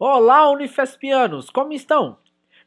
Olá, 0.00 0.48
Unifespianos, 0.48 1.50
como 1.50 1.72
estão? 1.72 2.18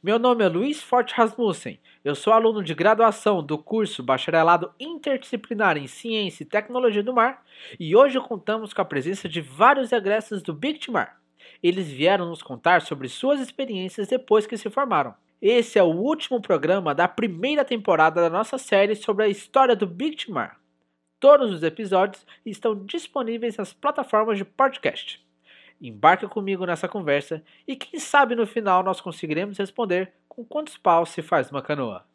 Meu 0.04 0.20
nome 0.20 0.44
é 0.44 0.50
Luiz 0.50 0.84
Forte 0.84 1.14
Rasmussen. 1.14 1.80
Eu 2.04 2.14
sou 2.14 2.34
aluno 2.34 2.62
de 2.62 2.74
graduação 2.74 3.42
do 3.42 3.58
curso 3.58 4.04
Bacharelado 4.04 4.74
Interdisciplinar 4.78 5.78
em 5.78 5.88
Ciência 5.88 6.44
e 6.44 6.46
Tecnologia 6.46 7.02
do 7.02 7.14
Mar 7.14 7.42
e 7.80 7.96
hoje 7.96 8.20
contamos 8.20 8.74
com 8.74 8.82
a 8.82 8.86
presença 8.86 9.30
de 9.30 9.40
vários 9.40 9.94
egressos 9.94 10.42
do 10.42 10.54
Bictimar. 10.54 11.22
Eles 11.64 11.88
vieram 11.88 12.26
nos 12.26 12.44
contar 12.44 12.82
sobre 12.82 13.08
suas 13.08 13.40
experiências 13.40 14.10
depois 14.10 14.46
que 14.46 14.58
se 14.58 14.70
formaram. 14.70 15.16
Esse 15.42 15.80
é 15.80 15.84
o 15.84 15.96
último 15.96 16.42
programa 16.42 16.94
da 16.94 17.08
primeira 17.08 17.64
temporada 17.64 18.20
da 18.20 18.30
nossa 18.30 18.58
série 18.58 18.94
sobre 18.94 19.24
a 19.24 19.30
história 19.30 19.74
do 19.74 19.88
Bictimar. 19.88 20.60
Todos 21.18 21.54
os 21.54 21.64
episódios 21.64 22.26
estão 22.46 22.76
disponíveis 22.86 23.56
nas 23.56 23.72
plataformas 23.72 24.38
de 24.38 24.44
podcast. 24.44 25.26
Embarque 25.82 26.28
comigo 26.28 26.64
nessa 26.64 26.88
conversa 26.88 27.44
e 27.68 27.76
quem 27.76 28.00
sabe 28.00 28.36
no 28.36 28.46
final 28.46 28.84
nós 28.84 29.02
conseguiremos 29.02 29.58
responder 29.58 30.14
com 30.30 30.46
quantos 30.46 30.78
paus 30.78 31.10
se 31.10 31.24
faz 31.24 31.50
uma 31.50 31.60
canoa. 31.60 32.06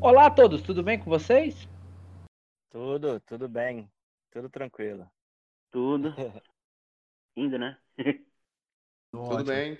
Olá 0.00 0.26
a 0.26 0.30
todos, 0.32 0.62
tudo 0.62 0.82
bem 0.82 0.98
com 0.98 1.08
vocês? 1.08 1.68
Tudo, 2.70 3.20
tudo 3.20 3.48
bem, 3.48 3.88
tudo 4.32 4.50
tranquilo. 4.50 5.08
Tudo. 5.70 6.12
Indo, 7.38 7.58
né? 7.58 7.78
Tudo 9.12 9.44
bem. 9.44 9.78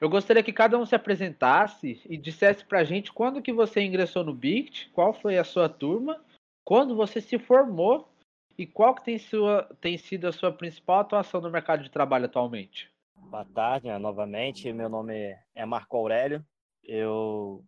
Eu 0.00 0.08
gostaria 0.08 0.44
que 0.44 0.52
cada 0.52 0.78
um 0.78 0.86
se 0.86 0.94
apresentasse 0.94 2.00
e 2.08 2.16
dissesse 2.16 2.64
pra 2.64 2.84
gente 2.84 3.12
quando 3.12 3.42
que 3.42 3.52
você 3.52 3.80
ingressou 3.80 4.22
no 4.22 4.32
BICT, 4.32 4.90
qual 4.90 5.12
foi 5.12 5.36
a 5.38 5.44
sua 5.44 5.68
turma, 5.68 6.24
quando 6.64 6.94
você 6.94 7.20
se 7.20 7.36
formou 7.36 8.08
e 8.56 8.64
qual 8.64 8.94
que 8.94 9.04
tem, 9.04 9.18
sua, 9.18 9.64
tem 9.80 9.98
sido 9.98 10.28
a 10.28 10.32
sua 10.32 10.52
principal 10.52 11.00
atuação 11.00 11.40
no 11.40 11.50
mercado 11.50 11.82
de 11.82 11.90
trabalho 11.90 12.26
atualmente. 12.26 12.88
Boa 13.16 13.44
tarde, 13.44 13.88
né, 13.88 13.98
novamente. 13.98 14.72
Meu 14.72 14.88
nome 14.88 15.36
é 15.54 15.66
Marco 15.66 15.96
Aurélio. 15.96 16.46
Eu 16.84 17.64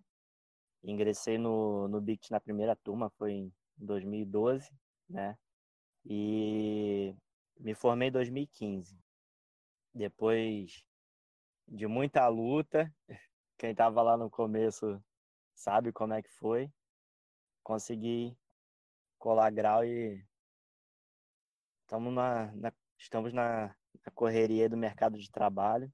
ingressei 0.85 1.37
no, 1.37 1.89
no 1.89 2.01
BICT 2.01 2.31
na 2.31 2.41
primeira 2.41 2.77
turma, 2.77 3.11
foi 3.19 3.33
em 3.33 3.53
2012, 3.77 4.71
né? 5.09 5.37
E 6.07 7.15
me 7.61 7.75
formei 7.75 8.09
em 8.09 8.13
2015. 8.13 8.99
Depois 9.95 10.85
de 11.69 11.87
muita 11.87 12.27
luta, 12.29 12.93
quem 13.59 13.71
estava 13.71 14.03
lá 14.03 14.17
no 14.17 14.31
começo 14.31 15.03
sabe 15.55 15.93
como 15.93 16.15
é 16.15 16.23
que 16.23 16.31
foi. 16.31 16.73
Consegui 17.63 18.37
colar 19.19 19.51
grau 19.51 19.85
e 19.85 20.25
estamos 21.83 22.13
na, 22.15 22.51
na 22.53 22.73
estamos 22.99 23.33
na, 23.33 23.69
na, 24.05 24.13
correria 24.15 24.69
do 24.69 24.77
mercado 24.77 25.19
de 25.19 25.31
trabalho. 25.31 25.93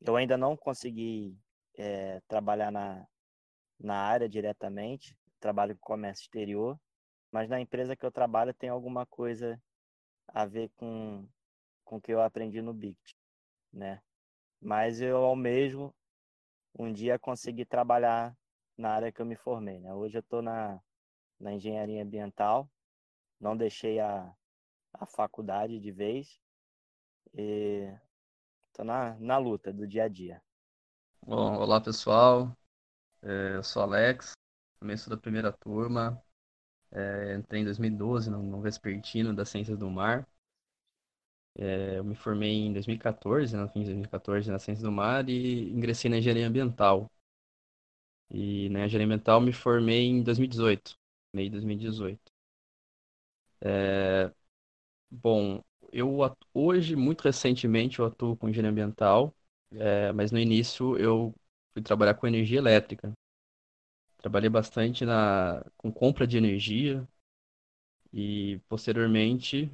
Eu 0.00 0.16
ainda 0.16 0.36
não 0.36 0.56
consegui 0.56 1.38
é, 1.76 2.20
trabalhar 2.28 2.70
na, 2.70 3.06
na 3.78 3.96
área 3.96 4.28
diretamente, 4.28 5.16
trabalho 5.40 5.76
com 5.76 5.92
comércio 5.92 6.22
exterior, 6.22 6.78
mas 7.30 7.48
na 7.48 7.60
empresa 7.60 7.96
que 7.96 8.04
eu 8.04 8.12
trabalho 8.12 8.52
tem 8.54 8.68
alguma 8.68 9.06
coisa 9.06 9.60
a 10.28 10.44
ver 10.46 10.70
com, 10.76 11.26
com 11.84 11.96
o 11.96 12.00
que 12.00 12.12
eu 12.12 12.20
aprendi 12.20 12.60
no 12.62 12.74
BICT, 12.74 13.16
né? 13.72 14.02
Mas 14.60 15.00
eu 15.00 15.18
almejo 15.18 15.94
um 16.78 16.92
dia 16.92 17.18
conseguir 17.18 17.66
trabalhar 17.66 18.36
na 18.76 18.90
área 18.90 19.12
que 19.12 19.20
eu 19.20 19.26
me 19.26 19.36
formei, 19.36 19.80
né? 19.80 19.94
Hoje 19.94 20.18
eu 20.18 20.20
estou 20.20 20.42
na, 20.42 20.80
na 21.38 21.52
engenharia 21.52 22.02
ambiental, 22.02 22.70
não 23.40 23.56
deixei 23.56 24.00
a, 24.00 24.34
a 24.92 25.06
faculdade 25.06 25.78
de 25.78 25.90
vez 25.90 26.40
e 27.34 27.90
estou 28.68 28.84
na, 28.84 29.14
na 29.18 29.38
luta 29.38 29.72
do 29.72 29.86
dia 29.86 30.04
a 30.04 30.08
dia. 30.08 30.42
Bom, 31.22 31.56
olá 31.56 31.80
pessoal, 31.80 32.56
é, 33.22 33.56
eu 33.56 33.62
sou 33.64 33.82
Alex, 33.82 34.32
também 34.78 34.96
sou 34.96 35.10
da 35.10 35.20
primeira 35.20 35.52
turma, 35.52 36.22
é, 36.96 37.36
entrei 37.36 37.62
em 37.62 37.64
2012 37.64 38.30
no, 38.30 38.42
no 38.42 38.60
Vespertino 38.60 39.34
das 39.34 39.48
Ciências 39.50 39.78
do 39.78 39.90
Mar. 39.90 40.26
É, 41.58 41.98
eu 41.98 42.04
me 42.04 42.14
formei 42.14 42.50
em 42.66 42.72
2014, 42.72 43.56
no 43.56 43.68
fim 43.68 43.80
de 43.80 43.86
2014, 43.86 44.50
na 44.50 44.58
Ciências 44.58 44.82
do 44.82 44.92
Mar 44.92 45.28
e 45.28 45.70
ingressei 45.70 46.10
na 46.10 46.18
Engenharia 46.18 46.46
Ambiental. 46.46 47.10
E 48.30 48.68
na 48.70 48.84
Engenharia 48.86 49.06
Ambiental 49.06 49.40
me 49.40 49.52
formei 49.52 50.04
em 50.06 50.22
2018, 50.22 50.96
meio 51.34 51.48
de 51.48 51.52
2018. 51.52 52.32
É, 53.60 54.30
bom, 55.10 55.62
eu 55.92 56.18
hoje, 56.54 56.96
muito 56.96 57.22
recentemente, 57.22 57.98
eu 58.00 58.06
atuo 58.06 58.36
com 58.36 58.48
Engenharia 58.48 58.70
Ambiental, 58.72 59.34
é, 59.72 60.12
mas 60.12 60.32
no 60.32 60.38
início 60.38 60.96
eu 60.98 61.34
fui 61.74 61.82
trabalhar 61.82 62.14
com 62.14 62.26
energia 62.28 62.58
elétrica. 62.58 63.12
Trabalhei 64.26 64.50
bastante 64.50 65.04
na, 65.04 65.64
com 65.76 65.92
compra 65.92 66.26
de 66.26 66.36
energia 66.36 67.06
e 68.12 68.58
posteriormente 68.68 69.70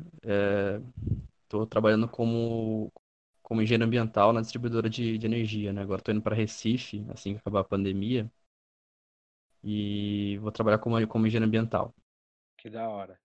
estou 1.42 1.62
é, 1.62 1.66
trabalhando 1.66 2.06
como, 2.06 2.92
como 3.42 3.62
engenheiro 3.62 3.86
ambiental 3.86 4.30
na 4.30 4.42
distribuidora 4.42 4.90
de, 4.90 5.16
de 5.16 5.24
energia. 5.24 5.72
Né? 5.72 5.80
Agora 5.80 6.02
estou 6.02 6.12
indo 6.14 6.20
para 6.20 6.36
Recife, 6.36 7.02
assim 7.08 7.32
que 7.32 7.38
acabar 7.38 7.60
a 7.60 7.64
pandemia, 7.64 8.30
e 9.64 10.36
vou 10.42 10.52
trabalhar 10.52 10.80
como, 10.80 11.08
como 11.08 11.26
engenheiro 11.26 11.46
ambiental. 11.46 11.94
Que 12.58 12.69
da 12.69 12.86
hora. 12.90 13.19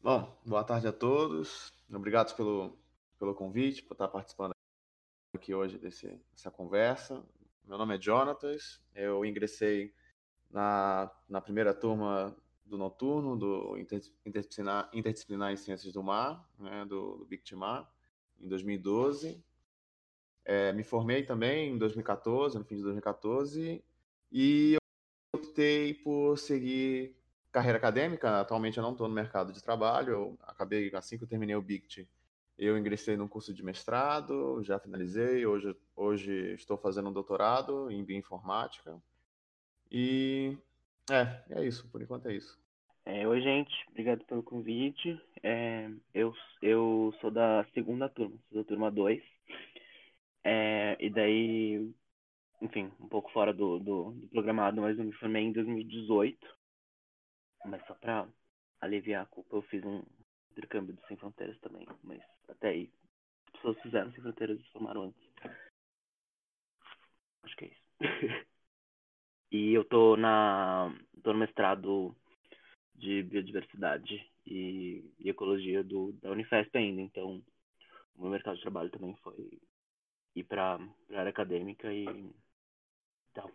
Bom, 0.00 0.40
boa 0.42 0.64
tarde 0.64 0.88
a 0.88 0.92
todos. 0.92 1.70
Obrigado 1.92 2.34
pelo, 2.34 2.74
pelo 3.18 3.34
convite, 3.34 3.82
por 3.82 3.92
estar 3.92 4.08
participando 4.08 4.54
aqui 5.34 5.54
hoje 5.54 5.76
desse, 5.76 6.18
dessa 6.32 6.50
conversa. 6.50 7.22
Meu 7.62 7.76
nome 7.76 7.94
é 7.94 8.00
Jonatas, 8.00 8.80
eu 8.94 9.22
ingressei 9.22 9.92
na, 10.50 11.10
na 11.28 11.40
primeira 11.40 11.74
turma 11.74 12.36
do 12.64 12.76
noturno, 12.76 13.36
do 13.36 13.76
interdisciplinar, 13.78 14.90
interdisciplinar 14.92 15.52
em 15.52 15.56
ciências 15.56 15.92
do 15.92 16.02
mar, 16.02 16.44
né, 16.58 16.84
do, 16.84 17.18
do 17.18 17.24
BICTMAR, 17.24 17.88
em 18.40 18.48
2012. 18.48 19.42
É, 20.44 20.72
me 20.72 20.82
formei 20.82 21.24
também 21.24 21.72
em 21.72 21.78
2014, 21.78 22.58
no 22.58 22.64
fim 22.64 22.76
de 22.76 22.82
2014, 22.82 23.82
e 24.30 24.76
optei 25.34 25.94
por 25.94 26.36
seguir 26.38 27.16
carreira 27.50 27.78
acadêmica. 27.78 28.40
Atualmente 28.40 28.78
eu 28.78 28.82
não 28.82 28.92
estou 28.92 29.08
no 29.08 29.14
mercado 29.14 29.52
de 29.52 29.62
trabalho, 29.62 30.12
eu 30.12 30.38
acabei, 30.42 30.90
assim 30.94 31.16
que 31.16 31.24
eu 31.24 31.28
terminei 31.28 31.56
o 31.56 31.62
BICT, 31.62 32.08
eu 32.58 32.78
ingressei 32.78 33.16
num 33.16 33.28
curso 33.28 33.52
de 33.52 33.62
mestrado, 33.62 34.62
já 34.62 34.78
finalizei, 34.78 35.44
hoje, 35.44 35.76
hoje 35.94 36.54
estou 36.54 36.76
fazendo 36.78 37.10
um 37.10 37.12
doutorado 37.12 37.90
em 37.90 38.02
bioinformática. 38.04 39.00
E 39.90 40.56
é, 41.10 41.60
é 41.60 41.64
isso, 41.64 41.88
por 41.88 42.02
enquanto 42.02 42.26
é 42.28 42.34
isso. 42.34 42.58
É, 43.04 43.26
oi, 43.26 43.40
gente, 43.40 43.72
obrigado 43.88 44.24
pelo 44.24 44.42
convite. 44.42 45.20
É, 45.42 45.88
eu, 46.12 46.34
eu 46.60 47.14
sou 47.20 47.30
da 47.30 47.64
segunda 47.72 48.08
turma, 48.08 48.36
sou 48.48 48.62
da 48.62 48.68
turma 48.68 48.90
2. 48.90 49.22
É, 50.42 50.96
e 50.98 51.08
daí, 51.08 51.94
enfim, 52.60 52.90
um 53.00 53.08
pouco 53.08 53.30
fora 53.30 53.52
do, 53.52 53.78
do, 53.78 54.10
do, 54.10 54.28
programado, 54.28 54.80
mas 54.82 54.98
eu 54.98 55.04
me 55.04 55.12
formei 55.12 55.44
em 55.44 55.52
2018. 55.52 56.56
Mas 57.64 57.84
só 57.86 57.94
pra 57.94 58.26
aliviar 58.80 59.22
a 59.22 59.26
culpa, 59.26 59.56
eu 59.56 59.62
fiz 59.62 59.84
um 59.84 60.02
intercâmbio 60.50 60.94
do 60.94 61.06
Sem 61.06 61.16
Fronteiras 61.16 61.58
também. 61.60 61.86
Mas 62.02 62.20
até 62.48 62.70
aí, 62.70 62.90
as 63.46 63.52
pessoas 63.52 63.80
fizeram 63.82 64.10
Sem 64.10 64.22
Fronteiras 64.22 64.58
e 64.58 64.62
se 64.64 64.70
formaram 64.72 65.02
antes. 65.02 65.22
Acho 67.44 67.56
que 67.56 67.64
é 67.66 67.68
isso. 67.68 67.82
E 69.50 69.72
eu 69.72 69.84
tô 69.84 70.16
na 70.16 70.92
tô 71.22 71.32
no 71.32 71.38
mestrado 71.38 72.14
de 72.94 73.22
biodiversidade 73.22 74.24
e, 74.46 75.04
e 75.18 75.28
ecologia 75.28 75.82
do 75.82 76.12
da 76.14 76.30
Unifesp 76.30 76.76
ainda, 76.76 77.00
então 77.00 77.42
o 78.16 78.22
meu 78.22 78.30
mercado 78.30 78.56
de 78.56 78.62
trabalho 78.62 78.90
também 78.90 79.14
foi 79.16 79.58
ir 80.34 80.44
para 80.44 80.78
a 81.12 81.18
área 81.18 81.30
acadêmica 81.30 81.92
e 81.92 82.06
tal. 83.34 83.50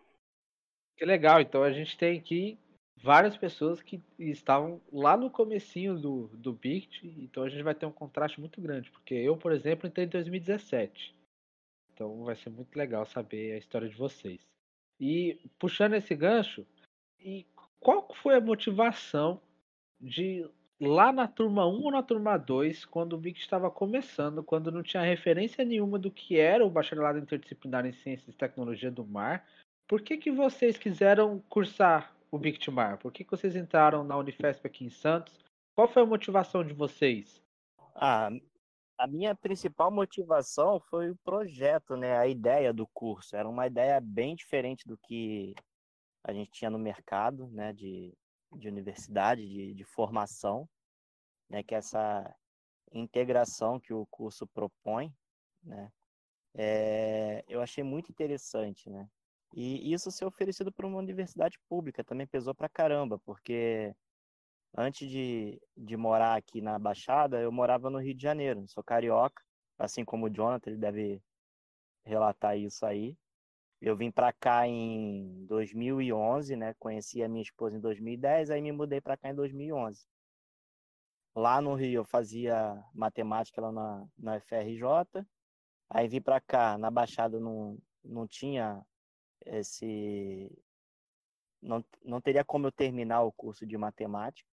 Que 0.96 1.04
legal, 1.04 1.40
então 1.40 1.62
a 1.62 1.72
gente 1.72 1.96
tem 1.96 2.18
aqui 2.18 2.58
várias 2.96 3.36
pessoas 3.36 3.82
que 3.82 4.00
estavam 4.18 4.80
lá 4.92 5.16
no 5.16 5.30
comecinho 5.30 5.98
do, 5.98 6.28
do 6.28 6.52
BICT, 6.52 7.06
então 7.18 7.42
a 7.42 7.48
gente 7.48 7.62
vai 7.62 7.74
ter 7.74 7.86
um 7.86 7.92
contraste 7.92 8.38
muito 8.40 8.60
grande, 8.60 8.90
porque 8.90 9.14
eu, 9.14 9.36
por 9.36 9.52
exemplo, 9.52 9.88
entrei 9.88 10.06
em 10.06 10.10
2017. 10.10 11.14
Então 11.92 12.24
vai 12.24 12.36
ser 12.36 12.50
muito 12.50 12.74
legal 12.76 13.04
saber 13.04 13.52
a 13.52 13.58
história 13.58 13.88
de 13.88 13.96
vocês. 13.96 14.40
E 15.04 15.36
puxando 15.58 15.94
esse 15.94 16.14
gancho, 16.14 16.64
e 17.18 17.44
qual 17.80 18.06
foi 18.14 18.36
a 18.36 18.40
motivação 18.40 19.40
de 20.00 20.48
lá 20.80 21.10
na 21.10 21.26
turma 21.26 21.66
1 21.66 21.82
ou 21.82 21.90
na 21.90 22.04
turma 22.04 22.36
2, 22.36 22.84
quando 22.84 23.14
o 23.14 23.18
BIC 23.18 23.40
estava 23.40 23.68
começando, 23.68 24.44
quando 24.44 24.70
não 24.70 24.80
tinha 24.80 25.02
referência 25.02 25.64
nenhuma 25.64 25.98
do 25.98 26.08
que 26.08 26.38
era 26.38 26.64
o 26.64 26.70
bacharelado 26.70 27.18
interdisciplinar 27.18 27.84
em 27.84 27.92
Ciências 27.92 28.32
e 28.32 28.38
Tecnologia 28.38 28.92
do 28.92 29.04
Mar, 29.04 29.44
por 29.88 30.02
que, 30.02 30.16
que 30.16 30.30
vocês 30.30 30.78
quiseram 30.78 31.40
cursar 31.48 32.14
o 32.30 32.38
BIC 32.38 32.70
Mar? 32.70 32.96
Por 32.98 33.10
que, 33.10 33.24
que 33.24 33.30
vocês 33.32 33.56
entraram 33.56 34.04
na 34.04 34.16
Unifesp 34.16 34.64
aqui 34.64 34.84
em 34.84 34.90
Santos? 34.90 35.36
Qual 35.74 35.88
foi 35.88 36.02
a 36.02 36.06
motivação 36.06 36.64
de 36.64 36.74
vocês? 36.74 37.42
Ah, 37.96 38.30
a 39.02 39.06
minha 39.08 39.34
principal 39.34 39.90
motivação 39.90 40.78
foi 40.78 41.10
o 41.10 41.16
projeto, 41.24 41.96
né? 41.96 42.16
A 42.16 42.28
ideia 42.28 42.72
do 42.72 42.86
curso. 42.86 43.34
Era 43.34 43.48
uma 43.48 43.66
ideia 43.66 44.00
bem 44.00 44.36
diferente 44.36 44.86
do 44.86 44.96
que 44.96 45.56
a 46.22 46.32
gente 46.32 46.52
tinha 46.52 46.70
no 46.70 46.78
mercado, 46.78 47.48
né? 47.48 47.72
De, 47.72 48.16
de 48.52 48.68
universidade, 48.68 49.42
de, 49.44 49.74
de 49.74 49.84
formação, 49.84 50.68
né? 51.50 51.64
Que 51.64 51.74
é 51.74 51.78
essa 51.78 52.32
integração 52.92 53.80
que 53.80 53.92
o 53.92 54.06
curso 54.06 54.46
propõe, 54.46 55.12
né? 55.64 55.90
É, 56.54 57.44
eu 57.48 57.60
achei 57.60 57.82
muito 57.82 58.08
interessante, 58.08 58.88
né? 58.88 59.08
E 59.52 59.92
isso 59.92 60.12
ser 60.12 60.26
oferecido 60.26 60.70
por 60.70 60.84
uma 60.84 60.98
universidade 60.98 61.58
pública 61.68 62.04
também 62.04 62.26
pesou 62.28 62.54
pra 62.54 62.68
caramba, 62.68 63.18
porque 63.18 63.92
antes 64.76 65.08
de, 65.08 65.60
de 65.76 65.96
morar 65.96 66.36
aqui 66.36 66.60
na 66.60 66.78
Baixada, 66.78 67.40
eu 67.40 67.52
morava 67.52 67.90
no 67.90 67.98
Rio 67.98 68.14
de 68.14 68.22
Janeiro, 68.22 68.66
sou 68.68 68.82
carioca, 68.82 69.42
assim 69.78 70.04
como 70.04 70.26
o 70.26 70.30
Jonathan, 70.30 70.70
ele 70.70 70.78
deve 70.78 71.22
relatar 72.04 72.56
isso 72.58 72.84
aí. 72.86 73.16
Eu 73.80 73.96
vim 73.96 74.10
para 74.10 74.32
cá 74.32 74.66
em 74.66 75.44
2011, 75.46 76.54
né? 76.56 76.74
Conheci 76.78 77.22
a 77.22 77.28
minha 77.28 77.42
esposa 77.42 77.76
em 77.76 77.80
2010, 77.80 78.50
aí 78.50 78.62
me 78.62 78.72
mudei 78.72 79.00
para 79.00 79.16
cá 79.16 79.30
em 79.30 79.34
2011. 79.34 80.06
Lá 81.34 81.60
no 81.60 81.74
Rio 81.74 82.00
eu 82.00 82.04
fazia 82.04 82.82
matemática 82.94 83.60
lá 83.60 83.72
na, 83.72 84.06
na 84.18 84.40
FRJ, 84.40 85.26
aí 85.90 86.06
vim 86.08 86.20
para 86.20 86.40
cá, 86.40 86.78
na 86.78 86.90
Baixada 86.90 87.40
não, 87.40 87.78
não 88.04 88.26
tinha 88.28 88.84
esse 89.46 90.50
não, 91.60 91.84
não 92.04 92.20
teria 92.20 92.44
como 92.44 92.66
eu 92.66 92.72
terminar 92.72 93.22
o 93.22 93.32
curso 93.32 93.64
de 93.66 93.76
matemática. 93.78 94.51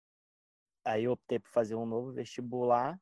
Aí 0.90 1.04
eu 1.04 1.12
optei 1.12 1.38
por 1.38 1.50
fazer 1.50 1.76
um 1.76 1.86
novo 1.86 2.10
vestibular 2.10 3.00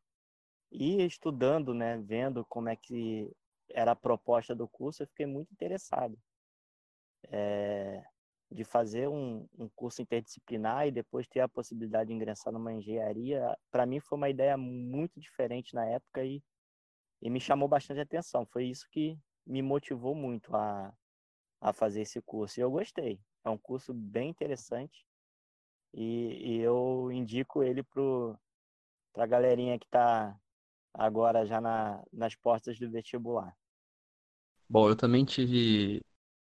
e 0.70 1.02
estudando, 1.06 1.72
né, 1.72 1.96
vendo 1.96 2.44
como 2.44 2.68
é 2.68 2.76
que 2.76 3.32
era 3.70 3.92
a 3.92 3.96
proposta 3.96 4.54
do 4.54 4.68
curso, 4.68 5.02
eu 5.02 5.06
fiquei 5.06 5.24
muito 5.24 5.50
interessado 5.50 6.18
é, 7.30 8.04
de 8.50 8.62
fazer 8.62 9.08
um, 9.08 9.48
um, 9.58 9.70
curso 9.70 10.02
interdisciplinar 10.02 10.86
e 10.86 10.90
depois 10.90 11.26
ter 11.26 11.40
a 11.40 11.48
possibilidade 11.48 12.08
de 12.08 12.14
ingressar 12.14 12.52
numa 12.52 12.74
engenharia. 12.74 13.56
Para 13.70 13.86
mim 13.86 14.00
foi 14.00 14.18
uma 14.18 14.28
ideia 14.28 14.58
muito 14.58 15.18
diferente 15.18 15.74
na 15.74 15.86
época 15.86 16.22
e, 16.22 16.42
e 17.22 17.30
me 17.30 17.40
chamou 17.40 17.68
bastante 17.68 18.00
atenção. 18.00 18.44
Foi 18.44 18.66
isso 18.66 18.86
que 18.90 19.18
me 19.46 19.62
motivou 19.62 20.14
muito 20.14 20.54
a, 20.54 20.92
a 21.58 21.72
fazer 21.72 22.02
esse 22.02 22.20
curso. 22.20 22.60
E 22.60 22.62
eu 22.62 22.70
gostei. 22.70 23.18
É 23.42 23.48
um 23.48 23.56
curso 23.58 23.94
bem 23.94 24.28
interessante 24.28 25.07
e, 25.94 26.56
e 26.58 26.60
eu 26.60 27.10
indico 27.12 27.62
ele 27.62 27.82
para 27.82 28.38
a 29.16 29.26
galerinha 29.26 29.78
que 29.78 29.86
está 29.86 30.38
agora 30.94 31.46
já 31.46 31.60
na, 31.60 32.02
nas 32.12 32.34
portas 32.36 32.78
do 32.78 32.90
vestibular. 32.90 33.56
Bom, 34.68 34.88
eu 34.88 34.96
também 34.96 35.24
tive. 35.24 36.02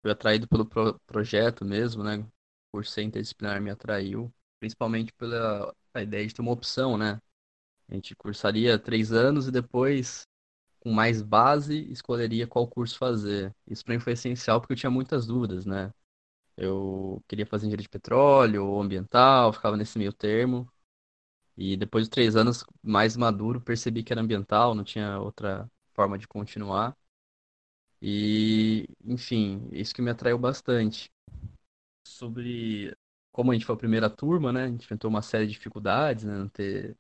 Fui 0.03 0.11
atraído 0.11 0.47
pelo 0.49 0.67
pro, 0.67 0.99
projeto 1.07 1.65
mesmo, 1.65 2.03
né? 2.05 2.27
Por 2.71 2.85
ser 2.87 3.03
interdisciplinar 3.03 3.61
me 3.61 3.71
atraiu, 3.71 4.33
principalmente 4.61 5.13
pela 5.15 5.75
a 5.95 6.03
ideia 6.03 6.27
de 6.27 6.35
ter 6.35 6.41
uma 6.43 6.53
opção, 6.53 6.97
né? 6.99 7.21
A 7.89 7.95
gente 7.95 8.17
cursaria 8.17 8.79
três 8.79 9.13
anos 9.13 9.49
e 9.49 9.53
depois, 9.53 10.27
com 10.81 10.93
mais 10.93 11.23
base, 11.23 11.91
escolheria 11.93 12.47
qual 12.47 12.69
curso 12.69 12.99
fazer. 12.99 13.55
Isso 13.67 13.85
para 13.85 13.95
mim 13.95 14.01
foi 14.01 14.15
essencial 14.15 14.61
porque 14.61 14.75
eu 14.75 14.79
tinha 14.79 14.91
muitas 14.91 15.27
dúvidas, 15.27 15.67
né? 15.67 15.93
Eu 16.59 17.23
queria 17.29 17.47
fazer 17.47 17.67
engenharia 17.67 17.85
de 17.85 17.89
petróleo 17.89 18.67
ou 18.67 18.83
ambiental, 18.83 19.53
ficava 19.53 19.77
nesse 19.77 19.97
meio 19.97 20.13
termo. 20.13 20.69
E 21.57 21.77
depois 21.77 22.05
de 22.07 22.11
três 22.11 22.37
anos 22.37 22.65
mais 22.83 23.17
maduro, 23.17 23.61
percebi 23.61 24.03
que 24.03 24.13
era 24.13 24.23
ambiental, 24.23 24.75
não 24.75 24.85
tinha 24.85 25.21
outra 25.21 25.71
forma 25.95 26.19
de 26.19 26.29
continuar. 26.29 26.97
E, 28.03 28.89
enfim, 29.05 29.69
isso 29.73 29.95
que 29.95 30.03
me 30.03 30.11
atraiu 30.11 30.39
bastante. 30.39 31.11
Sobre 32.05 32.97
como 33.33 33.53
a 33.53 33.55
gente 33.55 33.67
foi 33.67 33.75
a 33.75 33.79
primeira 33.79 34.11
turma, 34.11 34.53
né? 34.53 34.65
A 34.65 34.69
gente 34.69 34.85
enfrentou 34.85 35.09
uma 35.11 35.23
série 35.23 35.47
de 35.47 35.53
dificuldades, 35.53 36.25
né? 36.25 36.37
Não 36.37 36.49
ter. 36.49 36.97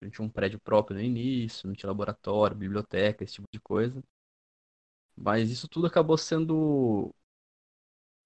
A 0.00 0.04
gente 0.04 0.14
tinha 0.14 0.26
um 0.26 0.30
prédio 0.30 0.58
próprio 0.60 0.96
no 0.96 1.02
início, 1.02 1.68
não 1.68 1.74
tinha 1.74 1.88
laboratório, 1.88 2.56
biblioteca, 2.56 3.22
esse 3.24 3.34
tipo 3.34 3.48
de 3.52 3.60
coisa. 3.60 4.02
Mas 5.16 5.50
isso 5.50 5.68
tudo 5.68 5.86
acabou 5.86 6.16
sendo 6.16 7.14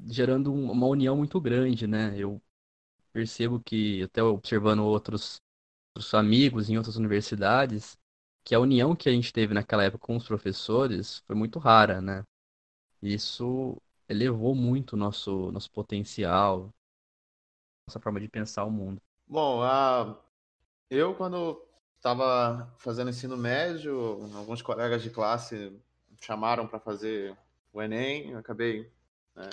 gerando 0.07 0.53
uma 0.53 0.87
união 0.87 1.17
muito 1.17 1.41
grande, 1.41 1.87
né? 1.87 2.15
Eu 2.17 2.41
percebo 3.13 3.61
que, 3.61 4.03
até 4.03 4.23
observando 4.23 4.81
outros, 4.81 5.41
outros 5.95 6.15
amigos 6.15 6.71
em 6.71 6.77
outras 6.77 6.97
universidades, 6.97 7.97
que 8.45 8.55
a 8.55 8.61
união 8.61 8.97
que 8.97 9.09
a 9.09 9.13
gente 9.13 9.33
teve 9.33 9.55
naquela 9.55 9.85
época 9.85 10.07
com 10.07 10.17
os 10.17 10.27
professores 10.27 11.23
foi 11.27 11.37
muito 11.37 11.59
rara, 11.59 12.01
né? 12.01 12.25
Isso 13.03 13.77
elevou 14.09 14.55
muito 14.55 14.95
o 14.95 14.97
nosso, 14.97 15.51
nosso 15.53 15.71
potencial, 15.71 16.71
nossa 17.89 18.01
forma 18.01 18.21
de 18.21 18.29
pensar 18.29 18.65
o 18.65 18.71
mundo. 18.71 19.01
Bom, 19.27 19.63
uh, 19.63 20.17
eu 20.91 21.15
quando 21.15 21.63
estava 21.97 22.73
fazendo 22.79 23.11
ensino 23.11 23.37
médio, 23.37 24.23
alguns 24.37 24.61
colegas 24.61 25.03
de 25.03 25.11
classe 25.11 25.73
chamaram 26.21 26.67
para 26.67 26.79
fazer 26.79 27.37
o 27.73 27.81
Enem, 27.81 28.31
eu 28.31 28.39
acabei 28.39 28.91
né, 29.35 29.49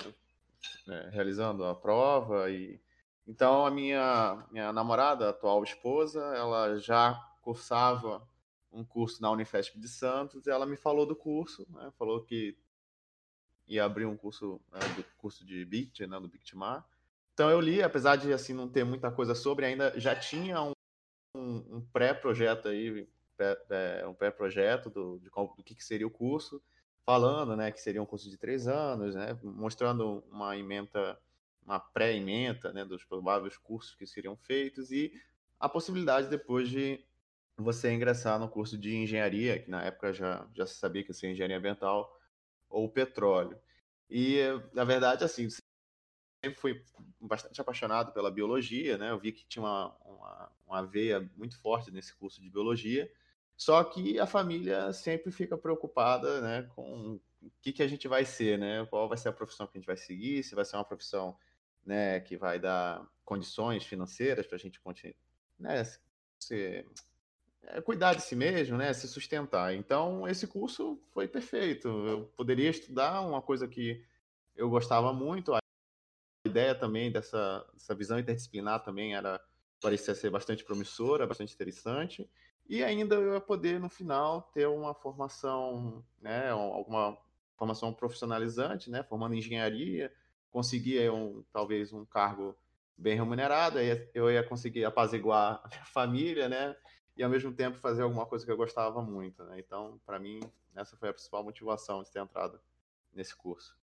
né, 0.86 1.08
realizando 1.12 1.64
a 1.64 1.74
prova 1.74 2.50
e 2.50 2.80
então 3.26 3.64
a 3.64 3.70
minha 3.70 4.46
minha 4.50 4.72
namorada, 4.72 5.30
atual 5.30 5.62
esposa, 5.62 6.20
ela 6.34 6.78
já 6.78 7.14
cursava 7.42 8.26
um 8.72 8.84
curso 8.84 9.20
na 9.20 9.30
Unifesp 9.30 9.78
de 9.78 9.88
Santos 9.88 10.46
e 10.46 10.50
ela 10.50 10.66
me 10.66 10.76
falou 10.76 11.06
do 11.06 11.16
curso, 11.16 11.66
né, 11.70 11.90
falou 11.98 12.22
que 12.22 12.56
ia 13.66 13.84
abrir 13.84 14.06
um 14.06 14.16
curso 14.16 14.60
né, 14.72 14.80
do 14.96 15.04
curso 15.18 15.44
de 15.44 15.64
BIT, 15.64 16.06
né, 16.06 16.18
do 16.18 16.28
BICTMAR. 16.28 16.84
Então 17.32 17.48
eu 17.48 17.60
li, 17.60 17.82
apesar 17.82 18.16
de 18.16 18.32
assim 18.32 18.52
não 18.52 18.68
ter 18.68 18.84
muita 18.84 19.10
coisa 19.10 19.34
sobre, 19.34 19.64
ainda 19.64 19.98
já 19.98 20.14
tinha 20.14 20.60
um, 20.62 20.72
um, 21.36 21.76
um 21.76 21.80
pré-projeto 21.92 22.68
aí, 22.68 23.08
pré, 23.36 24.06
um 24.06 24.14
pré-projeto 24.14 24.90
do, 24.90 25.18
de, 25.18 25.30
do 25.30 25.62
que, 25.64 25.74
que 25.74 25.84
seria 25.84 26.06
o 26.06 26.10
curso 26.10 26.62
falando, 27.04 27.56
né, 27.56 27.70
que 27.72 27.80
seria 27.80 28.02
um 28.02 28.06
curso 28.06 28.30
de 28.30 28.36
três 28.36 28.68
anos, 28.68 29.14
né, 29.14 29.38
mostrando 29.42 30.24
uma 30.30 30.56
ementa, 30.56 31.18
uma 31.64 31.80
pré-ementa, 31.80 32.72
né, 32.72 32.84
dos 32.84 33.04
prováveis 33.04 33.56
cursos 33.56 33.94
que 33.94 34.06
seriam 34.06 34.36
feitos 34.36 34.90
e 34.90 35.12
a 35.58 35.68
possibilidade 35.68 36.28
depois 36.28 36.68
de 36.68 37.04
você 37.56 37.92
ingressar 37.92 38.38
no 38.38 38.48
curso 38.48 38.78
de 38.78 38.96
engenharia, 38.96 39.58
que 39.58 39.70
na 39.70 39.82
época 39.82 40.12
já, 40.12 40.48
já 40.54 40.66
se 40.66 40.74
sabia 40.74 41.02
que 41.02 41.10
ia 41.10 41.14
ser 41.14 41.30
engenharia 41.30 41.58
ambiental 41.58 42.18
ou 42.68 42.88
petróleo. 42.88 43.58
E, 44.08 44.38
na 44.72 44.84
verdade, 44.84 45.24
assim, 45.24 45.48
sempre 46.44 46.58
fui 46.58 46.82
bastante 47.20 47.60
apaixonado 47.60 48.12
pela 48.12 48.30
biologia, 48.30 48.96
né? 48.96 49.10
Eu 49.10 49.18
vi 49.18 49.32
que 49.32 49.44
tinha 49.46 49.62
uma, 49.62 49.94
uma, 50.04 50.52
uma 50.66 50.86
veia 50.86 51.30
muito 51.36 51.58
forte 51.60 51.90
nesse 51.90 52.14
curso 52.14 52.40
de 52.40 52.48
biologia. 52.48 53.10
Só 53.60 53.84
que 53.84 54.18
a 54.18 54.26
família 54.26 54.90
sempre 54.90 55.30
fica 55.30 55.54
preocupada, 55.54 56.40
né, 56.40 56.62
com 56.74 57.20
o 57.42 57.50
que, 57.60 57.74
que 57.74 57.82
a 57.82 57.86
gente 57.86 58.08
vai 58.08 58.24
ser, 58.24 58.58
né? 58.58 58.86
Qual 58.86 59.06
vai 59.06 59.18
ser 59.18 59.28
a 59.28 59.34
profissão 59.34 59.66
que 59.66 59.76
a 59.76 59.78
gente 59.78 59.86
vai 59.86 59.98
seguir? 59.98 60.42
Se 60.42 60.54
vai 60.54 60.64
ser 60.64 60.76
uma 60.76 60.84
profissão, 60.84 61.36
né, 61.84 62.20
que 62.20 62.38
vai 62.38 62.58
dar 62.58 63.06
condições 63.22 63.84
financeiras 63.84 64.46
para 64.46 64.56
a 64.56 64.58
gente 64.58 64.80
continuar, 64.80 65.14
né, 65.58 65.84
se, 66.38 66.86
é, 67.64 67.82
cuidar 67.82 68.14
de 68.14 68.22
si 68.22 68.34
mesmo, 68.34 68.78
né, 68.78 68.94
se 68.94 69.06
sustentar. 69.06 69.74
Então, 69.74 70.26
esse 70.26 70.46
curso 70.46 70.98
foi 71.12 71.28
perfeito. 71.28 71.86
Eu 71.86 72.32
poderia 72.34 72.70
estudar 72.70 73.20
uma 73.20 73.42
coisa 73.42 73.68
que 73.68 74.02
eu 74.56 74.70
gostava 74.70 75.12
muito. 75.12 75.52
A 75.52 75.60
ideia 76.46 76.74
também 76.74 77.12
dessa, 77.12 77.62
dessa 77.74 77.94
visão 77.94 78.18
interdisciplinar 78.18 78.82
também 78.82 79.14
era 79.14 79.38
parecia 79.82 80.14
ser 80.14 80.30
bastante 80.30 80.64
promissora, 80.64 81.26
bastante 81.26 81.54
interessante 81.54 82.26
e 82.70 82.84
ainda 82.84 83.16
eu 83.16 83.34
ia 83.34 83.40
poder, 83.40 83.80
no 83.80 83.88
final, 83.88 84.42
ter 84.54 84.68
uma 84.68 84.94
formação, 84.94 86.04
né, 86.22 86.50
alguma 86.50 87.18
formação 87.56 87.92
profissionalizante, 87.92 88.88
né, 88.88 89.02
formando 89.02 89.34
engenharia, 89.34 90.12
conseguir 90.52 91.10
um, 91.10 91.42
talvez 91.52 91.92
um 91.92 92.04
cargo 92.04 92.56
bem 92.96 93.16
remunerado, 93.16 93.78
aí 93.78 94.08
eu 94.14 94.30
ia 94.30 94.44
conseguir 94.44 94.84
apaziguar 94.84 95.60
a 95.64 95.68
minha 95.68 95.84
família, 95.92 96.48
né, 96.48 96.76
e 97.16 97.24
ao 97.24 97.28
mesmo 97.28 97.52
tempo 97.52 97.76
fazer 97.76 98.02
alguma 98.02 98.24
coisa 98.24 98.46
que 98.46 98.52
eu 98.52 98.56
gostava 98.56 99.02
muito, 99.02 99.42
né. 99.42 99.58
Então, 99.58 100.00
para 100.06 100.20
mim, 100.20 100.38
essa 100.76 100.96
foi 100.96 101.08
a 101.08 101.12
principal 101.12 101.42
motivação 101.42 102.04
de 102.04 102.12
ter 102.12 102.20
entrado 102.20 102.60
nesse 103.12 103.34
curso. 103.34 103.76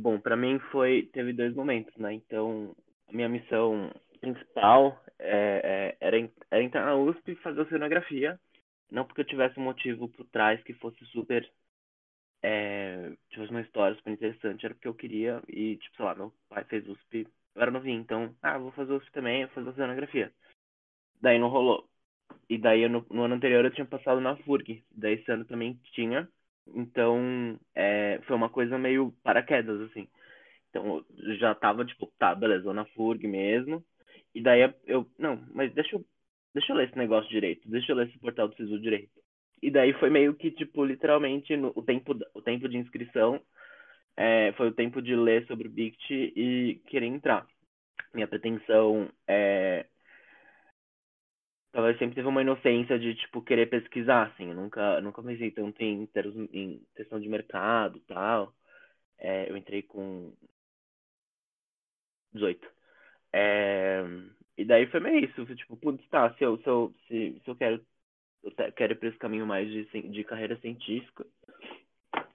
Bom, 0.00 0.18
para 0.18 0.34
mim 0.34 0.58
foi 0.72 1.10
teve 1.12 1.34
dois 1.34 1.54
momentos, 1.54 1.94
né. 1.98 2.14
Então, 2.14 2.74
a 3.06 3.12
minha 3.12 3.28
missão 3.28 3.92
principal 4.20 5.02
é, 5.18 5.96
é, 6.00 6.06
era, 6.06 6.30
era 6.50 6.62
entrar 6.62 6.84
na 6.84 6.96
USP 6.96 7.32
e 7.32 7.36
fazer 7.36 7.60
oceanografia. 7.60 8.38
Não 8.90 9.04
porque 9.04 9.20
eu 9.20 9.26
tivesse 9.26 9.58
um 9.58 9.64
motivo 9.64 10.08
por 10.08 10.26
trás 10.26 10.62
que 10.62 10.74
fosse 10.74 11.04
super. 11.06 11.48
É, 12.42 13.12
tivesse 13.30 13.50
uma 13.50 13.60
história 13.60 13.96
super 13.96 14.12
interessante, 14.12 14.64
era 14.64 14.74
porque 14.74 14.88
eu 14.88 14.94
queria. 14.94 15.42
E, 15.48 15.76
tipo, 15.76 15.96
sei 15.96 16.04
lá, 16.04 16.14
meu 16.14 16.32
pai 16.48 16.64
fez 16.64 16.86
USP, 16.88 17.26
eu 17.54 17.62
era 17.62 17.70
novinho, 17.70 18.00
então, 18.00 18.34
ah, 18.42 18.58
vou 18.58 18.72
fazer 18.72 18.92
USP 18.92 19.12
também, 19.12 19.44
vou 19.46 19.54
fazer 19.54 19.70
oceanografia. 19.70 20.32
Daí 21.20 21.38
não 21.38 21.48
rolou. 21.48 21.88
E 22.48 22.58
daí 22.58 22.88
no, 22.88 23.06
no, 23.10 23.24
ano 23.24 23.34
anterior 23.34 23.64
eu 23.64 23.70
tinha 23.72 23.86
passado 23.86 24.20
na 24.20 24.36
FURG. 24.38 24.84
Daí 24.90 25.14
esse 25.14 25.30
ano 25.30 25.44
também 25.44 25.78
tinha. 25.92 26.28
Então 26.74 27.58
é, 27.74 28.20
foi 28.26 28.36
uma 28.36 28.48
coisa 28.50 28.78
meio 28.78 29.12
paraquedas, 29.22 29.80
assim. 29.82 30.08
Então 30.70 31.04
já 31.38 31.54
tava 31.54 31.84
tipo, 31.84 32.06
tá, 32.18 32.34
beleza, 32.34 32.64
vou 32.64 32.74
na 32.74 32.84
FURG 32.86 33.26
mesmo. 33.28 33.84
E 34.34 34.42
daí 34.42 34.60
eu, 34.86 35.06
não, 35.18 35.44
mas 35.52 35.72
deixa 35.74 35.96
eu, 35.96 36.04
deixa 36.54 36.72
eu 36.72 36.76
ler 36.76 36.88
esse 36.88 36.98
negócio 36.98 37.28
direito, 37.30 37.68
deixa 37.68 37.92
eu 37.92 37.96
ler 37.96 38.08
esse 38.08 38.18
portal 38.18 38.48
do 38.48 38.56
SISU 38.56 38.80
direito. 38.80 39.20
E 39.62 39.70
daí 39.70 39.92
foi 39.94 40.10
meio 40.10 40.34
que, 40.34 40.50
tipo, 40.50 40.84
literalmente 40.84 41.56
no, 41.56 41.72
o, 41.74 41.82
tempo, 41.82 42.16
o 42.34 42.42
tempo 42.42 42.68
de 42.68 42.78
inscrição 42.78 43.40
é, 44.16 44.52
foi 44.52 44.68
o 44.68 44.74
tempo 44.74 45.02
de 45.02 45.14
ler 45.16 45.46
sobre 45.46 45.68
o 45.68 45.70
BICT 45.70 46.32
e 46.36 46.82
querer 46.88 47.06
entrar. 47.06 47.46
Minha 48.14 48.28
pretensão 48.28 49.10
é 49.28 49.86
talvez 51.72 51.98
sempre 51.98 52.14
teve 52.16 52.28
uma 52.28 52.42
inocência 52.42 52.98
de, 52.98 53.14
tipo, 53.14 53.42
querer 53.42 53.66
pesquisar, 53.68 54.26
assim. 54.28 54.48
Eu 54.48 54.54
nunca, 54.54 55.00
nunca 55.00 55.22
pensei 55.22 55.50
tanto 55.50 55.80
em, 55.82 56.08
em 56.52 56.82
questão 56.96 57.20
de 57.20 57.28
mercado 57.28 57.96
e 57.98 58.00
tal. 58.02 58.54
É, 59.18 59.50
eu 59.50 59.56
entrei 59.56 59.82
com 59.82 60.32
18. 62.32 62.68
É, 63.32 64.04
e 64.56 64.64
daí 64.64 64.86
foi 64.86 65.00
meio 65.00 65.24
isso. 65.24 65.44
Tipo, 65.54 65.76
putz, 65.76 66.06
tá, 66.08 66.32
se 66.34 66.44
eu, 66.44 66.58
se 66.58 66.66
eu, 66.66 66.94
se, 67.06 67.40
se 67.44 67.50
eu 67.50 67.56
quero, 67.56 67.80
eu 68.42 68.52
quero 68.72 68.92
ir 68.92 68.96
pra 68.96 69.08
esse 69.08 69.18
caminho 69.18 69.46
mais 69.46 69.68
de, 69.68 69.84
de 69.84 70.24
carreira 70.24 70.56
científica. 70.60 71.26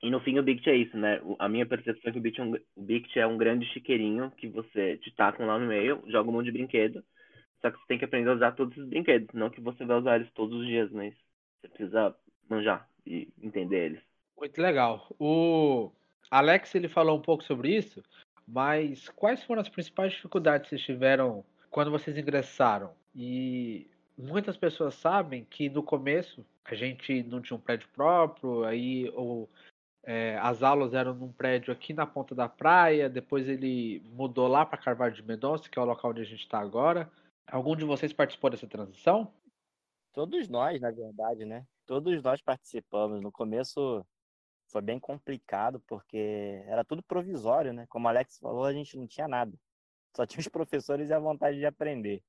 E 0.02 0.10
no 0.10 0.20
fim 0.20 0.38
o 0.38 0.44
Bict 0.44 0.70
é 0.70 0.76
isso, 0.76 0.96
né? 0.98 1.20
A 1.40 1.50
minha 1.50 1.66
percepção 1.66 2.10
é 2.10 2.12
que 2.12 2.20
o 2.20 2.22
Bict 2.22 2.40
é 2.40 2.44
um, 2.44 2.54
Bict 2.78 3.20
é 3.20 3.28
um 3.28 3.38
grande 3.38 3.66
chiqueirinho 3.68 4.32
que 4.32 4.48
você 4.48 4.98
te 4.98 5.12
tacam 5.16 5.48
lá 5.48 5.58
no 5.58 5.68
meio, 5.68 6.04
joga 6.08 6.30
um 6.30 6.34
monte 6.34 6.46
de 6.46 6.52
brinquedo 6.52 7.04
só 7.66 7.72
que 7.72 7.80
você 7.80 7.88
tem 7.88 7.98
que 7.98 8.06
aprender 8.06 8.30
a 8.30 8.34
usar 8.34 8.52
todos 8.52 8.78
os 8.78 8.88
brinquedos, 8.88 9.28
não 9.34 9.50
que 9.50 9.60
você 9.60 9.84
vai 9.84 9.98
usar 9.98 10.18
eles 10.18 10.32
todos 10.34 10.60
os 10.60 10.68
dias, 10.68 10.92
mas 10.92 11.16
você 11.60 11.68
precisa 11.70 12.16
manjar 12.48 12.88
e 13.08 13.28
entender 13.42 13.86
eles. 13.86 14.04
Muito 14.38 14.62
legal. 14.62 15.08
O 15.18 15.92
Alex 16.30 16.76
ele 16.76 16.88
falou 16.88 17.18
um 17.18 17.22
pouco 17.22 17.44
sobre 17.44 17.76
isso, 17.76 18.04
mas 18.48 19.10
quais 19.10 19.44
foram 19.44 19.62
as 19.62 19.70
principais 19.70 20.14
dificuldades 20.14 20.70
que 20.70 20.76
vocês 20.76 20.86
tiveram 20.86 21.44
quando 21.70 21.92
vocês 21.92 22.18
ingressaram? 22.18 22.92
E 23.16 23.90
muitas 24.18 24.56
pessoas 24.58 24.96
sabem 24.96 25.46
que 25.46 25.70
no 25.70 25.82
começo 25.84 26.46
a 26.64 26.76
gente 26.76 27.24
não 27.24 27.42
tinha 27.42 27.58
um 27.58 27.60
prédio 27.60 27.88
próprio, 27.90 28.64
aí 28.64 29.10
ou 29.14 29.50
é, 30.04 30.38
as 30.38 30.62
aulas 30.62 30.94
eram 30.94 31.14
num 31.14 31.32
prédio 31.32 31.74
aqui 31.74 31.94
na 31.94 32.06
ponta 32.06 32.36
da 32.36 32.48
praia, 32.48 33.10
depois 33.10 33.48
ele 33.50 34.02
mudou 34.06 34.48
lá 34.48 34.66
para 34.66 34.78
Carvalho 34.78 35.16
de 35.16 35.24
Mendonça, 35.24 35.70
que 35.70 35.80
é 35.80 35.82
o 35.82 35.86
local 35.86 36.12
onde 36.12 36.22
a 36.22 36.26
gente 36.26 36.42
está 36.42 36.60
agora. 36.60 37.12
Algum 37.48 37.76
de 37.76 37.86
vocês 37.86 38.14
participou 38.14 38.50
dessa 38.50 38.68
transição? 38.68 39.32
Todos 40.14 40.48
nós, 40.48 40.80
na 40.80 40.92
verdade, 40.92 41.44
né? 41.46 41.66
Todos 41.86 42.22
nós 42.22 42.42
participamos. 42.42 43.22
No 43.22 43.32
começo 43.32 44.06
foi 44.76 44.82
bem 44.82 45.00
complicado, 45.00 45.80
porque 45.88 46.62
era 46.68 46.84
tudo 46.84 47.02
provisório, 47.02 47.72
né? 47.72 47.88
Como 47.88 48.08
o 48.08 48.10
Alex 48.10 48.38
falou, 48.40 48.66
a 48.66 48.74
gente 48.74 48.98
não 48.98 49.08
tinha 49.08 49.26
nada. 49.26 49.58
Só 50.14 50.26
tinha 50.26 50.42
os 50.42 50.48
professores 50.52 51.10
e 51.10 51.14
a 51.14 51.20
vontade 51.20 51.58
de 51.58 51.66
aprender. 51.66 52.22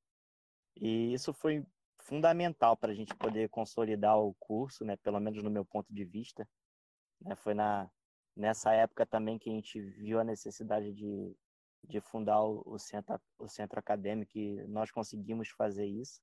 E 0.77 1.13
isso 1.13 1.33
foi 1.33 1.67
fundamental 1.99 2.77
para 2.77 2.93
a 2.93 2.95
gente 2.95 3.13
poder 3.17 3.49
consolidar 3.49 4.17
o 4.17 4.33
curso, 4.39 4.85
né? 4.85 4.97
Pelo 4.99 5.19
menos 5.19 5.43
no 5.43 5.51
meu 5.51 5.65
ponto 5.65 5.93
de 5.93 6.05
vista. 6.05 6.49
Né? 7.21 7.35
Foi 7.35 7.53
na, 7.53 7.91
nessa 8.37 8.73
época 8.73 9.05
também 9.05 9.41
que 9.41 9.51
a 9.51 9.53
gente 9.53 9.81
viu 9.81 10.21
a 10.21 10.25
necessidade 10.25 10.93
de 10.93 11.37
de 11.89 12.01
fundar 12.01 12.43
o 12.43 12.77
centro, 12.81 13.21
o 13.39 13.47
centro 13.47 13.79
acadêmico 13.79 14.37
e 14.37 14.67
nós 14.67 14.91
conseguimos 14.91 15.51
fazer 15.51 15.87
isso 15.87 16.21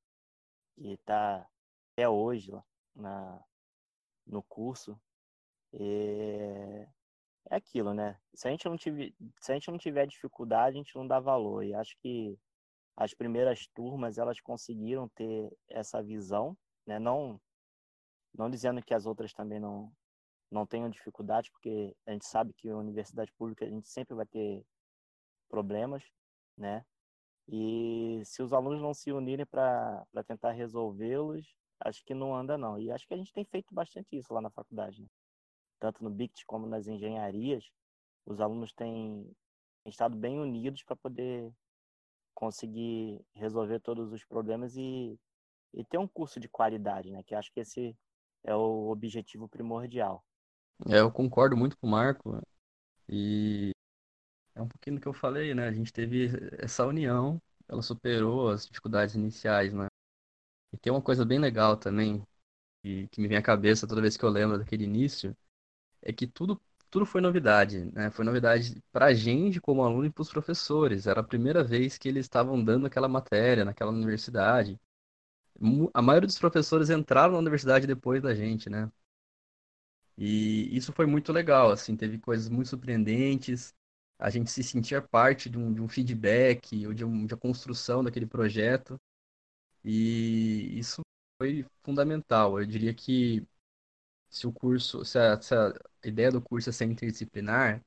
e 0.78 0.92
está 0.92 1.48
até 1.94 2.10
hoje 2.10 2.52
lá 2.52 2.66
na, 2.94 3.42
no 4.28 4.44
curso 4.44 5.00
e 5.74 6.88
é 7.50 7.56
aquilo 7.56 7.94
né 7.94 8.20
se 8.34 8.48
a 8.48 8.52
gente 8.52 8.66
não 8.66 8.78
tiver 8.78 9.14
se 9.40 9.52
a 9.52 9.56
gente 9.56 9.70
não 9.72 9.78
tiver 9.78 10.08
dificuldade 10.08 10.76
a 10.76 10.80
gente 10.80 10.96
não 10.96 11.08
dá 11.08 11.20
valor 11.20 11.64
e 11.64 11.74
acho 11.74 11.98
que 12.00 12.38
as 12.96 13.14
primeiras 13.14 13.68
turmas 13.68 14.18
elas 14.18 14.40
conseguiram 14.40 15.10
ter 15.10 15.52
essa 15.70 16.02
visão 16.02 16.58
né 16.86 17.00
não 17.00 17.42
não 18.34 18.50
dizendo 18.50 18.82
que 18.82 18.94
as 18.94 19.06
outras 19.06 19.34
também 19.34 19.60
não 19.60 19.92
não 20.54 20.66
tenham 20.66 20.90
dificuldade 20.90 21.52
porque 21.52 21.96
a 22.06 22.12
gente 22.12 22.26
sabe 22.26 22.54
que 22.54 22.70
a 22.70 22.78
universidade 22.78 23.32
pública 23.34 23.66
a 23.66 23.70
gente 23.70 23.90
sempre 23.90 24.16
vai 24.16 24.26
ter 24.26 24.64
problemas, 25.50 26.04
né? 26.58 26.86
E 27.48 28.22
se 28.26 28.42
os 28.42 28.54
alunos 28.54 28.82
não 28.82 28.94
se 28.94 29.12
unirem 29.12 29.46
para 29.46 30.06
tentar 30.26 30.52
resolvê-los, 30.52 31.56
acho 31.80 32.04
que 32.06 32.14
não 32.14 32.36
anda 32.36 32.58
não. 32.58 32.80
E 32.80 32.92
acho 32.92 33.08
que 33.08 33.14
a 33.14 33.18
gente 33.18 33.34
tem 33.34 33.44
feito 33.46 33.74
bastante 33.74 34.16
isso 34.18 34.34
lá 34.34 34.42
na 34.42 34.50
faculdade, 34.50 35.02
né? 35.02 35.08
Tanto 35.84 36.02
no 36.02 36.10
BICT 36.10 36.46
como 36.46 36.66
nas 36.66 36.88
engenharias, 36.88 37.70
os 38.26 38.40
alunos 38.40 38.72
têm 38.72 39.30
estado 39.86 40.16
bem 40.16 40.40
unidos 40.40 40.82
para 40.82 40.96
poder 40.96 41.52
conseguir 42.34 43.20
resolver 43.36 43.82
todos 43.82 44.14
os 44.14 44.24
problemas 44.24 44.78
e, 44.78 45.20
e 45.74 45.84
ter 45.84 45.98
um 45.98 46.08
curso 46.08 46.40
de 46.40 46.48
qualidade, 46.48 47.12
né? 47.12 47.22
Que 47.24 47.36
acho 47.36 47.52
que 47.52 47.60
esse 47.60 47.94
é 48.46 48.56
o 48.56 48.88
objetivo 48.88 49.50
primordial. 49.50 50.24
É, 50.88 51.02
eu 51.02 51.12
concordo 51.12 51.58
muito 51.58 51.78
com 51.78 51.86
o 51.86 51.90
Marco 51.90 52.42
e 53.10 53.72
é 54.56 54.62
um 54.62 54.68
pouquinho 54.70 54.96
do 54.96 55.02
que 55.02 55.08
eu 55.10 55.14
falei, 55.14 55.54
né? 55.54 55.68
A 55.68 55.74
gente 55.74 55.92
teve 55.92 56.30
essa 56.60 56.86
união, 56.86 57.42
ela 57.68 57.82
superou 57.82 58.52
as 58.52 58.66
dificuldades 58.66 59.16
iniciais, 59.16 59.74
né? 59.74 59.88
E 60.72 60.78
tem 60.78 60.94
uma 60.94 61.02
coisa 61.02 61.26
bem 61.26 61.40
legal 61.40 61.76
também, 61.76 62.24
que, 62.82 63.10
que 63.10 63.20
me 63.20 63.28
vem 63.28 63.38
à 63.38 63.42
cabeça 63.42 63.86
toda 63.86 64.02
vez 64.02 64.16
que 64.16 64.24
eu 64.24 64.30
lembro 64.30 64.58
daquele 64.58 64.86
início, 64.86 65.36
é 66.04 66.14
que 66.14 66.28
tudo, 66.28 66.62
tudo 66.90 67.06
foi 67.06 67.22
novidade, 67.22 67.86
né? 67.94 68.12
Foi 68.12 68.26
novidade 68.26 68.84
pra 68.92 69.14
gente 69.14 69.62
como 69.62 69.84
aluno 69.84 70.06
e 70.08 70.12
pros 70.12 70.30
professores. 70.32 71.08
Era 71.08 71.22
a 71.22 71.24
primeira 71.24 71.64
vez 71.64 71.98
que 71.98 72.08
eles 72.10 72.26
estavam 72.26 72.64
dando 72.64 72.88
aquela 72.88 73.08
matéria 73.10 73.66
naquela 73.66 73.92
universidade. 73.92 74.80
A 75.96 76.02
maioria 76.02 76.28
dos 76.28 76.38
professores 76.38 76.90
entraram 76.92 77.34
na 77.34 77.40
universidade 77.40 77.88
depois 77.88 78.22
da 78.22 78.36
gente, 78.36 78.70
né? 78.70 78.92
E 80.18 80.76
isso 80.76 80.94
foi 80.94 81.06
muito 81.06 81.32
legal, 81.34 81.72
assim, 81.72 81.96
teve 81.96 82.20
coisas 82.20 82.48
muito 82.50 82.70
surpreendentes 82.70 83.74
a 84.20 84.30
gente 84.30 84.52
se 84.52 84.64
sentir 84.64 85.02
parte 85.10 85.50
de 85.50 85.58
um, 85.58 85.74
de 85.74 85.82
um 85.82 85.88
feedback 85.90 86.86
ou 86.88 86.94
de, 86.94 87.04
um, 87.04 87.26
de 87.26 87.34
uma 87.34 87.40
construção 87.40 88.04
daquele 88.04 88.26
projeto. 88.28 88.98
E 89.84 90.78
isso 90.80 91.02
foi 91.40 91.66
fundamental. 91.84 92.60
Eu 92.60 92.66
diria 92.68 92.94
que 92.94 93.46
se 94.34 94.48
o 94.48 94.52
curso, 94.54 95.06
se 95.06 95.18
a, 95.20 95.40
se 95.42 95.56
a 95.56 95.74
ideia 96.04 96.32
do 96.32 96.42
curso 96.42 96.70
é 96.70 96.74
ser 96.74 96.86
interdisciplinar, 96.86 97.84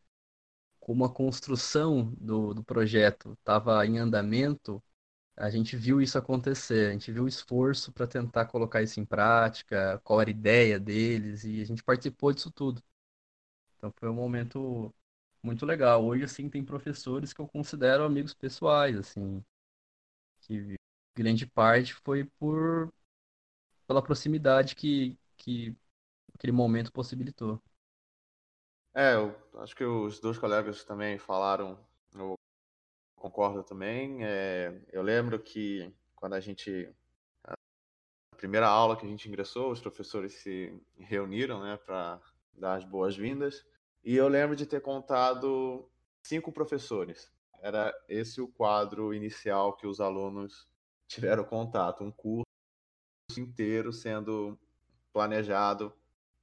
como 0.81 1.05
a 1.05 1.13
construção 1.13 2.13
do, 2.21 2.55
do 2.55 2.65
projeto 2.65 3.35
estava 3.35 3.85
em 3.87 3.99
andamento, 3.99 4.83
a 5.37 5.51
gente 5.51 5.77
viu 5.77 6.01
isso 6.03 6.19
acontecer, 6.19 6.91
a 6.91 6.93
gente 6.93 7.13
viu 7.13 7.25
o 7.25 7.29
esforço 7.29 7.93
para 7.93 8.07
tentar 8.07 8.47
colocar 8.47 8.83
isso 8.83 9.01
em 9.01 9.07
prática, 9.07 10.01
qual 10.05 10.21
era 10.21 10.31
a 10.31 10.33
ideia 10.33 10.81
deles, 10.81 11.45
e 11.45 11.63
a 11.63 11.67
gente 11.67 11.85
participou 11.85 12.33
disso 12.33 12.51
tudo. 12.53 12.83
Então 13.79 13.93
foi 13.99 14.09
um 14.09 14.15
momento 14.15 14.95
muito 15.43 15.65
legal. 15.67 16.05
Hoje, 16.05 16.25
assim, 16.25 16.49
tem 16.51 16.65
professores 16.65 17.33
que 17.33 17.41
eu 17.41 17.49
considero 17.49 18.05
amigos 18.05 18.35
pessoais, 18.35 18.97
assim, 18.99 19.45
que 20.43 20.77
grande 21.15 21.47
parte 21.47 21.95
foi 21.95 22.25
por 22.39 22.93
pela 23.87 24.03
proximidade 24.03 24.75
que, 24.75 25.19
que 25.37 25.77
aquele 26.37 26.53
momento 26.53 26.93
possibilitou. 26.93 27.61
É, 28.95 29.15
eu 29.15 29.35
acho 29.61 29.75
que 29.75 29.85
os 29.85 30.21
dois 30.21 30.39
colegas 30.39 30.85
também 30.85 31.19
falaram, 31.19 31.79
eu 32.15 32.35
concordo 33.15 33.63
também. 33.63 34.25
É, 34.25 34.81
eu 34.93 35.03
lembro 35.03 35.39
que 35.39 35.93
quando 36.15 36.35
a 36.35 36.41
gente 36.41 36.95
a 37.45 37.55
primeira 38.37 38.69
aula 38.69 38.97
que 38.97 39.05
a 39.05 39.09
gente 39.09 39.29
ingressou, 39.29 39.71
os 39.71 39.81
professores 39.81 40.35
se 40.35 40.79
reuniram, 40.99 41.63
né, 41.63 41.77
para 41.77 42.21
dar 42.53 42.77
as 42.77 42.85
boas-vindas. 42.85 43.67
E 44.05 44.15
eu 44.15 44.29
lembro 44.29 44.55
de 44.55 44.67
ter 44.67 44.81
contado 44.81 45.91
cinco 46.23 46.53
professores. 46.53 47.31
Era 47.61 47.93
esse 48.09 48.41
o 48.41 48.49
quadro 48.49 49.13
inicial 49.13 49.75
que 49.77 49.87
os 49.87 50.01
alunos 50.01 50.69
tiveram 51.09 51.45
contato, 51.45 52.05
um 52.05 52.13
curso 52.13 52.45
inteiro 53.37 53.93
sendo 53.93 54.59
planejado 55.13 55.93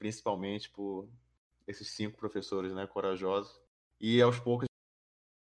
principalmente 0.04 0.70
por 0.70 1.08
esses 1.66 1.88
cinco 1.92 2.18
professores, 2.18 2.74
né, 2.74 2.86
corajosos. 2.86 3.58
E 4.02 4.22
aos 4.22 4.38
poucos 4.38 4.68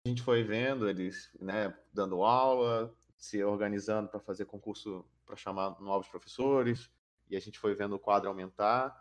a 0.05 0.09
gente 0.11 0.21
foi 0.21 0.43
vendo 0.43 0.87
eles, 0.87 1.31
né, 1.41 1.75
dando 1.91 2.23
aula, 2.23 2.95
se 3.17 3.43
organizando 3.43 4.11
para 4.11 4.21
fazer 4.21 4.45
concurso 4.45 5.03
para 5.25 5.35
chamar 5.35 5.81
novos 5.81 6.09
professores, 6.09 6.91
e 7.31 7.37
a 7.37 7.41
gente 7.41 7.59
foi 7.59 7.75
vendo 7.75 7.95
o 7.95 7.99
quadro 7.99 8.29
aumentar. 8.29 8.95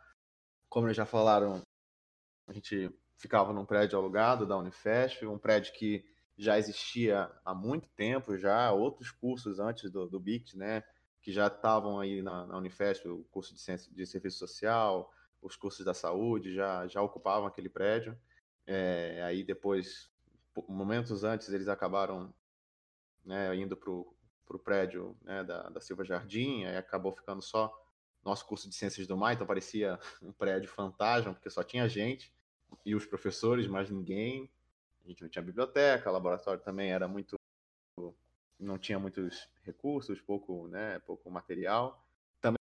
Como 0.69 0.87
eles 0.87 0.95
já 0.95 1.05
falaram, 1.05 1.61
a 2.47 2.53
gente 2.53 2.89
ficava 3.17 3.51
num 3.51 3.65
prédio 3.65 3.99
alugado 3.99 4.45
da 4.45 4.55
Unifesp, 4.55 5.25
um 5.25 5.37
prédio 5.37 5.73
que 5.73 6.05
já 6.37 6.57
existia 6.57 7.29
há 7.43 7.53
muito 7.53 7.89
tempo, 7.97 8.37
já 8.37 8.71
outros 8.71 9.11
cursos 9.11 9.59
antes 9.59 9.91
do, 9.91 10.07
do 10.07 10.21
BICT, 10.21 10.57
né, 10.57 10.85
que 11.21 11.33
já 11.33 11.47
estavam 11.47 11.99
aí 11.99 12.21
na, 12.21 12.47
na 12.47 12.57
Unifesp, 12.57 13.09
o 13.09 13.25
curso 13.25 13.53
de, 13.53 13.59
ciência, 13.59 13.93
de 13.93 14.05
serviço 14.05 14.37
social, 14.37 15.11
os 15.41 15.55
cursos 15.55 15.85
da 15.85 15.93
saúde, 15.93 16.53
já, 16.53 16.87
já 16.87 17.01
ocupavam 17.01 17.47
aquele 17.47 17.69
prédio. 17.69 18.17
É, 18.65 19.21
aí 19.23 19.43
depois, 19.43 20.11
momentos 20.67 21.23
antes, 21.23 21.49
eles 21.49 21.67
acabaram 21.67 22.33
né, 23.25 23.55
indo 23.55 23.75
para 23.75 23.91
o 23.91 24.59
prédio 24.63 25.15
né, 25.21 25.43
da, 25.43 25.69
da 25.69 25.81
Silva 25.81 26.03
Jardim, 26.03 26.65
aí 26.65 26.77
acabou 26.77 27.11
ficando 27.11 27.41
só 27.41 27.73
nosso 28.23 28.45
curso 28.45 28.67
de 28.67 28.75
Ciências 28.75 29.07
do 29.07 29.15
Mar, 29.15 29.33
então 29.33 29.47
parecia 29.47 29.97
um 30.21 30.31
prédio 30.31 30.69
fantasma, 30.69 31.33
porque 31.33 31.49
só 31.49 31.63
tinha 31.63 31.87
gente 31.87 32.31
e 32.85 32.95
os 32.95 33.05
professores, 33.05 33.67
mais 33.67 33.89
ninguém. 33.89 34.49
A 35.03 35.07
gente 35.07 35.21
não 35.23 35.29
tinha 35.29 35.41
biblioteca, 35.41 36.09
o 36.09 36.13
laboratório 36.13 36.61
também 36.61 36.91
era 36.91 37.07
muito 37.07 37.35
não 38.59 38.77
tinha 38.77 38.99
muitos 38.99 39.47
recursos, 39.63 40.19
pouco, 40.19 40.67
né, 40.67 40.99
pouco 40.99 41.31
material. 41.31 42.05
Também 42.41 42.57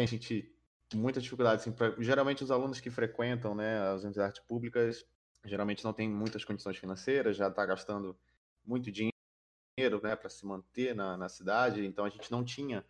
a 0.00 0.04
gente 0.04 0.52
muita 0.94 1.20
dificuldade 1.20 1.60
assim, 1.60 1.72
pra, 1.72 1.94
geralmente 1.98 2.44
os 2.44 2.50
alunos 2.50 2.80
que 2.80 2.90
frequentam, 2.90 3.54
né, 3.54 3.78
as 3.80 4.02
universidades 4.02 4.40
públicas, 4.40 5.04
geralmente 5.44 5.84
não 5.84 5.92
têm 5.92 6.08
muitas 6.08 6.44
condições 6.44 6.76
financeiras, 6.76 7.36
já 7.36 7.48
está 7.48 7.64
gastando 7.66 8.18
muito 8.64 8.90
dinheiro, 8.90 10.00
né, 10.02 10.14
para 10.16 10.28
se 10.28 10.46
manter 10.46 10.94
na, 10.94 11.16
na 11.16 11.28
cidade, 11.28 11.84
então 11.84 12.04
a 12.04 12.08
gente 12.08 12.30
não 12.30 12.44
tinha 12.44 12.84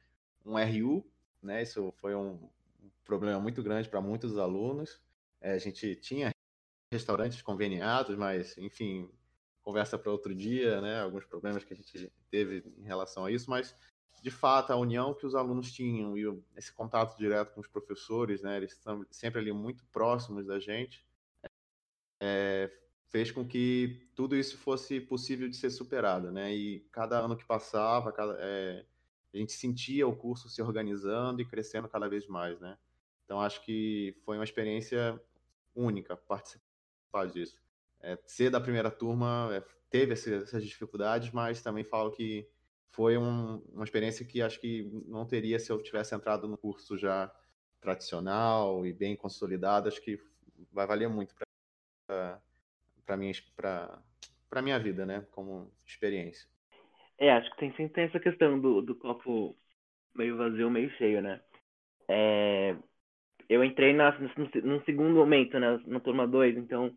um 0.45 0.59
RU, 0.59 1.11
né, 1.43 1.63
isso 1.63 1.93
foi 1.97 2.15
um 2.15 2.49
problema 3.05 3.41
muito 3.41 3.63
grande 3.63 3.89
para 3.89 4.01
muitos 4.01 4.37
alunos. 4.37 5.01
É, 5.41 5.53
a 5.53 5.59
gente 5.59 5.95
tinha 5.97 6.31
restaurantes 6.93 7.41
conveniados, 7.41 8.17
mas, 8.17 8.59
enfim, 8.59 9.11
conversa 9.63 9.99
para 9.99 10.13
outro 10.13 10.35
dia, 10.35 10.81
né? 10.81 11.01
Alguns 11.01 11.25
problemas 11.25 11.65
que 11.65 11.73
a 11.73 11.77
gente 11.77 12.13
teve 12.31 12.65
em 12.77 12.85
relação 12.85 13.25
a 13.25 13.31
isso, 13.31 13.51
mas 13.51 13.75
de 14.23 14.31
fato 14.31 14.73
a 14.73 14.77
união 14.77 15.15
que 15.15 15.27
os 15.27 15.35
alunos 15.35 15.73
tinham 15.73 16.17
e 16.17 16.25
esse 16.57 16.73
contato 16.73 17.17
direto 17.17 17.53
com 17.53 17.61
os 17.61 17.69
professores, 17.69 18.43
né? 18.43 18.57
Eles 18.57 18.73
estão 18.73 19.05
sempre 19.11 19.41
ali 19.41 19.53
muito 19.53 19.85
próximos 19.87 20.47
da 20.47 20.59
gente, 20.59 21.05
é, 22.21 22.71
fez 23.09 23.31
com 23.31 23.47
que 23.47 24.09
tudo 24.15 24.37
isso 24.37 24.57
fosse 24.59 25.01
possível 25.01 25.49
de 25.49 25.57
ser 25.57 25.71
superado, 25.71 26.33
né? 26.33 26.55
E 26.55 26.81
cada 26.93 27.19
ano 27.19 27.37
que 27.37 27.45
passava, 27.45 28.13
cada, 28.13 28.37
é, 28.41 28.85
a 29.33 29.37
gente 29.37 29.53
sentia 29.53 30.07
o 30.09 30.17
curso 30.17 30.49
se 30.49 30.61
organizando 30.63 31.41
e 31.41 31.47
crescendo 31.47 31.89
cada 31.89 32.09
vez 32.09 32.27
mais, 32.27 32.59
né? 32.61 32.77
Então 33.25 33.41
acho 33.41 33.65
que 33.65 34.17
foi 34.25 34.37
uma 34.37 34.45
experiência 34.45 35.21
única 35.75 36.17
participar 36.17 37.27
disso 37.27 37.59
é, 38.07 38.19
ser 38.25 38.51
da 38.51 38.61
primeira 38.61 38.91
turma 38.91 39.49
é, 39.53 39.63
teve 39.91 40.13
essas 40.13 40.63
dificuldades, 40.63 41.31
mas 41.33 41.61
também 41.61 41.85
falo 41.85 42.11
que 42.13 42.49
foi 42.91 43.17
um, 43.19 43.59
uma 43.73 43.85
experiência 43.85 44.25
que 44.25 44.41
acho 44.41 44.61
que 44.61 44.91
não 45.07 45.27
teria 45.27 45.59
se 45.59 45.71
eu 45.71 45.83
tivesse 45.83 46.15
entrado 46.15 46.49
no 46.49 46.57
curso 46.57 46.97
já 46.97 47.31
tradicional 47.81 48.87
e 48.87 48.93
bem 48.93 49.15
consolidado. 49.15 49.89
Acho 49.89 50.01
que 50.01 50.19
vai 50.73 50.87
valer 50.87 51.09
muito 51.09 51.35
para 52.07 53.17
minha 53.17 53.33
para 54.49 54.63
minha 54.63 54.79
vida, 54.79 55.05
né, 55.05 55.27
como 55.33 55.71
experiência. 55.85 56.49
É, 57.19 57.33
acho 57.33 57.51
que 57.51 57.57
tem 57.59 57.71
sempre 57.73 57.95
tem 57.95 58.05
essa 58.05 58.21
questão 58.21 58.59
do, 58.61 58.81
do 58.81 58.95
copo 58.95 59.57
meio 60.15 60.37
vazio, 60.37 60.71
meio 60.71 60.91
cheio, 60.97 61.21
né? 61.21 61.41
É, 62.09 62.77
eu 63.49 63.65
entrei 63.65 63.93
na, 63.93 64.17
no, 64.19 64.29
no 64.63 64.85
segundo 64.85 65.15
momento, 65.15 65.59
né, 65.59 65.81
na 65.87 66.01
turma 66.01 66.27
2, 66.27 66.57
então 66.57 66.97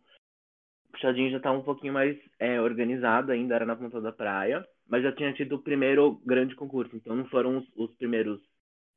Puxadinho 0.91 1.31
já 1.31 1.37
estava 1.37 1.55
tá 1.55 1.61
um 1.61 1.65
pouquinho 1.65 1.93
mais 1.93 2.17
é, 2.39 2.59
organizado 2.59 3.31
ainda, 3.31 3.55
era 3.55 3.65
na 3.65 3.75
ponta 3.75 4.01
da 4.01 4.11
praia, 4.11 4.65
mas 4.89 5.03
já 5.03 5.11
tinha 5.11 5.33
tido 5.33 5.55
o 5.55 5.61
primeiro 5.61 6.21
grande 6.25 6.55
concurso, 6.55 6.95
então 6.95 7.15
não 7.15 7.25
foram 7.27 7.57
os, 7.59 7.67
os 7.75 7.91
primeiros, 7.95 8.41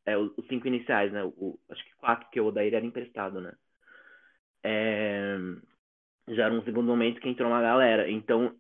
é, 0.07 0.17
os, 0.17 0.37
os, 0.37 0.47
cinco 0.49 0.67
iniciais, 0.67 1.13
né? 1.13 1.23
O, 1.25 1.59
acho 1.71 1.85
que 1.85 1.95
quatro 1.97 2.29
que 2.31 2.41
o 2.41 2.47
Odair 2.47 2.75
era 2.75 2.85
emprestado, 2.85 3.41
né? 3.41 3.53
É, 4.65 5.37
já 6.29 6.45
era 6.47 6.55
um 6.55 6.65
segundo 6.65 6.87
momento 6.87 7.21
que 7.21 7.29
entrou 7.29 7.51
uma 7.51 7.61
galera, 7.63 8.11
então 8.11 8.57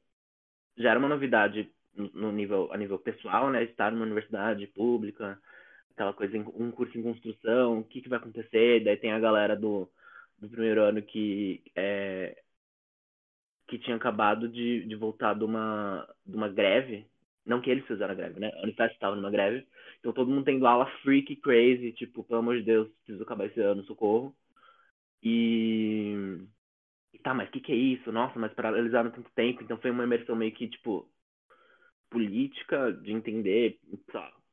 já 0.76 0.90
era 0.90 0.98
uma 0.98 1.08
novidade 1.08 1.70
no 1.94 2.32
nível, 2.32 2.72
a 2.72 2.76
nível 2.76 2.98
pessoal, 2.98 3.50
né? 3.50 3.64
Estar 3.64 3.92
numa 3.92 4.04
universidade 4.04 4.66
pública, 4.68 5.38
aquela 5.92 6.12
coisa, 6.12 6.36
um 6.38 6.70
curso 6.70 6.98
em 6.98 7.02
construção, 7.02 7.80
o 7.80 7.84
que, 7.84 8.02
que 8.02 8.08
vai 8.08 8.18
acontecer, 8.18 8.84
daí 8.84 8.96
tem 8.96 9.12
a 9.12 9.20
galera 9.20 9.56
do, 9.56 9.90
do 10.38 10.48
primeiro 10.48 10.82
ano 10.82 11.02
que 11.02 11.62
é, 11.76 12.42
que 13.72 13.78
tinha 13.78 13.96
acabado 13.96 14.48
de, 14.48 14.84
de 14.86 14.94
voltar 14.94 15.34
de 15.34 15.44
uma, 15.44 16.06
de 16.26 16.36
uma 16.36 16.48
greve. 16.48 17.06
Não 17.44 17.60
que 17.60 17.70
eles 17.70 17.86
fizeram 17.86 18.12
a 18.12 18.16
greve, 18.16 18.38
né? 18.38 18.50
A 18.54 18.62
Unifest 18.62 18.94
estava 18.94 19.16
numa 19.16 19.30
greve. 19.30 19.66
Então 19.98 20.12
todo 20.12 20.30
mundo 20.30 20.44
tendo 20.44 20.66
aula 20.66 20.86
freak 21.02 21.36
crazy, 21.36 21.92
tipo, 21.92 22.24
pelo 22.24 22.40
amor 22.40 22.56
de 22.56 22.62
Deus, 22.62 22.88
preciso 23.04 23.22
acabar 23.22 23.46
esse 23.46 23.60
ano, 23.60 23.84
socorro. 23.84 24.34
E. 25.22 26.14
e 27.12 27.18
tá, 27.18 27.34
mas 27.34 27.48
o 27.48 27.52
que, 27.52 27.60
que 27.60 27.72
é 27.72 27.76
isso? 27.76 28.12
Nossa, 28.12 28.38
mas 28.38 28.52
paralisaram 28.54 29.10
tanto 29.10 29.30
tempo. 29.34 29.62
Então 29.62 29.78
foi 29.78 29.90
uma 29.90 30.04
imersão 30.04 30.36
meio 30.36 30.52
que, 30.52 30.68
tipo, 30.68 31.08
política, 32.10 32.92
de 32.92 33.12
entender 33.12 33.78
o 33.90 33.98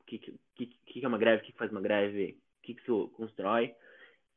que, 0.05 0.17
que, 0.55 0.65
que, 0.65 1.05
é 1.05 1.07
uma 1.07 1.17
greve, 1.17 1.43
o 1.43 1.45
que, 1.45 1.51
que 1.51 1.57
faz 1.57 1.71
uma 1.71 1.81
greve, 1.81 2.37
o 2.59 2.61
que, 2.63 2.73
que 2.73 2.81
isso 2.81 3.09
constrói. 3.15 3.73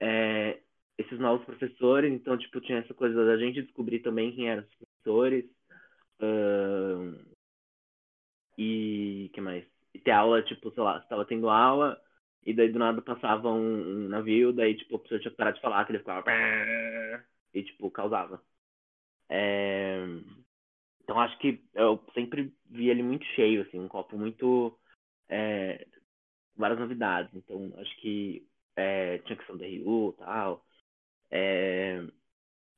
É, 0.01 0.61
esses 0.99 1.19
novos 1.19 1.45
professores, 1.47 2.13
então, 2.13 2.37
tipo, 2.37 2.61
tinha 2.61 2.79
essa 2.79 2.95
coisa 2.95 3.25
da 3.25 3.37
gente 3.37 3.63
descobrir 3.63 4.01
também 4.01 4.35
quem 4.35 4.49
eram 4.49 4.63
os 4.63 4.75
professores. 4.75 5.45
Uh, 6.21 7.32
e 8.57 9.31
que 9.35 9.41
mais? 9.41 9.65
E 9.95 9.99
ter 9.99 10.11
aula, 10.13 10.43
tipo, 10.43 10.71
sei 10.73 10.83
lá, 10.83 11.01
você 11.01 11.09
tava 11.09 11.25
tendo 11.25 11.49
aula, 11.49 12.01
e 12.45 12.55
daí 12.55 12.71
do 12.73 12.79
nada 12.79 13.03
passava 13.03 13.49
um, 13.51 14.05
um 14.07 14.09
navio, 14.09 14.53
daí, 14.53 14.77
tipo, 14.77 14.97
o 14.97 14.99
professor 14.99 15.21
tinha 15.21 15.31
que 15.31 15.37
parar 15.37 15.53
de 15.53 15.61
falar, 15.61 15.85
que 15.85 15.93
ele 15.93 15.99
ficava. 15.99 16.31
E, 17.55 17.63
tipo, 17.63 17.91
causava. 17.91 18.43
É... 19.29 20.05
Então 21.03 21.19
acho 21.21 21.39
que 21.39 21.63
eu 21.75 22.03
sempre 22.15 22.53
vi 22.71 22.89
ele 22.89 23.03
muito 23.03 23.25
cheio, 23.35 23.63
assim, 23.63 23.79
um 23.79 23.89
copo 23.89 24.17
muito. 24.17 24.79
É... 25.29 25.87
várias 26.57 26.79
novidades. 26.79 27.35
Então 27.35 27.73
acho 27.79 27.97
que 28.01 28.47
é... 28.77 29.19
tinha 29.19 29.37
questão 29.37 29.57
da 29.57 29.67
RU 29.67 30.15
e 30.17 30.25
tal. 30.25 30.65
É, 31.31 32.05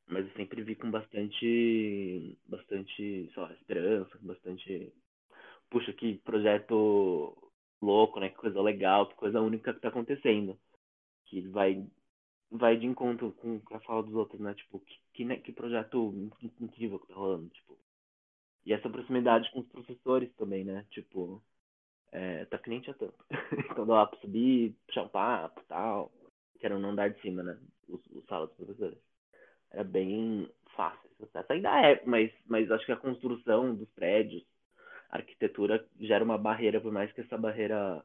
mas 0.07 0.25
eu 0.27 0.33
sempre 0.35 0.63
vi 0.63 0.77
com 0.77 0.91
bastante, 0.91 2.39
bastante, 2.47 3.31
sei 3.33 3.43
lá, 3.43 3.53
esperança, 3.55 4.17
com 4.17 4.27
bastante, 4.27 4.93
puxa, 5.75 5.93
que 5.93 6.19
projeto 6.19 7.37
louco, 7.83 8.21
né? 8.21 8.29
Que 8.31 8.37
coisa 8.37 8.63
legal, 8.63 9.09
que 9.09 9.17
coisa 9.17 9.41
única 9.41 9.75
que 9.75 9.81
tá 9.81 9.89
acontecendo. 9.89 10.57
Que 11.27 11.41
vai, 11.49 11.85
vai 12.51 12.77
de 12.77 12.87
encontro 12.87 13.33
com 13.33 13.61
a 13.75 13.81
fala 13.81 14.05
dos 14.05 14.15
outros, 14.15 14.41
né? 14.41 14.55
Tipo, 14.55 14.79
que, 14.79 15.01
que, 15.13 15.25
né, 15.25 15.37
que 15.39 15.53
projeto 15.53 16.31
incrível 16.61 17.01
que 17.01 17.09
tá 17.09 17.15
rolando, 17.15 17.49
tipo. 17.51 17.77
E 18.65 18.73
essa 18.73 18.89
proximidade 18.89 19.51
com 19.51 19.61
os 19.61 19.69
professores 19.69 20.33
também, 20.37 20.65
né? 20.65 20.87
Tipo, 20.91 21.43
é, 22.13 22.45
tá 22.47 22.57
que 22.59 22.71
nem 22.71 22.81
tinha 22.81 22.95
tanto. 22.95 23.15
então 23.73 23.85
dá 23.85 23.95
lá 23.95 24.07
pra 24.07 24.21
subir, 24.21 24.77
puxar 24.87 25.03
um 25.03 25.09
papo 25.09 25.61
e 25.61 25.65
tal. 25.65 26.13
Que 26.61 26.67
era 26.67 26.79
um 26.79 26.87
andar 26.87 27.11
de 27.11 27.21
cima, 27.21 27.43
né? 27.43 27.59
os, 27.89 28.01
salas 28.29 28.49
dos 28.51 28.57
professores. 28.59 28.99
Era 29.73 29.85
bem 29.85 30.49
fácil 30.77 31.11
esse 31.11 31.25
acesso. 31.25 31.53
Ainda 31.53 31.91
é, 31.91 32.03
mas, 32.07 32.33
mas 32.47 32.71
acho 32.71 32.87
que 32.87 32.93
a 32.93 32.97
construção 32.97 33.75
dos 33.75 33.89
prédios, 33.91 34.45
arquitetura 35.19 35.87
gera 36.01 36.25
uma 36.25 36.39
barreira, 36.39 36.81
por 36.81 36.93
mais 36.93 37.13
que 37.13 37.21
essa 37.21 37.39
barreira 37.39 38.05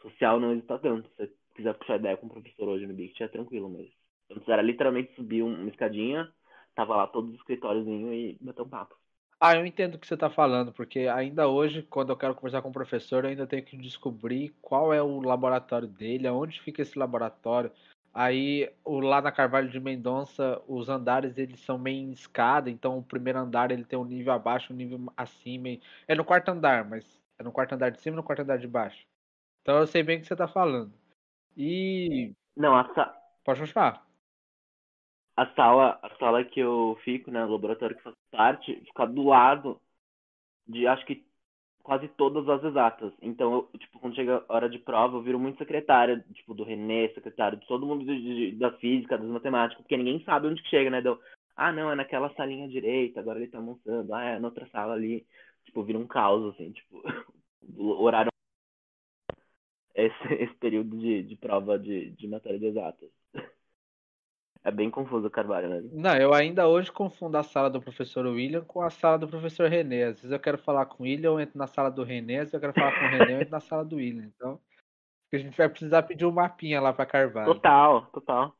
social 0.00 0.38
não 0.38 0.52
exista 0.52 0.78
tanto. 0.78 1.08
Se 1.10 1.16
você 1.16 1.32
quiser 1.54 1.74
puxar 1.74 1.96
ideia 1.96 2.16
com 2.16 2.26
o 2.26 2.30
professor 2.30 2.68
hoje 2.68 2.86
no 2.86 2.94
Big, 2.94 3.14
é 3.22 3.28
tranquilo, 3.28 3.68
mas 3.68 3.88
antes 4.30 4.48
era 4.48 4.62
literalmente 4.62 5.14
subir 5.14 5.42
uma 5.42 5.68
escadinha, 5.68 6.32
tava 6.74 6.96
lá 6.96 7.06
todos 7.06 7.30
os 7.30 7.36
escritóriozinhos 7.36 8.12
e 8.12 8.38
bater 8.40 8.62
um 8.62 8.68
papo. 8.68 8.96
Ah, 9.40 9.56
eu 9.56 9.66
entendo 9.66 9.96
o 9.96 9.98
que 9.98 10.06
você 10.06 10.14
está 10.14 10.30
falando, 10.30 10.72
porque 10.72 11.00
ainda 11.00 11.48
hoje, 11.48 11.82
quando 11.82 12.10
eu 12.10 12.16
quero 12.16 12.34
conversar 12.34 12.62
com 12.62 12.70
o 12.70 12.72
professor, 12.72 13.24
eu 13.24 13.30
ainda 13.30 13.46
tenho 13.46 13.64
que 13.64 13.76
descobrir 13.76 14.54
qual 14.62 14.92
é 14.92 15.02
o 15.02 15.20
laboratório 15.20 15.88
dele, 15.88 16.26
aonde 16.26 16.60
fica 16.62 16.80
esse 16.80 16.98
laboratório, 16.98 17.70
Aí 18.14 18.72
o, 18.84 19.00
lá 19.00 19.20
na 19.20 19.32
Carvalho 19.32 19.68
de 19.68 19.80
Mendonça, 19.80 20.62
os 20.68 20.88
andares 20.88 21.36
eles 21.36 21.58
são 21.60 21.76
meio 21.76 21.98
em 21.98 22.12
escada, 22.12 22.70
então 22.70 22.96
o 22.96 23.02
primeiro 23.02 23.40
andar 23.40 23.72
ele 23.72 23.84
tem 23.84 23.98
um 23.98 24.04
nível 24.04 24.32
abaixo, 24.32 24.72
um 24.72 24.76
nível 24.76 25.12
acima. 25.16 25.68
É 26.06 26.14
no 26.14 26.24
quarto 26.24 26.48
andar, 26.50 26.88
mas 26.88 27.20
é 27.36 27.42
no 27.42 27.50
quarto 27.50 27.74
andar 27.74 27.90
de 27.90 28.00
cima 28.00 28.14
e 28.14 28.18
no 28.18 28.22
quarto 28.22 28.42
andar 28.42 28.58
de 28.58 28.68
baixo. 28.68 29.04
Então 29.62 29.78
eu 29.78 29.86
sei 29.88 30.04
bem 30.04 30.18
o 30.18 30.20
que 30.20 30.26
você 30.26 30.34
está 30.34 30.46
falando. 30.46 30.92
E. 31.56 32.32
Não, 32.56 32.76
a 32.76 32.94
sa... 32.94 33.06
Pode 33.44 33.60
continuar. 33.60 34.06
A 35.36 35.46
sala, 35.54 35.98
a 36.00 36.16
sala 36.16 36.44
que 36.44 36.60
eu 36.60 36.96
fico, 37.02 37.32
né? 37.32 37.44
O 37.44 37.50
laboratório 37.50 37.96
que 37.96 38.02
faz 38.02 38.14
parte, 38.30 38.76
fica 38.86 39.06
do 39.06 39.24
lado 39.24 39.80
de 40.68 40.86
acho 40.86 41.04
que 41.04 41.26
quase 41.84 42.08
todas 42.08 42.48
as 42.48 42.64
exatas. 42.64 43.12
Então, 43.20 43.52
eu, 43.52 43.78
tipo, 43.78 44.00
quando 44.00 44.16
chega 44.16 44.42
a 44.48 44.54
hora 44.54 44.68
de 44.70 44.78
prova, 44.78 45.18
eu 45.18 45.22
viro 45.22 45.38
muito 45.38 45.58
secretária, 45.58 46.24
tipo, 46.32 46.54
do 46.54 46.64
Renê, 46.64 47.10
secretário 47.10 47.58
de 47.58 47.66
todo 47.66 47.86
mundo 47.86 48.04
de, 48.04 48.50
de, 48.50 48.56
da 48.56 48.72
física, 48.78 49.18
das 49.18 49.28
matemáticas, 49.28 49.82
porque 49.82 49.96
ninguém 49.96 50.24
sabe 50.24 50.48
onde 50.48 50.62
que 50.62 50.70
chega, 50.70 50.90
né? 50.90 51.02
Ah, 51.54 51.70
não, 51.72 51.92
é 51.92 51.94
naquela 51.94 52.34
salinha 52.34 52.66
direita, 52.66 53.20
agora 53.20 53.38
ele 53.38 53.50
tá 53.50 53.60
montando, 53.60 54.12
ah, 54.14 54.24
é 54.24 54.38
na 54.40 54.48
outra 54.48 54.66
sala 54.70 54.94
ali. 54.94 55.26
Tipo, 55.66 55.84
vira 55.84 55.98
um 55.98 56.06
caos, 56.06 56.54
assim, 56.54 56.72
tipo, 56.72 57.02
horário. 57.78 58.30
Esse, 59.94 60.34
esse 60.34 60.54
período 60.54 60.96
de, 60.98 61.22
de 61.22 61.36
prova 61.36 61.78
de, 61.78 62.10
de 62.12 62.26
matéria 62.26 62.58
de 62.58 62.66
exatas. 62.66 63.10
É 64.64 64.70
bem 64.70 64.90
confuso 64.90 65.26
o 65.26 65.30
Carvalho, 65.30 65.68
né? 65.68 65.82
Não, 65.92 66.16
eu 66.16 66.32
ainda 66.32 66.66
hoje 66.66 66.90
confundo 66.90 67.36
a 67.36 67.42
sala 67.42 67.68
do 67.68 67.82
professor 67.82 68.24
William 68.24 68.62
com 68.62 68.80
a 68.80 68.88
sala 68.88 69.18
do 69.18 69.28
professor 69.28 69.68
René. 69.68 70.04
Às 70.04 70.16
vezes 70.16 70.32
eu 70.32 70.40
quero 70.40 70.56
falar 70.56 70.86
com 70.86 71.02
o 71.02 71.06
William, 71.06 71.32
eu 71.32 71.40
entro 71.40 71.58
na 71.58 71.66
sala 71.66 71.90
do 71.90 72.02
René, 72.02 72.36
às 72.36 72.38
vezes 72.50 72.54
eu 72.54 72.60
quero 72.60 72.72
falar 72.72 72.98
com 72.98 73.04
o 73.04 73.08
René, 73.10 73.34
eu 73.34 73.40
entro 73.42 73.50
na 73.50 73.60
sala 73.60 73.84
do 73.84 73.96
William. 73.96 74.24
Então, 74.24 74.58
a 75.30 75.36
gente 75.36 75.56
vai 75.56 75.68
precisar 75.68 76.02
pedir 76.04 76.24
um 76.24 76.32
mapinha 76.32 76.80
lá 76.80 76.94
para 76.94 77.04
Carvalho. 77.04 77.52
Total, 77.52 78.06
total. 78.06 78.56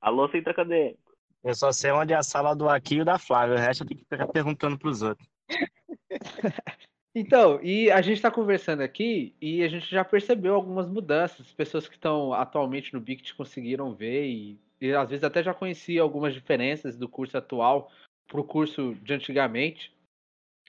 Alô, 0.00 0.26
Centro 0.28 0.52
Acadêmico. 0.52 1.12
Eu 1.44 1.54
só 1.54 1.70
sei 1.70 1.90
onde 1.90 2.14
é 2.14 2.16
a 2.16 2.22
sala 2.22 2.54
do 2.54 2.68
Aqui 2.68 3.00
e 3.00 3.04
da 3.04 3.18
Flávia. 3.18 3.56
O 3.56 3.58
resto 3.58 3.82
eu 3.82 3.88
tenho 3.88 4.00
que 4.00 4.06
ficar 4.06 4.28
perguntando 4.28 4.78
pros 4.78 5.02
outros. 5.02 5.28
Então, 7.14 7.60
e 7.62 7.90
a 7.90 8.00
gente 8.00 8.16
está 8.16 8.30
conversando 8.30 8.80
aqui 8.80 9.36
e 9.38 9.62
a 9.62 9.68
gente 9.68 9.86
já 9.90 10.02
percebeu 10.02 10.54
algumas 10.54 10.88
mudanças. 10.88 11.52
Pessoas 11.52 11.86
que 11.86 11.94
estão 11.94 12.32
atualmente 12.32 12.94
no 12.94 13.02
BICT 13.02 13.34
conseguiram 13.34 13.94
ver 13.94 14.24
e 14.28 14.58
e 14.82 14.92
às 14.92 15.08
vezes 15.08 15.22
até 15.22 15.44
já 15.44 15.54
conhecia 15.54 16.02
algumas 16.02 16.34
diferenças 16.34 16.96
do 16.96 17.08
curso 17.08 17.38
atual 17.38 17.88
para 18.26 18.40
o 18.40 18.44
curso 18.44 18.96
de 18.96 19.14
antigamente. 19.14 19.94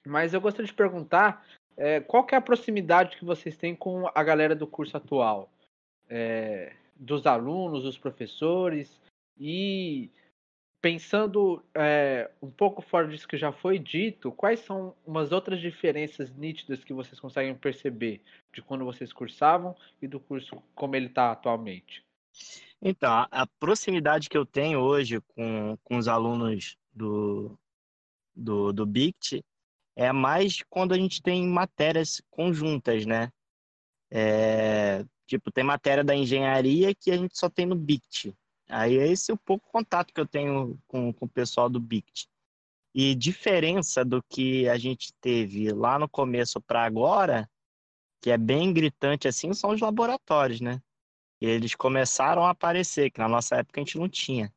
Mas 0.06 0.36
eu 0.36 0.40
gostaria 0.40 0.68
de 0.68 0.74
perguntar 0.74 1.44
é, 1.76 2.00
qual 2.00 2.24
que 2.24 2.36
é 2.36 2.38
a 2.38 2.42
proximidade 2.42 3.18
que 3.18 3.26
vocês 3.26 3.58
têm 3.58 3.76
com 3.76 4.08
a 4.14 4.24
galera 4.24 4.56
do 4.56 4.68
curso 4.68 4.96
atual? 4.96 5.52
É, 6.08 6.74
dos 6.96 7.26
alunos, 7.26 7.84
dos 7.84 7.98
professores 7.98 9.02
e 9.36 10.12
pensando 10.80 11.64
é, 11.74 12.30
um 12.40 12.52
pouco 12.52 12.84
fora 12.84 13.08
disso 13.08 13.28
que 13.28 13.38
já 13.38 13.52
foi 13.52 13.80
dito, 13.80 14.32
quais 14.34 14.60
são 14.60 14.94
umas 15.08 15.32
outras 15.32 15.60
diferenças 15.60 16.32
nítidas 16.36 16.84
que 16.84 16.94
vocês 16.94 17.20
conseguem 17.20 17.56
perceber 17.56 18.22
de 18.54 18.62
quando 18.62 18.86
vocês 18.86 19.12
cursavam 19.12 19.76
e 20.00 20.08
do 20.08 20.20
curso 20.20 20.62
como 20.76 20.96
ele 20.96 21.08
está 21.08 21.32
atualmente? 21.32 22.04
Então, 22.82 23.26
a 23.32 23.48
proximidade 23.60 24.30
que 24.30 24.38
eu 24.38 24.46
tenho 24.46 24.80
hoje 24.80 25.22
com, 25.36 25.78
com 25.84 25.98
os 25.98 26.08
alunos 26.08 26.76
do, 26.92 27.58
do, 28.36 28.74
do 28.74 28.86
BICT 28.86 29.44
é 29.96 30.12
mais 30.12 30.62
quando 30.70 30.94
a 30.94 30.98
gente 30.98 31.22
tem 31.22 31.48
matérias 31.48 32.22
conjuntas, 32.30 33.06
né? 33.06 33.32
É, 34.12 35.06
tipo, 35.26 35.52
tem 35.52 35.64
matéria 35.64 36.04
da 36.04 36.16
engenharia 36.16 36.94
que 36.94 37.12
a 37.12 37.18
gente 37.18 37.38
só 37.38 37.50
tem 37.50 37.66
no 37.66 37.76
BICT. 37.76 38.36
Aí 38.70 38.98
é 38.98 39.08
esse 39.08 39.32
o 39.32 39.38
pouco 39.38 39.70
contato 39.72 40.14
que 40.14 40.20
eu 40.20 40.28
tenho 40.28 40.78
com, 40.88 41.14
com 41.14 41.26
o 41.26 41.30
pessoal 41.30 41.70
do 41.70 41.80
BICT. 41.80 42.28
E 42.94 43.16
diferença 43.16 44.04
do 44.06 44.22
que 44.24 44.68
a 44.70 44.78
gente 44.78 45.14
teve 45.20 45.72
lá 45.72 45.98
no 45.98 46.08
começo 46.08 46.62
para 46.62 46.84
agora, 46.84 47.50
que 48.22 48.30
é 48.30 48.38
bem 48.38 48.74
gritante 48.74 49.28
assim, 49.28 49.54
são 49.54 49.72
os 49.72 49.82
laboratórios, 49.82 50.62
né? 50.62 50.82
Eles 51.46 51.76
começaram 51.76 52.46
a 52.46 52.52
aparecer, 52.52 53.12
que 53.12 53.20
na 53.20 53.28
nossa 53.30 53.58
época 53.58 53.80
a 53.82 53.84
gente 53.84 53.98
não 53.98 54.10
tinha. 54.10 54.54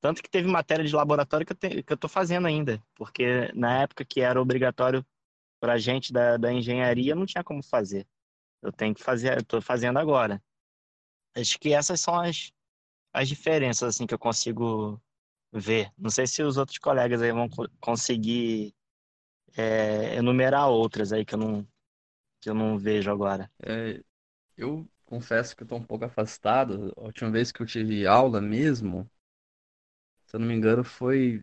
Tanto 0.00 0.22
que 0.22 0.30
teve 0.30 0.48
matéria 0.48 0.84
de 0.84 0.94
laboratório 0.94 1.46
que 1.46 1.52
eu, 1.52 1.56
te, 1.56 1.82
que 1.82 1.92
eu 1.92 1.96
tô 1.96 2.08
fazendo 2.08 2.46
ainda, 2.46 2.82
porque 2.94 3.52
na 3.54 3.82
época 3.82 4.04
que 4.04 4.20
era 4.20 4.40
obrigatório 4.40 5.04
para 5.60 5.78
gente 5.78 6.12
da, 6.12 6.36
da 6.36 6.52
engenharia, 6.52 7.14
não 7.14 7.26
tinha 7.26 7.44
como 7.44 7.62
fazer. 7.62 8.06
Eu 8.62 8.72
tenho 8.72 8.94
que 8.94 9.02
fazer, 9.02 9.38
eu 9.38 9.44
tô 9.44 9.60
fazendo 9.62 9.98
agora. 9.98 10.42
Acho 11.34 11.58
que 11.58 11.72
essas 11.72 12.00
são 12.00 12.18
as, 12.20 12.52
as 13.12 13.28
diferenças 13.28 13.96
assim 13.96 14.06
que 14.06 14.14
eu 14.14 14.18
consigo 14.18 15.00
ver. 15.52 15.92
Não 15.98 16.10
sei 16.10 16.26
se 16.26 16.42
os 16.42 16.56
outros 16.56 16.78
colegas 16.78 17.22
aí 17.22 17.32
vão 17.32 17.48
conseguir 17.80 18.74
é, 19.56 20.16
enumerar 20.16 20.68
outras 20.68 21.12
aí 21.12 21.24
que 21.24 21.34
eu 21.34 21.38
não 21.38 21.68
que 22.40 22.50
eu 22.50 22.54
não 22.54 22.78
vejo 22.78 23.10
agora. 23.10 23.50
É, 23.62 24.02
eu 24.56 24.88
confesso 25.10 25.56
que 25.56 25.64
eu 25.64 25.66
tô 25.66 25.76
um 25.76 25.84
pouco 25.84 26.04
afastado. 26.06 26.92
A 26.96 27.02
última 27.02 27.30
vez 27.30 27.52
que 27.52 27.60
eu 27.62 27.66
tive 27.66 28.06
aula 28.06 28.40
mesmo, 28.40 29.10
se 30.26 30.36
eu 30.36 30.40
não 30.40 30.46
me 30.46 30.54
engano, 30.54 30.84
foi 30.84 31.40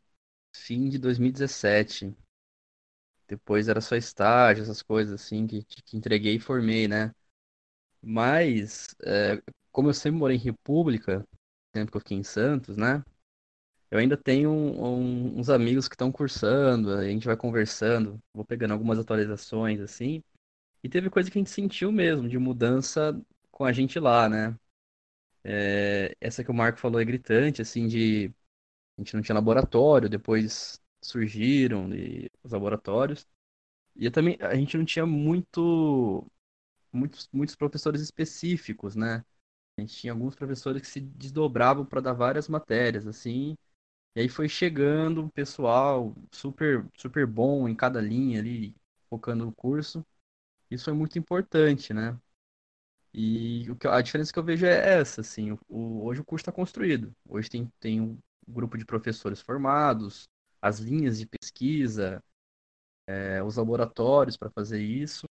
fim 0.56 0.90
de 0.90 0.98
2017. 0.98 2.16
Depois 3.28 3.68
era 3.70 3.82
só 3.82 3.96
estágio, 3.96 4.64
essas 4.64 4.82
coisas 4.82 5.22
assim, 5.22 5.48
que, 5.48 5.64
que 5.64 5.98
entreguei 5.98 6.36
e 6.36 6.40
formei, 6.40 6.88
né? 6.88 7.14
Mas, 8.02 8.96
é, 9.06 9.42
como 9.72 9.90
eu 9.90 9.94
sempre 9.94 10.20
morei 10.20 10.38
em 10.38 10.40
República, 10.40 11.26
tempo 11.74 11.92
que 11.92 11.98
eu 11.98 12.02
fiquei 12.02 12.18
em 12.18 12.24
Santos, 12.24 12.78
né? 12.78 13.04
Eu 13.92 14.00
ainda 14.00 14.18
tenho 14.18 14.52
um, 14.52 15.40
uns 15.40 15.50
amigos 15.50 15.88
que 15.88 15.96
estão 15.96 16.12
cursando, 16.12 16.94
a 16.94 17.06
gente 17.06 17.26
vai 17.28 17.38
conversando, 17.38 18.22
vou 18.34 18.46
pegando 18.46 18.74
algumas 18.74 19.00
atualizações, 19.00 19.80
assim. 19.82 20.24
E 20.84 20.90
teve 20.90 21.10
coisa 21.10 21.32
que 21.32 21.38
a 21.38 21.42
gente 21.42 21.52
sentiu 21.52 21.92
mesmo, 21.92 22.30
de 22.30 22.38
mudança 22.38 23.20
com 23.58 23.66
a 23.66 23.74
gente 23.74 24.00
lá, 24.00 24.30
né? 24.30 24.56
É, 25.44 26.16
essa 26.22 26.44
que 26.44 26.52
o 26.52 26.54
Marco 26.54 26.80
falou 26.80 27.02
é 27.02 27.06
gritante, 27.06 27.62
assim, 27.62 27.88
de 27.88 28.28
a 28.98 29.02
gente 29.02 29.16
não 29.16 29.22
tinha 29.24 29.36
laboratório, 29.36 30.10
depois 30.10 30.82
surgiram 31.02 31.90
os 32.44 32.52
laboratórios. 32.54 33.28
E 33.96 34.10
também 34.12 34.38
a 34.42 34.56
gente 34.56 34.78
não 34.78 34.86
tinha 34.86 35.06
muito 35.06 36.26
muitos, 36.94 37.30
muitos 37.34 37.56
professores 37.56 38.02
específicos, 38.02 38.96
né? 38.96 39.26
A 39.78 39.82
gente 39.82 39.96
tinha 39.96 40.14
alguns 40.14 40.36
professores 40.36 40.82
que 40.82 40.88
se 40.90 41.02
desdobravam 41.02 41.86
para 41.86 42.02
dar 42.02 42.14
várias 42.14 42.50
matérias, 42.50 43.08
assim. 43.08 43.58
E 44.16 44.22
aí 44.22 44.30
foi 44.30 44.50
chegando 44.50 45.24
um 45.24 45.30
pessoal 45.30 46.16
super 46.32 46.88
super 46.98 47.28
bom 47.28 47.68
em 47.70 47.76
cada 47.76 48.02
linha 48.02 48.40
ali, 48.42 48.76
focando 49.10 49.46
no 49.46 49.54
curso. 49.54 50.06
Isso 50.72 50.86
foi 50.86 50.94
muito 50.94 51.20
importante, 51.20 51.94
né? 51.94 52.20
E 53.20 53.68
o 53.72 53.76
que, 53.76 53.88
a 53.88 54.00
diferença 54.00 54.32
que 54.32 54.38
eu 54.38 54.44
vejo 54.44 54.68
é 54.68 55.00
essa, 55.00 55.22
assim, 55.22 55.52
o, 55.52 55.60
o 55.68 56.06
hoje 56.06 56.22
o 56.22 56.24
curso 56.24 56.44
está 56.44 56.52
construído. 56.52 57.12
Hoje 57.28 57.50
tem, 57.50 57.68
tem 57.80 58.00
um 58.00 58.20
grupo 58.48 58.78
de 58.78 58.86
professores 58.86 59.42
formados, 59.42 60.30
as 60.62 60.78
linhas 60.78 61.18
de 61.18 61.26
pesquisa, 61.26 62.24
é, 63.08 63.42
os 63.42 63.56
laboratórios 63.58 64.38
para 64.38 64.52
fazer 64.52 64.82
isso. 64.82 65.26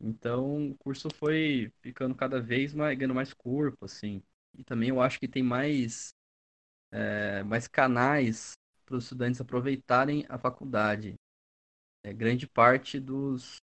Então 0.00 0.70
o 0.70 0.76
curso 0.78 1.08
foi 1.14 1.72
ficando 1.82 2.14
cada 2.14 2.40
vez 2.40 2.74
mais, 2.74 2.96
ganhando 2.98 3.14
mais 3.14 3.34
corpo, 3.34 3.84
assim. 3.84 4.22
E 4.54 4.64
também 4.64 4.90
eu 4.90 5.00
acho 5.00 5.20
que 5.20 5.28
tem 5.28 5.42
mais, 5.42 6.14
é, 6.90 7.42
mais 7.44 7.68
canais 7.68 8.54
para 8.86 8.96
os 8.96 9.04
estudantes 9.04 9.40
aproveitarem 9.40 10.24
a 10.28 10.38
faculdade. 10.38 11.14
É, 12.04 12.12
grande 12.12 12.46
parte 12.46 12.98
dos, 12.98 13.58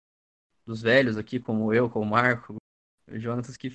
dos 0.67 0.83
velhos 0.83 1.17
aqui, 1.17 1.41
como 1.41 1.73
eu, 1.75 1.91
como 1.91 2.07
o 2.07 2.11
Marco, 2.11 2.57
Jonatas 3.21 3.57
que 3.57 3.71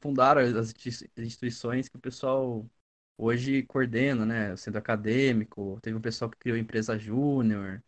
fundaram 0.00 0.40
as 0.58 0.74
instituições 1.18 1.88
que 1.88 1.96
o 1.96 2.00
pessoal 2.00 2.68
hoje 3.16 3.62
coordena, 3.64 4.24
né? 4.24 4.52
O 4.52 4.56
centro 4.56 4.78
acadêmico, 4.78 5.78
teve 5.82 5.96
um 5.96 6.00
pessoal 6.00 6.30
que 6.30 6.38
criou 6.38 6.56
a 6.56 6.60
empresa 6.60 6.98
júnior, 6.98 7.82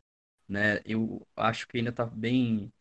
né? 0.49 0.81
Eu 0.85 1.27
acho 1.37 1.69
que 1.69 1.79
ainda 1.79 1.91
está 1.91 2.05
bem 2.07 2.73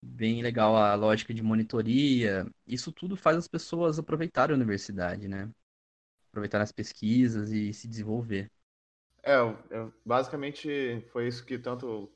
bem 0.00 0.42
legal 0.42 0.76
a 0.76 0.94
lógica 0.94 1.34
de 1.34 1.42
monitoria. 1.42 2.46
Isso 2.66 2.92
tudo 2.92 3.16
faz 3.16 3.36
as 3.36 3.48
pessoas 3.48 3.98
aproveitarem 3.98 4.54
a 4.54 4.56
universidade, 4.56 5.26
né? 5.26 5.50
Aproveitar 6.28 6.60
as 6.60 6.72
pesquisas 6.72 7.50
e 7.50 7.72
se 7.72 7.88
desenvolver. 7.88 8.50
É, 9.22 9.34
basicamente 10.04 11.04
foi 11.10 11.26
isso 11.26 11.44
que 11.44 11.58
tanto 11.58 12.08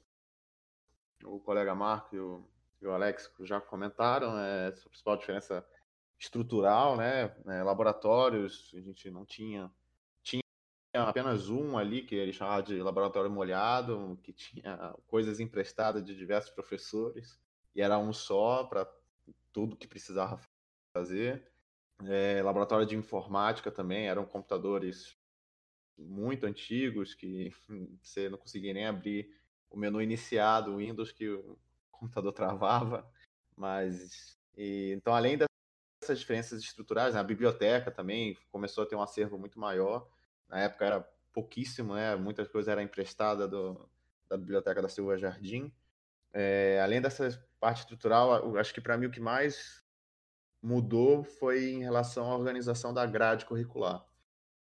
o 1.24 1.40
colega 1.40 1.74
Marco 1.74 2.14
e 2.14 2.20
o 2.20 2.44
e 2.80 2.86
o 2.86 2.92
Alex 2.92 3.30
já 3.40 3.60
comentaram, 3.60 4.38
é, 4.38 4.68
a 4.68 4.72
principal 4.72 5.16
diferença 5.16 5.64
estrutural, 6.18 6.96
né? 6.96 7.34
É, 7.46 7.62
laboratórios, 7.62 8.70
a 8.74 8.80
gente 8.80 9.10
não 9.10 9.24
tinha. 9.24 9.70
Tinha 10.22 10.42
apenas 10.94 11.48
um 11.48 11.78
ali, 11.78 12.02
que 12.02 12.14
ele 12.14 12.32
chamava 12.32 12.62
de 12.62 12.82
laboratório 12.82 13.30
molhado, 13.30 14.18
que 14.22 14.32
tinha 14.32 14.94
coisas 15.06 15.40
emprestadas 15.40 16.04
de 16.04 16.16
diversos 16.16 16.50
professores, 16.50 17.38
e 17.74 17.80
era 17.80 17.98
um 17.98 18.12
só 18.12 18.64
para 18.64 18.90
tudo 19.52 19.76
que 19.76 19.86
precisava 19.86 20.40
fazer. 20.92 21.48
É, 22.04 22.42
laboratório 22.42 22.86
de 22.86 22.96
informática 22.96 23.70
também, 23.70 24.08
eram 24.08 24.24
computadores 24.24 25.16
muito 25.96 26.46
antigos 26.46 27.14
que 27.14 27.52
você 28.02 28.28
não 28.28 28.38
conseguia 28.38 28.72
nem 28.72 28.86
abrir 28.86 29.34
o 29.70 29.78
menu 29.78 30.02
iniciado, 30.02 30.76
Windows, 30.76 31.12
que 31.12 31.38
computador 32.00 32.32
travava, 32.32 33.08
mas 33.56 34.38
e, 34.56 34.92
então 34.96 35.14
além 35.14 35.38
dessas 35.38 36.18
diferenças 36.18 36.62
estruturais, 36.62 37.14
né, 37.14 37.20
a 37.20 37.24
biblioteca 37.24 37.90
também 37.90 38.36
começou 38.50 38.84
a 38.84 38.86
ter 38.86 38.96
um 38.96 39.02
acervo 39.02 39.38
muito 39.38 39.60
maior. 39.60 40.08
Na 40.48 40.60
época 40.60 40.84
era 40.84 41.00
pouquíssimo, 41.32 41.94
né? 41.94 42.16
Muitas 42.16 42.48
coisas 42.48 42.68
eram 42.68 42.82
emprestadas 42.82 43.48
do, 43.48 43.88
da 44.28 44.36
biblioteca 44.36 44.82
da 44.82 44.88
Silva 44.88 45.16
Jardim. 45.16 45.72
É, 46.32 46.80
além 46.82 47.00
dessa 47.00 47.28
parte 47.60 47.80
estrutural, 47.80 48.56
acho 48.56 48.74
que 48.74 48.80
para 48.80 48.96
mim 48.96 49.06
o 49.06 49.10
que 49.10 49.20
mais 49.20 49.84
mudou 50.62 51.22
foi 51.22 51.70
em 51.70 51.82
relação 51.82 52.30
à 52.30 52.36
organização 52.36 52.92
da 52.92 53.06
grade 53.06 53.46
curricular. 53.46 54.04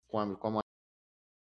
Como, 0.08 0.36
como 0.36 0.60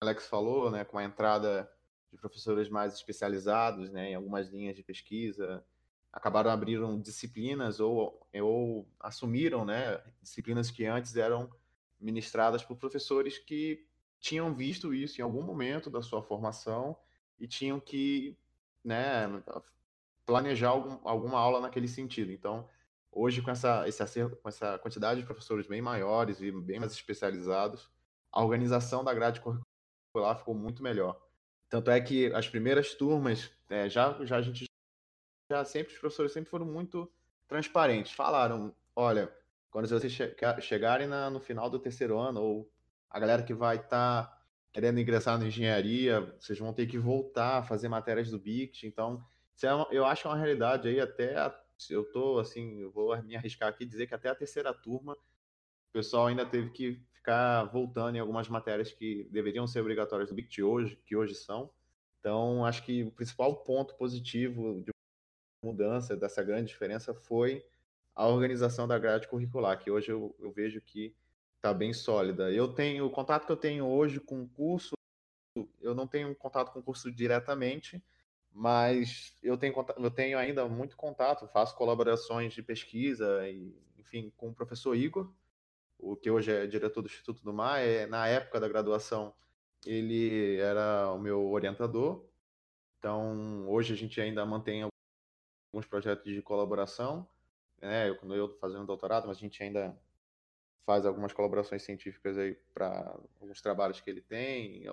Alex 0.01 0.27
falou, 0.27 0.71
né, 0.71 0.83
com 0.83 0.97
a 0.97 1.03
entrada 1.03 1.71
de 2.11 2.17
professores 2.17 2.69
mais 2.69 2.93
especializados 2.93 3.91
né, 3.91 4.11
em 4.11 4.15
algumas 4.15 4.49
linhas 4.49 4.75
de 4.75 4.83
pesquisa, 4.83 5.65
acabaram 6.11 6.51
abrindo 6.51 6.99
disciplinas 6.99 7.79
ou, 7.79 8.27
ou 8.33 8.87
assumiram 8.99 9.63
né, 9.63 10.01
disciplinas 10.21 10.69
que 10.69 10.85
antes 10.85 11.15
eram 11.15 11.49
ministradas 11.99 12.63
por 12.63 12.75
professores 12.75 13.37
que 13.37 13.85
tinham 14.19 14.53
visto 14.53 14.93
isso 14.93 15.19
em 15.19 15.23
algum 15.23 15.41
momento 15.41 15.89
da 15.89 16.01
sua 16.01 16.21
formação 16.21 16.97
e 17.39 17.47
tinham 17.47 17.79
que 17.79 18.37
né, 18.83 19.41
planejar 20.25 20.69
algum, 20.69 20.97
alguma 21.07 21.39
aula 21.39 21.61
naquele 21.61 21.87
sentido. 21.87 22.31
Então, 22.31 22.67
hoje, 23.11 23.41
com 23.41 23.49
essa, 23.49 23.87
esse 23.87 24.01
acervo, 24.03 24.35
com 24.35 24.49
essa 24.49 24.77
quantidade 24.79 25.21
de 25.21 25.25
professores 25.25 25.67
bem 25.67 25.81
maiores 25.81 26.41
e 26.41 26.51
bem 26.51 26.79
mais 26.79 26.91
especializados, 26.91 27.89
a 28.31 28.43
organização 28.43 29.03
da 29.03 29.13
grade 29.13 29.41
curricular 29.41 30.37
ficou 30.37 30.53
muito 30.53 30.83
melhor. 30.83 31.19
Tanto 31.69 31.89
é 31.89 31.99
que 32.01 32.33
as 32.33 32.47
primeiras 32.47 32.93
turmas, 32.93 33.49
é, 33.69 33.89
já, 33.89 34.23
já 34.25 34.37
a 34.37 34.41
gente 34.41 34.65
já 35.51 35.65
sempre, 35.65 35.93
os 35.93 35.99
professores 35.99 36.31
sempre 36.31 36.49
foram 36.49 36.65
muito 36.65 37.11
transparentes. 37.47 38.13
Falaram, 38.13 38.73
olha, 38.95 39.31
quando 39.69 39.87
vocês 39.87 40.11
che 40.11 40.35
chegarem 40.61 41.07
na, 41.07 41.29
no 41.29 41.39
final 41.39 41.69
do 41.69 41.79
terceiro 41.79 42.17
ano, 42.17 42.41
ou 42.41 42.71
a 43.09 43.19
galera 43.19 43.43
que 43.43 43.53
vai 43.53 43.75
estar 43.75 44.23
tá 44.23 44.41
querendo 44.71 44.99
ingressar 44.99 45.37
na 45.37 45.45
engenharia, 45.45 46.21
vocês 46.39 46.57
vão 46.57 46.73
ter 46.73 46.87
que 46.87 46.97
voltar 46.97 47.57
a 47.57 47.63
fazer 47.63 47.89
matérias 47.89 48.31
do 48.31 48.39
BICT. 48.39 48.87
Então, 48.87 49.23
é 49.61 49.73
uma, 49.73 49.87
eu 49.91 50.05
acho 50.05 50.21
que 50.21 50.27
é 50.27 50.31
uma 50.31 50.37
realidade 50.37 50.87
aí 50.87 50.99
até 50.99 51.37
a, 51.37 51.53
eu 51.89 52.03
tô 52.11 52.39
assim, 52.39 52.81
eu 52.81 52.91
vou 52.91 53.21
me 53.21 53.35
arriscar 53.35 53.69
aqui 53.69 53.85
dizer 53.85 54.07
que 54.07 54.15
até 54.15 54.29
a 54.29 54.35
terceira 54.35 54.73
turma 54.73 55.13
o 55.13 55.91
pessoal 55.91 56.27
ainda 56.27 56.45
teve 56.45 56.69
que 56.69 57.01
ficar 57.11 57.65
voltando 57.65 58.15
em 58.15 58.19
algumas 58.19 58.47
matérias 58.47 58.91
que 58.91 59.27
deveriam 59.29 59.67
ser 59.67 59.81
obrigatórias 59.81 60.29
do 60.29 60.35
BICT 60.35 60.63
hoje, 60.63 60.95
que 61.05 61.15
hoje 61.15 61.35
são. 61.35 61.69
Então, 62.19 62.65
acho 62.65 62.83
que 62.83 63.03
o 63.03 63.11
principal 63.11 63.57
ponto 63.57 63.95
positivo 63.95 64.81
de 64.81 64.91
mudança, 65.63 66.15
dessa 66.15 66.43
grande 66.43 66.69
diferença, 66.69 67.13
foi 67.13 67.65
a 68.15 68.27
organização 68.27 68.87
da 68.87 68.97
grade 68.97 69.27
curricular, 69.27 69.77
que 69.77 69.91
hoje 69.91 70.11
eu, 70.11 70.35
eu 70.39 70.51
vejo 70.51 70.81
que 70.81 71.15
está 71.55 71.73
bem 71.73 71.93
sólida. 71.93 72.51
Eu 72.51 72.73
tenho 72.73 73.05
o 73.05 73.09
contato 73.09 73.45
que 73.45 73.51
eu 73.51 73.57
tenho 73.57 73.85
hoje 73.85 74.19
com 74.19 74.41
o 74.41 74.47
curso, 74.47 74.93
eu 75.79 75.93
não 75.93 76.07
tenho 76.07 76.35
contato 76.35 76.71
com 76.71 76.79
o 76.79 76.83
curso 76.83 77.11
diretamente, 77.11 78.03
mas 78.51 79.37
eu 79.41 79.57
tenho, 79.57 79.73
eu 79.97 80.11
tenho 80.11 80.37
ainda 80.37 80.67
muito 80.67 80.97
contato, 80.97 81.47
faço 81.47 81.75
colaborações 81.75 82.53
de 82.53 82.63
pesquisa, 82.63 83.47
e, 83.47 83.73
enfim, 83.97 84.31
com 84.35 84.49
o 84.49 84.53
professor 84.53 84.95
Igor, 84.95 85.31
o 85.97 86.15
que 86.15 86.31
hoje 86.31 86.51
é 86.51 86.65
diretor 86.65 87.01
do 87.01 87.07
Instituto 87.07 87.43
do 87.43 87.53
Mar. 87.53 87.79
É, 87.79 88.07
na 88.07 88.27
época 88.27 88.59
da 88.59 88.67
graduação, 88.67 89.33
ele 89.85 90.57
era 90.57 91.11
o 91.11 91.19
meu 91.19 91.49
orientador, 91.51 92.25
então 92.97 93.69
hoje 93.69 93.93
a 93.93 93.97
gente 93.97 94.19
ainda 94.19 94.45
mantém 94.45 94.90
alguns 95.71 95.85
projetos 95.85 96.25
de 96.25 96.41
colaboração, 96.41 97.27
né? 97.81 98.09
Eu, 98.09 98.17
quando 98.17 98.35
eu 98.35 98.49
fazendo 98.59 98.85
doutorado, 98.85 99.27
mas 99.27 99.37
a 99.37 99.39
gente 99.39 99.61
ainda 99.63 99.97
faz 100.85 101.05
algumas 101.05 101.31
colaborações 101.31 101.83
científicas 101.83 102.37
aí 102.37 102.55
para 102.73 103.17
alguns 103.39 103.61
trabalhos 103.61 104.01
que 104.01 104.09
ele 104.09 104.21
tem. 104.21 104.87
a 104.87 104.91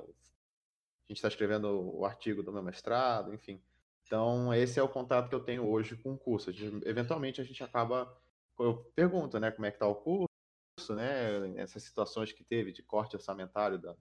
gente 1.09 1.17
está 1.17 1.29
escrevendo 1.29 1.97
o 1.97 2.05
artigo 2.05 2.43
do 2.43 2.53
meu 2.53 2.63
mestrado, 2.63 3.35
enfim. 3.35 3.61
Então, 4.07 4.55
esse 4.55 4.79
é 4.79 4.83
o 4.83 4.89
contato 4.89 5.29
que 5.29 5.35
eu 5.35 5.41
tenho 5.41 5.69
hoje 5.69 5.97
com 5.97 6.15
o 6.15 6.19
curso. 6.19 6.51
eventualmente, 6.85 7.41
a 7.41 7.45
gente 7.45 7.63
acaba. 7.63 8.17
Eu 8.59 8.91
pergunto, 8.95 9.39
né, 9.39 9.51
como 9.51 9.67
é 9.67 9.71
que 9.71 9.77
está 9.77 9.87
o 9.87 9.95
curso, 9.95 10.95
né, 10.95 11.61
essas 11.61 11.83
situações 11.83 12.33
que 12.33 12.43
teve 12.43 12.73
de 12.73 12.83
corte 12.83 13.15
orçamentário 13.15 13.79
da, 13.79 13.95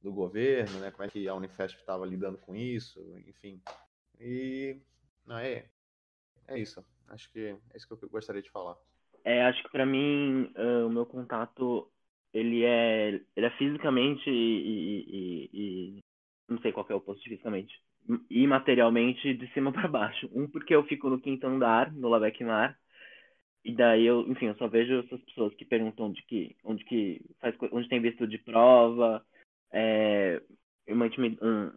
do 0.00 0.12
governo, 0.12 0.80
né, 0.80 0.90
como 0.90 1.04
é 1.04 1.08
que 1.08 1.28
a 1.28 1.34
Unifesp 1.34 1.78
estava 1.78 2.04
lidando 2.06 2.38
com 2.38 2.56
isso, 2.56 3.00
enfim. 3.26 3.62
E 4.18 4.80
não 5.24 5.38
é, 5.38 5.70
é 6.50 6.58
isso. 6.58 6.84
Acho 7.08 7.30
que 7.32 7.40
é 7.40 7.76
isso 7.76 7.86
que 7.86 8.04
eu 8.04 8.08
gostaria 8.08 8.42
de 8.42 8.50
falar. 8.50 8.76
É, 9.24 9.44
acho 9.44 9.62
que 9.62 9.70
para 9.70 9.86
mim 9.86 10.52
uh, 10.56 10.86
o 10.86 10.90
meu 10.90 11.06
contato 11.06 11.90
ele 12.32 12.64
é 12.64 13.20
ele 13.36 13.46
é 13.46 13.50
fisicamente 13.58 14.30
e, 14.30 15.10
e, 15.12 15.50
e, 15.52 16.00
não 16.48 16.60
sei 16.60 16.72
qual 16.72 16.86
é 16.88 16.94
o 16.94 17.00
posto 17.00 17.22
fisicamente 17.22 17.80
e 18.30 18.46
materialmente 18.46 19.34
de 19.34 19.52
cima 19.52 19.72
para 19.72 19.88
baixo. 19.88 20.28
Um 20.32 20.48
porque 20.48 20.74
eu 20.74 20.84
fico 20.84 21.08
no 21.08 21.20
quinto 21.20 21.46
andar 21.46 21.92
no 21.92 22.08
Labec 22.08 22.42
Mar 22.44 22.78
e 23.64 23.74
daí 23.74 24.06
eu, 24.06 24.22
enfim, 24.28 24.46
eu 24.46 24.56
só 24.56 24.68
vejo 24.68 25.00
essas 25.00 25.20
pessoas 25.22 25.54
que 25.54 25.64
perguntam 25.64 26.06
onde 26.06 26.22
que 26.22 26.56
onde 26.64 26.84
que 26.84 27.20
faz 27.40 27.54
onde 27.72 27.88
tem 27.88 28.00
visto 28.00 28.26
de 28.26 28.38
prova, 28.38 29.24
é, 29.72 30.42
uma, 30.88 31.06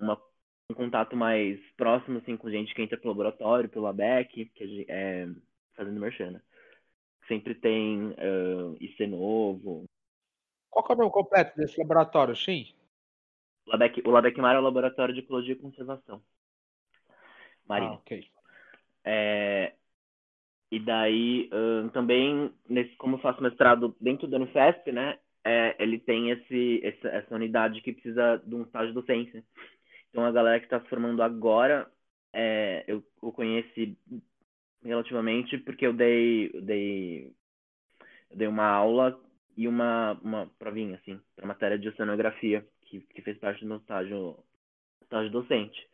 uma 0.02 0.22
um 0.70 0.74
contato 0.74 1.16
mais 1.16 1.60
próximo 1.78 2.20
assim 2.20 2.38
com 2.38 2.50
gente 2.50 2.74
que 2.74 2.82
entra 2.82 2.98
pro 2.98 3.10
laboratório, 3.10 3.70
pelo 3.70 3.88
ABEC, 3.88 4.46
que 4.46 4.86
é 4.88 5.28
fazendo 5.76 6.00
merchan, 6.00 6.32
né? 6.32 6.42
Sempre 7.28 7.56
tem 7.56 8.10
uh, 8.10 8.76
IC 8.80 9.08
novo. 9.08 9.86
Qual 10.70 10.86
é 10.90 10.94
o 10.94 10.98
nome 10.98 11.12
completo 11.12 11.58
desse 11.58 11.80
laboratório, 11.80 12.36
Sim? 12.36 12.74
O 13.66 13.72
Labec, 13.72 14.02
o 14.06 14.12
Labec 14.12 14.40
Mar 14.40 14.56
é 14.56 14.60
o 14.60 14.64
Laboratório 14.64 15.14
de 15.14 15.22
Ecologia 15.22 15.54
e 15.54 15.58
Conservação. 15.58 16.22
Marina. 17.66 17.92
Ah, 17.92 17.96
ok. 17.96 18.28
É, 19.06 19.74
e 20.72 20.80
daí, 20.80 21.50
uh, 21.54 21.90
também, 21.92 22.52
nesse, 22.68 22.96
como 22.96 23.16
eu 23.16 23.20
faço 23.20 23.42
mestrado 23.42 23.96
dentro 24.02 24.28
da 24.28 24.38
Unifesp, 24.38 24.92
né, 24.92 25.18
é, 25.44 25.76
ele 25.78 26.00
tem 26.00 26.32
esse, 26.32 26.82
essa, 26.84 27.10
essa 27.10 27.36
unidade 27.36 27.82
que 27.82 27.94
precisa 27.94 28.42
de 28.46 28.56
um 28.56 28.64
estágio 28.64 28.94
docente. 28.94 29.44
Então, 30.14 30.26
a 30.26 30.32
galera 30.34 30.60
que 30.62 30.68
está 30.68 30.80
se 30.82 30.90
formando 30.90 31.24
agora, 31.24 31.92
é, 32.34 32.86
eu, 32.88 33.04
eu 33.24 33.34
conheci 33.34 33.98
relativamente 34.84 35.58
porque 35.60 35.88
eu 35.88 35.94
dei, 35.94 36.52
eu 36.54 36.62
dei, 36.62 37.34
eu 38.32 38.38
dei 38.38 38.48
uma 38.48 38.66
aula 38.68 39.20
e 39.58 39.68
uma, 39.68 40.14
uma 40.24 40.48
provinha, 40.60 40.96
assim, 40.98 41.20
para 41.36 41.48
matéria 41.48 41.80
de 41.80 41.90
oceanografia, 41.90 42.66
que, 42.84 43.02
que 43.02 43.22
fez 43.24 43.38
parte 43.40 43.62
do 43.62 43.68
meu 43.68 43.78
estágio, 43.78 44.38
estágio 45.04 45.32
docente. 45.32 45.88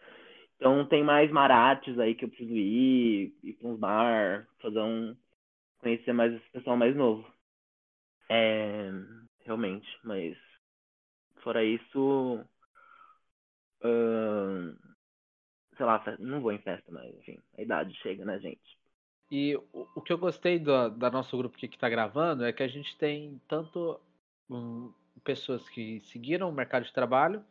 Então, 0.58 0.88
tem 0.88 1.04
mais 1.04 1.32
marates 1.32 2.00
aí 2.00 2.16
que 2.16 2.26
eu 2.26 2.30
preciso 2.30 2.56
ir, 2.56 3.34
ir 3.44 3.54
para 3.56 3.70
uns 3.70 3.80
bar, 3.80 4.48
fazer 4.62 4.82
um. 4.82 5.16
conhecer 5.80 6.14
mais 6.14 6.34
esse 6.34 6.50
pessoal 6.52 6.78
mais 6.78 6.96
novo. 6.96 7.26
É, 8.30 8.92
realmente, 9.46 9.88
mas 10.04 10.38
fora 11.44 11.64
isso, 11.64 12.44
Sei 15.76 15.86
lá, 15.86 16.04
não 16.20 16.42
vou 16.42 16.52
em 16.52 16.60
festa, 16.60 16.92
mas 16.92 17.15
enfim, 17.15 17.39
a 17.58 17.62
idade 17.62 17.94
chega, 17.96 18.26
né, 18.26 18.39
gente? 18.39 18.78
E 19.32 19.56
o, 19.72 20.02
que 20.02 20.12
eu 20.12 20.18
gostei 20.18 20.58
do, 20.58 20.89
da 20.89 21.12
nosso 21.12 21.38
grupo 21.38 21.58
que 21.58 21.68
está 21.68 21.88
gravando 21.88 22.44
é 22.44 22.52
que 22.52 22.63
a 22.63 22.68
gente 22.68 22.98
tem 22.98 23.39
tanto 23.48 24.00
um, 24.50 24.92
pessoas 25.24 25.70
que 25.70 26.02
seguiram 26.02 26.50
o 26.50 26.54
mercado 26.54 26.84
de 26.84 26.94
trabalho 26.94 27.44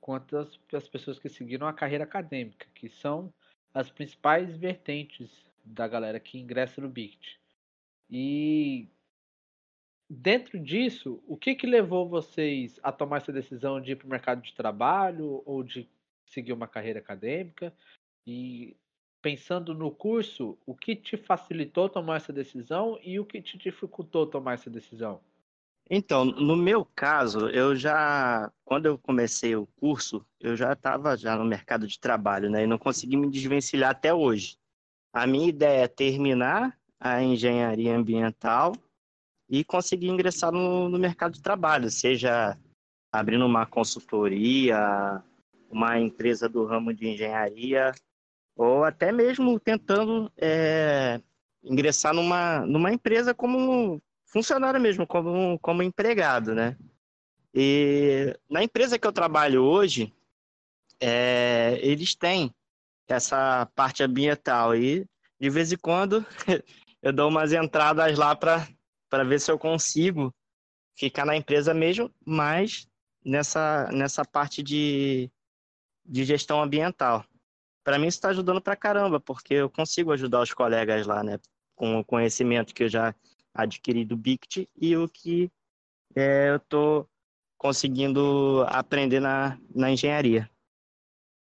quanto 0.00 0.36
as, 0.36 0.58
as 0.72 0.88
pessoas 0.88 1.18
que 1.18 1.28
seguiram 1.28 1.66
a 1.66 1.72
carreira 1.72 2.04
acadêmica, 2.04 2.66
que 2.74 2.88
são 2.88 3.32
as 3.74 3.90
principais 3.90 4.56
vertentes 4.56 5.30
da 5.64 5.88
galera 5.88 6.20
que 6.20 6.38
ingressa 6.38 6.80
no 6.80 6.88
BICT. 6.88 7.40
E 8.08 8.88
dentro 10.08 10.58
disso, 10.58 11.22
o 11.26 11.36
que, 11.36 11.54
que 11.54 11.66
levou 11.66 12.08
vocês 12.08 12.78
a 12.82 12.92
tomar 12.92 13.18
essa 13.18 13.32
decisão 13.32 13.80
de 13.80 13.92
ir 13.92 13.96
para 13.96 14.06
o 14.06 14.10
mercado 14.10 14.42
de 14.42 14.54
trabalho 14.54 15.42
ou 15.44 15.62
de 15.62 15.88
seguir 16.26 16.52
uma 16.52 16.68
carreira 16.68 16.98
acadêmica? 16.98 17.72
E 18.26 18.76
pensando 19.20 19.74
no 19.74 19.90
curso, 19.90 20.56
o 20.64 20.74
que 20.74 20.94
te 20.94 21.16
facilitou 21.16 21.88
tomar 21.88 22.16
essa 22.16 22.32
decisão 22.32 22.98
e 23.02 23.18
o 23.18 23.24
que 23.24 23.42
te 23.42 23.58
dificultou 23.58 24.26
tomar 24.26 24.54
essa 24.54 24.70
decisão? 24.70 25.20
Então, 25.88 26.24
no 26.24 26.56
meu 26.56 26.84
caso, 26.84 27.48
eu 27.48 27.76
já, 27.76 28.52
quando 28.64 28.86
eu 28.86 28.98
comecei 28.98 29.54
o 29.54 29.66
curso, 29.76 30.26
eu 30.40 30.56
já 30.56 30.72
estava 30.72 31.16
já 31.16 31.36
no 31.36 31.44
mercado 31.44 31.86
de 31.86 31.98
trabalho, 31.98 32.50
né? 32.50 32.64
E 32.64 32.66
não 32.66 32.78
consegui 32.78 33.16
me 33.16 33.30
desvencilhar 33.30 33.90
até 33.90 34.12
hoje. 34.12 34.56
A 35.12 35.26
minha 35.26 35.48
ideia 35.48 35.84
é 35.84 35.88
terminar 35.88 36.76
a 36.98 37.22
engenharia 37.22 37.96
ambiental 37.96 38.72
e 39.48 39.64
conseguir 39.64 40.08
ingressar 40.08 40.52
no, 40.52 40.88
no 40.88 40.98
mercado 40.98 41.34
de 41.34 41.42
trabalho, 41.42 41.90
seja 41.90 42.58
abrindo 43.12 43.46
uma 43.46 43.64
consultoria, 43.64 45.22
uma 45.70 45.98
empresa 45.98 46.48
do 46.48 46.64
ramo 46.64 46.92
de 46.92 47.08
engenharia, 47.08 47.92
ou 48.56 48.84
até 48.84 49.12
mesmo 49.12 49.58
tentando 49.60 50.30
é, 50.36 51.20
ingressar 51.62 52.14
numa, 52.14 52.60
numa 52.66 52.92
empresa 52.92 53.34
como 53.34 54.00
funcionário 54.26 54.80
mesmo, 54.80 55.06
como, 55.06 55.58
como 55.60 55.82
empregado, 55.82 56.54
né? 56.54 56.76
E 57.54 58.36
na 58.50 58.62
empresa 58.62 58.98
que 58.98 59.06
eu 59.06 59.12
trabalho 59.12 59.62
hoje, 59.62 60.12
é, 61.00 61.78
eles 61.80 62.14
têm 62.14 62.54
essa 63.08 63.66
parte 63.74 64.02
ambiental. 64.02 64.74
E 64.74 65.06
de 65.40 65.50
vez 65.50 65.72
em 65.72 65.76
quando 65.76 66.24
eu 67.02 67.12
dou 67.12 67.28
umas 67.28 67.52
entradas 67.52 68.18
lá 68.18 68.34
para 68.34 68.66
ver 69.10 69.40
se 69.40 69.50
eu 69.50 69.58
consigo 69.58 70.34
ficar 70.96 71.24
na 71.24 71.36
empresa 71.36 71.74
mesmo, 71.74 72.12
mas 72.24 72.88
nessa, 73.24 73.88
nessa 73.92 74.24
parte 74.24 74.62
de, 74.62 75.30
de 76.04 76.24
gestão 76.24 76.62
ambiental. 76.62 77.24
Para 77.84 77.98
mim 77.98 78.06
isso 78.06 78.16
está 78.16 78.30
ajudando 78.30 78.60
para 78.60 78.74
caramba, 78.74 79.20
porque 79.20 79.54
eu 79.54 79.70
consigo 79.70 80.12
ajudar 80.12 80.42
os 80.42 80.52
colegas 80.52 81.06
lá, 81.06 81.22
né? 81.22 81.38
Com 81.74 82.00
o 82.00 82.04
conhecimento 82.04 82.74
que 82.74 82.84
eu 82.84 82.88
já 82.88 83.14
adquiri 83.54 84.04
do 84.04 84.16
BICT 84.16 84.68
e 84.76 84.96
o 84.96 85.08
que 85.08 85.50
é, 86.14 86.50
eu 86.50 86.56
estou 86.56 87.08
conseguindo 87.58 88.64
aprender 88.68 89.20
na, 89.20 89.58
na 89.74 89.90
engenharia. 89.90 90.50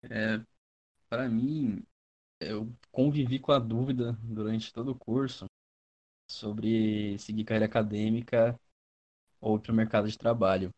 É, 0.03 0.39
para 1.09 1.27
mim, 1.27 1.83
eu 2.39 2.71
convivi 2.91 3.39
com 3.39 3.51
a 3.51 3.59
dúvida 3.59 4.17
durante 4.23 4.71
todo 4.71 4.91
o 4.91 4.95
curso 4.95 5.45
sobre 6.29 7.17
seguir 7.19 7.43
carreira 7.45 7.65
acadêmica 7.65 8.59
ou 9.41 9.57
ir 9.57 9.61
para 9.61 9.71
o 9.73 9.75
mercado 9.75 10.09
de 10.09 10.17
trabalho. 10.17 10.71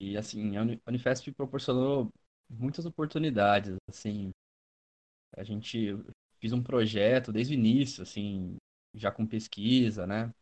E 0.00 0.16
assim, 0.16 0.56
a 0.56 0.62
Unifesp 0.88 1.32
proporcionou 1.32 2.12
muitas 2.50 2.86
oportunidades, 2.86 3.76
assim, 3.88 4.32
a 5.36 5.42
gente 5.44 5.96
fiz 6.40 6.52
um 6.52 6.62
projeto 6.62 7.32
desde 7.32 7.54
o 7.54 7.58
início, 7.58 8.02
assim, 8.02 8.56
já 8.94 9.10
com 9.10 9.26
pesquisa, 9.26 10.06
né? 10.06 10.32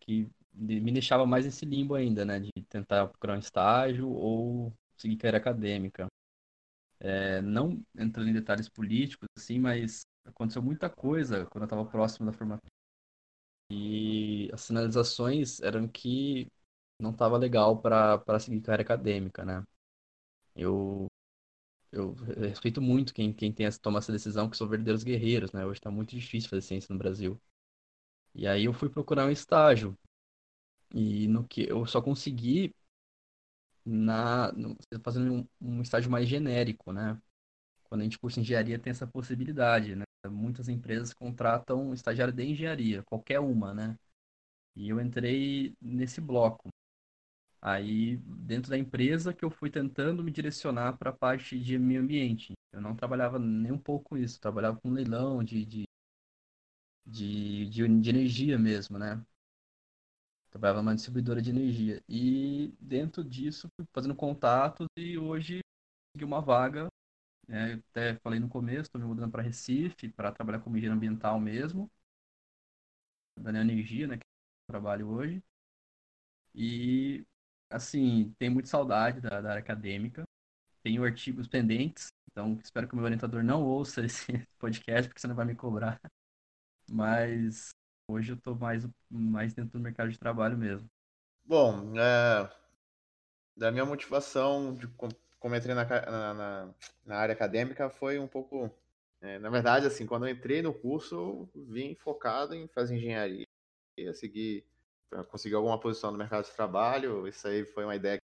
Que 0.00 0.28
me 0.52 0.92
deixava 0.92 1.26
mais 1.26 1.44
nesse 1.44 1.64
limbo 1.64 1.94
ainda, 1.94 2.24
né? 2.24 2.40
De 2.40 2.50
tentar 2.68 3.06
procurar 3.08 3.36
um 3.36 3.38
estágio 3.38 4.08
ou 4.10 4.72
seguir 4.96 5.16
carreira 5.16 5.38
acadêmica. 5.38 6.06
É, 6.98 7.40
não 7.42 7.82
entrando 7.98 8.28
em 8.30 8.32
detalhes 8.32 8.68
políticos, 8.68 9.28
assim, 9.36 9.58
mas 9.58 10.02
aconteceu 10.24 10.62
muita 10.62 10.88
coisa 10.90 11.46
quando 11.46 11.62
eu 11.62 11.66
estava 11.66 11.84
próximo 11.84 12.26
da 12.26 12.32
formatura. 12.32 12.70
E 13.70 14.50
as 14.52 14.62
sinalizações 14.62 15.60
eram 15.60 15.86
que 15.88 16.48
não 16.98 17.12
estava 17.12 17.36
legal 17.38 17.80
para 17.80 18.38
seguir 18.40 18.60
carreira 18.60 18.82
acadêmica, 18.82 19.44
né? 19.44 19.64
Eu, 20.54 21.06
eu 21.92 22.14
respeito 22.14 22.82
muito 22.82 23.14
quem, 23.14 23.32
quem 23.32 23.52
tem 23.52 23.66
essa, 23.66 23.80
toma 23.80 23.98
essa 23.98 24.12
decisão, 24.12 24.50
que 24.50 24.56
são 24.56 24.68
verdadeiros 24.68 25.04
guerreiros, 25.04 25.52
né? 25.52 25.64
Hoje 25.66 25.78
está 25.80 25.90
muito 25.90 26.16
difícil 26.16 26.50
fazer 26.50 26.62
ciência 26.62 26.92
no 26.92 26.98
Brasil. 26.98 27.40
E 28.34 28.46
aí 28.46 28.64
eu 28.64 28.72
fui 28.72 28.88
procurar 28.88 29.26
um 29.26 29.30
estágio. 29.30 29.96
E 30.94 31.28
no 31.28 31.46
que 31.46 31.68
eu 31.68 31.86
só 31.86 32.02
consegui 32.02 32.74
na 33.84 34.52
fazendo 35.02 35.32
um, 35.32 35.48
um, 35.60 35.82
estágio 35.82 36.10
mais 36.10 36.28
genérico, 36.28 36.92
né? 36.92 37.20
Quando 37.84 38.02
a 38.02 38.04
gente 38.04 38.18
cursa 38.18 38.40
engenharia 38.40 38.78
tem 38.78 38.90
essa 38.90 39.06
possibilidade, 39.06 39.96
né? 39.96 40.04
Muitas 40.28 40.68
empresas 40.68 41.12
contratam 41.14 41.94
estagiário 41.94 42.32
de 42.32 42.44
engenharia, 42.44 43.02
qualquer 43.04 43.40
uma, 43.40 43.72
né? 43.74 43.96
E 44.76 44.88
eu 44.90 45.00
entrei 45.00 45.74
nesse 45.80 46.20
bloco. 46.20 46.68
Aí, 47.62 48.18
dentro 48.18 48.70
da 48.70 48.78
empresa 48.78 49.34
que 49.34 49.44
eu 49.44 49.50
fui 49.50 49.70
tentando 49.70 50.22
me 50.24 50.30
direcionar 50.32 50.96
para 50.98 51.10
a 51.10 51.12
parte 51.12 51.58
de 51.60 51.78
meio 51.78 52.02
ambiente. 52.02 52.54
Eu 52.72 52.80
não 52.80 52.96
trabalhava 52.96 53.38
nem 53.38 53.72
um 53.72 53.78
pouco 53.78 54.10
com 54.10 54.18
isso, 54.18 54.36
eu 54.38 54.40
trabalhava 54.42 54.78
com 54.80 54.90
leilão 54.90 55.42
de, 55.44 55.64
de, 55.66 55.84
de, 57.06 57.66
de, 57.68 57.86
de 58.00 58.10
energia 58.10 58.58
mesmo, 58.58 58.98
né? 58.98 59.22
Trabalhava 60.50 60.82
numa 60.82 60.94
distribuidora 60.94 61.40
de 61.40 61.50
energia. 61.50 62.02
E 62.08 62.74
dentro 62.80 63.22
disso, 63.24 63.68
fui 63.76 63.86
fazendo 63.92 64.14
contatos 64.14 64.86
e 64.96 65.16
hoje 65.18 65.60
consegui 66.12 66.24
uma 66.24 66.40
vaga. 66.40 66.88
Né? 67.50 67.74
até 67.90 68.14
falei 68.20 68.38
no 68.38 68.48
começo, 68.48 68.82
estou 68.82 69.00
me 69.00 69.06
mudando 69.06 69.30
para 69.30 69.42
Recife 69.42 70.08
para 70.10 70.32
trabalhar 70.32 70.60
como 70.60 70.76
engenheiro 70.76 70.96
ambiental 70.96 71.40
mesmo. 71.40 71.90
Da 73.36 73.50
Energia, 73.50 74.06
né? 74.06 74.18
Que 74.18 74.22
eu 74.22 74.72
trabalho 74.72 75.08
hoje. 75.08 75.42
E, 76.54 77.24
assim, 77.68 78.34
tenho 78.38 78.52
muita 78.52 78.68
saudade 78.68 79.20
da, 79.20 79.40
da 79.40 79.50
área 79.50 79.60
acadêmica. 79.60 80.22
Tenho 80.82 81.04
artigos 81.04 81.48
pendentes, 81.48 82.08
então 82.30 82.58
espero 82.64 82.88
que 82.88 82.94
o 82.94 82.96
meu 82.96 83.04
orientador 83.04 83.42
não 83.42 83.64
ouça 83.64 84.02
esse 84.06 84.46
podcast, 84.58 85.08
porque 85.08 85.20
você 85.20 85.26
não 85.28 85.34
vai 85.34 85.46
me 85.46 85.54
cobrar. 85.54 86.00
Mas 86.90 87.74
Hoje 88.10 88.32
eu 88.32 88.36
estou 88.36 88.56
mais, 88.56 88.84
mais 89.08 89.54
dentro 89.54 89.78
do 89.78 89.80
mercado 89.80 90.10
de 90.10 90.18
trabalho 90.18 90.58
mesmo. 90.58 90.90
Bom, 91.44 91.96
é, 91.96 92.50
da 93.56 93.70
minha 93.70 93.84
motivação 93.84 94.74
de 94.74 94.88
como 95.40 95.56
entrei 95.56 95.74
na, 95.74 95.84
na, 95.84 96.74
na 97.04 97.16
área 97.16 97.32
acadêmica 97.32 97.88
foi 97.90 98.18
um 98.18 98.28
pouco. 98.28 98.70
É, 99.22 99.38
na 99.38 99.50
verdade, 99.50 99.86
assim, 99.86 100.06
quando 100.06 100.26
eu 100.26 100.32
entrei 100.32 100.62
no 100.62 100.72
curso, 100.72 101.14
eu 101.54 101.64
vim 101.66 101.94
focado 101.94 102.54
em 102.54 102.68
fazer 102.68 102.96
engenharia, 102.96 103.46
seguir, 104.14 104.64
conseguir 105.28 105.56
alguma 105.56 105.80
posição 105.80 106.12
no 106.12 106.18
mercado 106.18 106.44
de 106.44 106.52
trabalho. 106.52 107.26
Isso 107.26 107.48
aí 107.48 107.64
foi 107.64 107.84
uma 107.84 107.96
ideia 107.96 108.18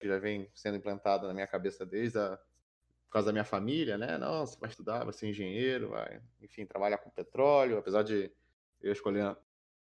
que 0.00 0.06
já 0.08 0.18
vem 0.18 0.50
sendo 0.54 0.76
implantada 0.76 1.26
na 1.26 1.34
minha 1.34 1.46
cabeça 1.46 1.86
desde 1.86 2.18
a, 2.18 2.36
por 3.06 3.12
causa 3.12 3.26
da 3.26 3.32
minha 3.32 3.44
família, 3.44 3.96
né? 3.96 4.18
Não, 4.18 4.44
você 4.46 4.58
vai 4.58 4.70
estudar, 4.70 5.04
vai 5.04 5.12
ser 5.12 5.28
engenheiro, 5.28 5.90
vai, 5.90 6.20
enfim, 6.40 6.66
trabalhar 6.66 6.98
com 6.98 7.10
petróleo, 7.10 7.78
apesar 7.78 8.02
de 8.02 8.30
eu 8.80 8.92
escolhi 8.92 9.20
a 9.20 9.36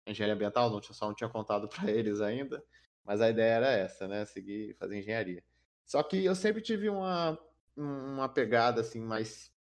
engenharia 0.07 0.35
ambiental, 0.35 0.71
não, 0.71 0.83
só 0.83 1.07
não 1.07 1.15
tinha 1.15 1.31
contado 1.31 1.69
para 1.69 1.91
eles 1.91 2.21
ainda, 2.21 2.63
mas 3.05 3.21
a 3.21 3.31
ideia 3.31 3.55
era 3.55 3.73
essa, 3.73 4.07
né? 4.07 4.25
Seguir, 4.25 4.75
fazer 4.77 4.99
engenharia. 4.99 5.43
Só 5.87 6.03
que 6.03 6.25
eu 6.25 6.35
sempre 6.35 6.63
tive 6.63 6.89
uma, 6.89 7.39
uma 7.77 8.29
pegada 8.29 8.81
assim 8.81 9.01
mais 9.01 9.53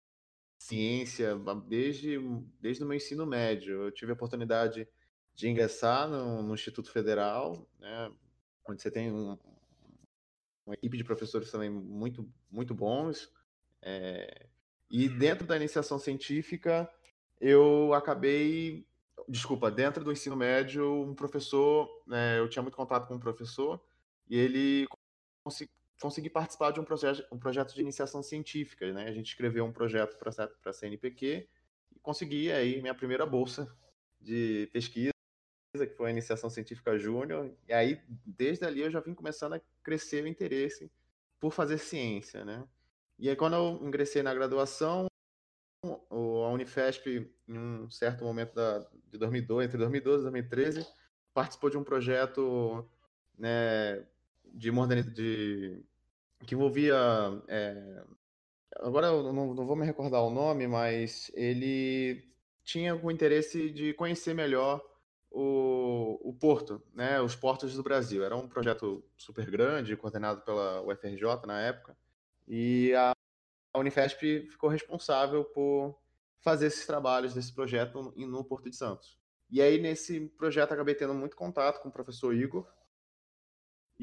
ciência 0.57 1.35
desde, 1.67 2.17
desde 2.59 2.83
o 2.83 2.87
meu 2.87 2.95
ensino 2.95 3.25
médio. 3.25 3.83
Eu 3.83 3.91
tive 3.91 4.11
a 4.11 4.15
oportunidade 4.15 4.87
de 5.35 5.49
ingressar 5.49 6.07
no, 6.07 6.41
no 6.43 6.53
Instituto 6.53 6.91
Federal, 6.91 7.67
né, 7.79 8.11
onde 8.67 8.81
você 8.81 8.89
tem 8.89 9.11
um, 9.11 9.37
uma 10.65 10.75
equipe 10.75 10.95
de 10.95 11.03
professores 11.03 11.51
também 11.51 11.69
muito, 11.69 12.29
muito 12.49 12.73
bons. 12.73 13.31
É, 13.81 14.47
e 14.89 15.09
dentro 15.09 15.45
da 15.45 15.57
iniciação 15.57 15.99
científica, 15.99 16.89
eu 17.41 17.93
acabei 17.93 18.87
desculpa, 19.27 19.71
dentro 19.71 20.03
do 20.03 20.11
ensino 20.11 20.35
médio, 20.35 21.03
um 21.03 21.15
professor, 21.15 21.87
né, 22.05 22.39
eu 22.39 22.49
tinha 22.49 22.61
muito 22.61 22.75
contato 22.75 23.07
com 23.07 23.15
um 23.15 23.19
professor 23.19 23.81
e 24.29 24.37
ele 24.37 24.87
consegui, 26.01 26.29
participar 26.29 26.71
de 26.71 26.79
um 26.79 26.83
projeto, 26.83 27.25
um 27.31 27.37
projeto 27.37 27.73
de 27.73 27.81
iniciação 27.81 28.21
científica, 28.21 28.91
né? 28.91 29.07
A 29.07 29.11
gente 29.11 29.27
escreveu 29.27 29.65
um 29.65 29.71
projeto 29.71 30.17
para 30.17 30.31
a 30.65 30.73
CNPq 30.73 31.47
e 31.95 31.99
consegui 31.99 32.51
aí 32.51 32.81
minha 32.81 32.93
primeira 32.93 33.25
bolsa 33.25 33.73
de 34.19 34.69
pesquisa, 34.71 35.13
que 35.73 35.95
foi 35.95 36.09
a 36.09 36.11
iniciação 36.11 36.49
científica 36.49 36.97
júnior. 36.97 37.51
E 37.67 37.73
aí, 37.73 38.01
desde 38.25 38.65
ali, 38.65 38.81
eu 38.81 38.91
já 38.91 38.99
vim 38.99 39.13
começando 39.13 39.53
a 39.53 39.61
crescer 39.81 40.23
o 40.23 40.27
interesse 40.27 40.91
por 41.39 41.51
fazer 41.51 41.77
ciência, 41.77 42.45
né? 42.45 42.67
E 43.17 43.29
aí, 43.29 43.35
quando 43.35 43.55
eu 43.55 43.87
ingressei 43.87 44.21
na 44.23 44.33
graduação, 44.33 45.07
a 46.09 46.49
Unifesp, 46.49 47.29
em 47.47 47.57
um 47.57 47.89
certo 47.89 48.23
momento 48.23 48.53
da, 48.53 48.79
de 49.09 49.17
2002, 49.17 49.65
entre 49.65 49.77
2012 49.77 50.19
e 50.19 50.23
2013, 50.23 50.87
participou 51.33 51.69
de 51.69 51.77
um 51.77 51.83
projeto 51.83 52.87
né, 53.37 54.05
de 54.53 54.71
de, 55.13 55.83
que 56.45 56.55
envolvia. 56.55 56.95
É, 57.47 58.03
agora 58.77 59.07
eu 59.07 59.33
não, 59.33 59.53
não, 59.53 59.65
vou 59.65 59.75
me 59.75 59.85
recordar 59.85 60.21
o 60.21 60.29
nome, 60.29 60.67
mas 60.67 61.31
ele 61.33 62.23
tinha 62.63 62.95
o 62.95 63.11
interesse 63.11 63.69
de 63.69 63.93
conhecer 63.93 64.33
melhor 64.33 64.81
o, 65.31 66.19
o 66.29 66.33
porto, 66.33 66.81
né, 66.93 67.19
os 67.19 67.35
portos 67.35 67.75
do 67.75 67.83
Brasil. 67.83 68.23
Era 68.23 68.35
um 68.35 68.47
projeto 68.47 69.03
super 69.17 69.49
grande, 69.49 69.97
coordenado 69.97 70.41
pela 70.41 70.81
UFRJ 70.83 71.45
na 71.47 71.59
época, 71.61 71.97
e 72.47 72.93
a 72.93 73.13
a 73.73 73.79
Unifesp 73.79 74.47
ficou 74.49 74.69
responsável 74.69 75.43
por 75.43 75.99
fazer 76.39 76.67
esses 76.67 76.85
trabalhos 76.85 77.33
desse 77.33 77.51
projeto 77.51 78.13
no 78.15 78.43
Porto 78.43 78.69
de 78.69 78.75
Santos. 78.75 79.17
E 79.49 79.61
aí, 79.61 79.81
nesse 79.81 80.27
projeto, 80.37 80.71
acabei 80.71 80.93
tendo 80.93 81.13
muito 81.13 81.35
contato 81.35 81.81
com 81.81 81.89
o 81.89 81.91
professor 81.91 82.33
Igor. 82.35 82.67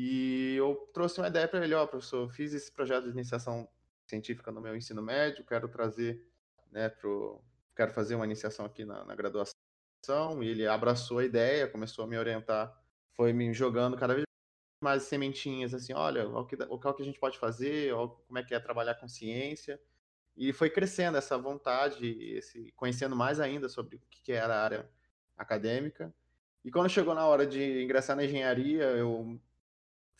E 0.02 0.54
eu 0.56 0.88
trouxe 0.94 1.20
uma 1.20 1.28
ideia 1.28 1.46
para 1.46 1.62
ele: 1.62 1.74
Ó, 1.74 1.86
professor, 1.86 2.26
fiz 2.32 2.54
esse 2.54 2.72
projeto 2.72 3.04
de 3.04 3.10
iniciação 3.10 3.68
científica 4.06 4.50
no 4.50 4.58
meu 4.58 4.74
ensino 4.74 5.02
médio, 5.02 5.44
quero 5.44 5.68
trazer, 5.68 6.26
né, 6.72 6.88
pro, 6.88 7.44
quero 7.76 7.92
fazer 7.92 8.14
uma 8.14 8.24
iniciação 8.24 8.64
aqui 8.64 8.82
na, 8.82 9.04
na 9.04 9.14
graduação. 9.14 9.54
E 10.42 10.48
ele 10.48 10.66
abraçou 10.66 11.18
a 11.18 11.24
ideia, 11.24 11.68
começou 11.68 12.06
a 12.06 12.08
me 12.08 12.16
orientar, 12.16 12.74
foi 13.12 13.34
me 13.34 13.52
jogando 13.52 13.94
cada 13.94 14.14
vez 14.14 14.24
mais 14.82 15.02
sementinhas, 15.02 15.74
assim, 15.74 15.92
olha, 15.92 16.26
o 16.26 16.46
que, 16.46 16.56
o 16.56 16.78
que 16.78 17.02
a 17.02 17.04
gente 17.04 17.20
pode 17.20 17.38
fazer, 17.38 17.92
como 18.26 18.38
é 18.38 18.42
que 18.42 18.54
é 18.54 18.58
trabalhar 18.58 18.94
com 18.94 19.06
ciência. 19.06 19.78
E 20.34 20.50
foi 20.50 20.70
crescendo 20.70 21.18
essa 21.18 21.36
vontade, 21.36 22.06
esse, 22.34 22.72
conhecendo 22.72 23.14
mais 23.14 23.38
ainda 23.38 23.68
sobre 23.68 23.96
o 23.96 24.00
que 24.08 24.32
era 24.32 24.54
a 24.54 24.64
área 24.64 24.90
acadêmica. 25.36 26.14
E 26.64 26.70
quando 26.70 26.88
chegou 26.88 27.14
na 27.14 27.26
hora 27.26 27.46
de 27.46 27.82
ingressar 27.82 28.16
na 28.16 28.24
engenharia, 28.24 28.84
eu 28.84 29.38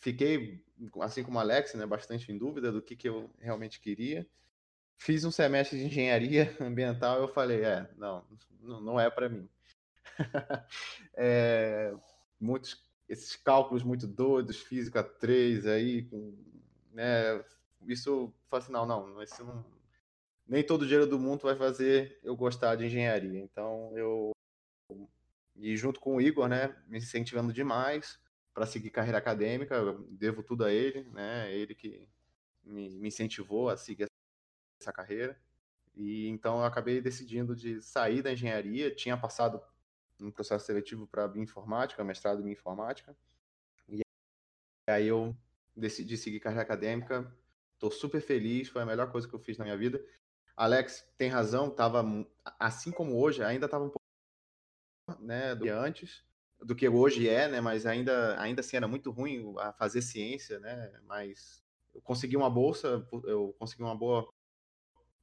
fiquei, 0.00 0.64
assim 1.00 1.22
como 1.22 1.38
o 1.38 1.40
Alex, 1.40 1.74
né, 1.74 1.86
bastante 1.86 2.32
em 2.32 2.38
dúvida 2.38 2.72
do 2.72 2.82
que, 2.82 2.96
que 2.96 3.08
eu 3.08 3.30
realmente 3.38 3.80
queria. 3.80 4.26
fiz 4.98 5.24
um 5.24 5.30
semestre 5.30 5.78
de 5.78 5.84
engenharia 5.86 6.54
ambiental, 6.60 7.20
eu 7.20 7.28
falei, 7.28 7.64
é, 7.64 7.88
não, 7.96 8.24
não 8.60 8.98
é 8.98 9.08
para 9.08 9.28
mim. 9.28 9.48
é, 11.14 11.94
muitos 12.40 12.88
esses 13.08 13.34
cálculos 13.34 13.82
muito 13.82 14.06
doidos, 14.06 14.60
física 14.60 15.02
3 15.02 15.66
aí, 15.66 16.08
né? 16.92 17.44
Isso, 17.86 18.32
assim, 18.52 18.70
não, 18.70 18.86
não, 18.86 19.20
isso 19.20 19.42
não, 19.44 19.64
nem 20.46 20.64
todo 20.64 20.86
dinheiro 20.86 21.08
do 21.08 21.18
mundo 21.18 21.42
vai 21.42 21.56
fazer 21.56 22.20
eu 22.22 22.36
gostar 22.36 22.76
de 22.76 22.86
engenharia. 22.86 23.40
Então 23.40 23.92
eu 23.96 24.30
e 25.56 25.76
junto 25.76 25.98
com 26.00 26.16
o 26.16 26.20
Igor, 26.20 26.48
né, 26.48 26.74
me 26.86 26.98
incentivando 26.98 27.52
demais 27.52 28.18
para 28.52 28.66
seguir 28.66 28.90
carreira 28.90 29.18
acadêmica, 29.18 29.76
devo 30.10 30.42
tudo 30.42 30.64
a 30.64 30.72
ele, 30.72 31.04
né? 31.10 31.52
Ele 31.52 31.74
que 31.74 32.08
me, 32.64 32.90
me 32.90 33.08
incentivou 33.08 33.68
a 33.68 33.76
seguir 33.76 34.06
essa 34.80 34.92
carreira. 34.92 35.40
E 35.94 36.28
então 36.28 36.58
eu 36.58 36.64
acabei 36.64 37.00
decidindo 37.00 37.54
de 37.54 37.82
sair 37.82 38.22
da 38.22 38.32
engenharia, 38.32 38.94
tinha 38.94 39.16
passado 39.16 39.60
um 40.20 40.30
processo 40.30 40.66
seletivo 40.66 41.06
para 41.06 41.28
bioinformática, 41.28 42.04
mestrado 42.04 42.40
em 42.40 42.44
bioinformática. 42.44 43.16
E 43.88 44.02
aí 44.88 45.06
eu 45.06 45.36
decidi 45.76 46.16
seguir 46.16 46.40
carreira 46.40 46.62
acadêmica. 46.62 47.32
Estou 47.74 47.90
super 47.90 48.20
feliz, 48.20 48.68
foi 48.68 48.82
a 48.82 48.86
melhor 48.86 49.10
coisa 49.10 49.26
que 49.26 49.34
eu 49.34 49.38
fiz 49.38 49.56
na 49.56 49.64
minha 49.64 49.76
vida. 49.76 50.04
Alex 50.56 51.06
tem 51.16 51.30
razão, 51.30 51.70
tava 51.70 52.04
assim 52.58 52.90
como 52.90 53.18
hoje, 53.18 53.42
ainda 53.42 53.64
estava 53.64 53.84
um 53.84 53.88
pouco 53.88 54.04
né, 55.18 55.54
do 55.54 55.64
que 55.64 55.70
antes, 55.70 56.22
do 56.62 56.74
que 56.74 56.88
hoje 56.88 57.28
é, 57.28 57.48
né, 57.48 57.60
mas 57.60 57.86
ainda 57.86 58.40
ainda 58.40 58.60
assim 58.60 58.76
era 58.76 58.88
muito 58.88 59.10
ruim 59.10 59.54
a 59.58 59.72
fazer 59.72 60.02
ciência, 60.02 60.58
né, 60.58 60.92
mas 61.06 61.62
eu 61.94 62.00
consegui 62.00 62.36
uma 62.36 62.50
bolsa, 62.50 63.06
eu 63.24 63.54
consegui 63.58 63.82
uma 63.82 63.96
boa 63.96 64.28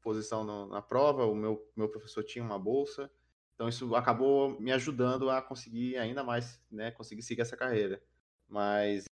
posição 0.02 0.44
no, 0.44 0.68
na 0.68 0.82
prova, 0.82 1.26
o 1.26 1.36
meu 1.36 1.70
meu 1.76 1.90
professor 1.90 2.24
tinha 2.24 2.44
uma 2.44 2.60
bolsa 2.60 3.10
então 3.58 3.68
isso 3.68 3.96
acabou 3.96 4.60
me 4.62 4.72
ajudando 4.72 5.32
a 5.32 5.42
conseguir 5.42 5.98
ainda 5.98 6.24
mais, 6.24 6.62
né, 6.70 6.92
conseguir 6.92 7.24
seguir 7.24 7.42
essa 7.42 7.58
carreira. 7.58 8.00
Mas 8.48 9.06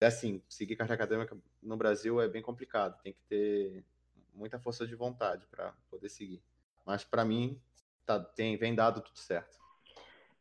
é 0.00 0.06
assim, 0.06 0.40
seguir 0.48 0.76
carreira 0.76 0.94
acadêmica 0.94 1.36
no 1.60 1.76
Brasil 1.76 2.20
é 2.20 2.28
bem 2.28 2.40
complicado, 2.40 3.02
tem 3.02 3.12
que 3.12 3.20
ter 3.28 3.84
muita 4.32 4.56
força 4.60 4.86
de 4.86 4.94
vontade 4.94 5.48
para 5.48 5.74
poder 5.90 6.08
seguir. 6.08 6.40
Mas 6.86 7.02
para 7.02 7.24
mim 7.24 7.60
tá, 8.06 8.20
tem, 8.20 8.56
vem 8.56 8.72
dado 8.72 9.00
tudo 9.00 9.18
certo. 9.18 9.58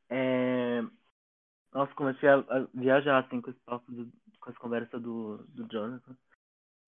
É... 0.08 0.84
Nossa, 1.74 1.94
comecei 1.94 2.28
a, 2.28 2.36
a 2.38 2.68
viajar 2.74 3.20
assim, 3.20 3.42
com 3.42 3.50
esse 3.50 3.60
papo 3.62 3.92
do, 3.92 4.12
com 4.40 4.50
essa 4.50 4.60
conversa 4.60 5.00
do, 5.00 5.38
do 5.50 5.68
Jonathan. 5.72 6.16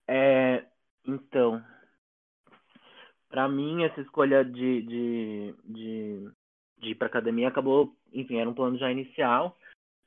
É... 0.08 0.66
Então, 1.06 1.64
para 3.30 3.48
mim 3.50 3.84
essa 3.84 4.00
escolha 4.00 4.44
de, 4.44 4.82
de, 4.84 5.56
de 5.66 6.34
de 6.84 6.92
ir 6.92 6.96
para 6.96 7.08
academia 7.08 7.48
acabou, 7.48 7.96
enfim, 8.12 8.38
era 8.38 8.50
um 8.50 8.54
plano 8.54 8.78
já 8.78 8.92
inicial, 8.92 9.58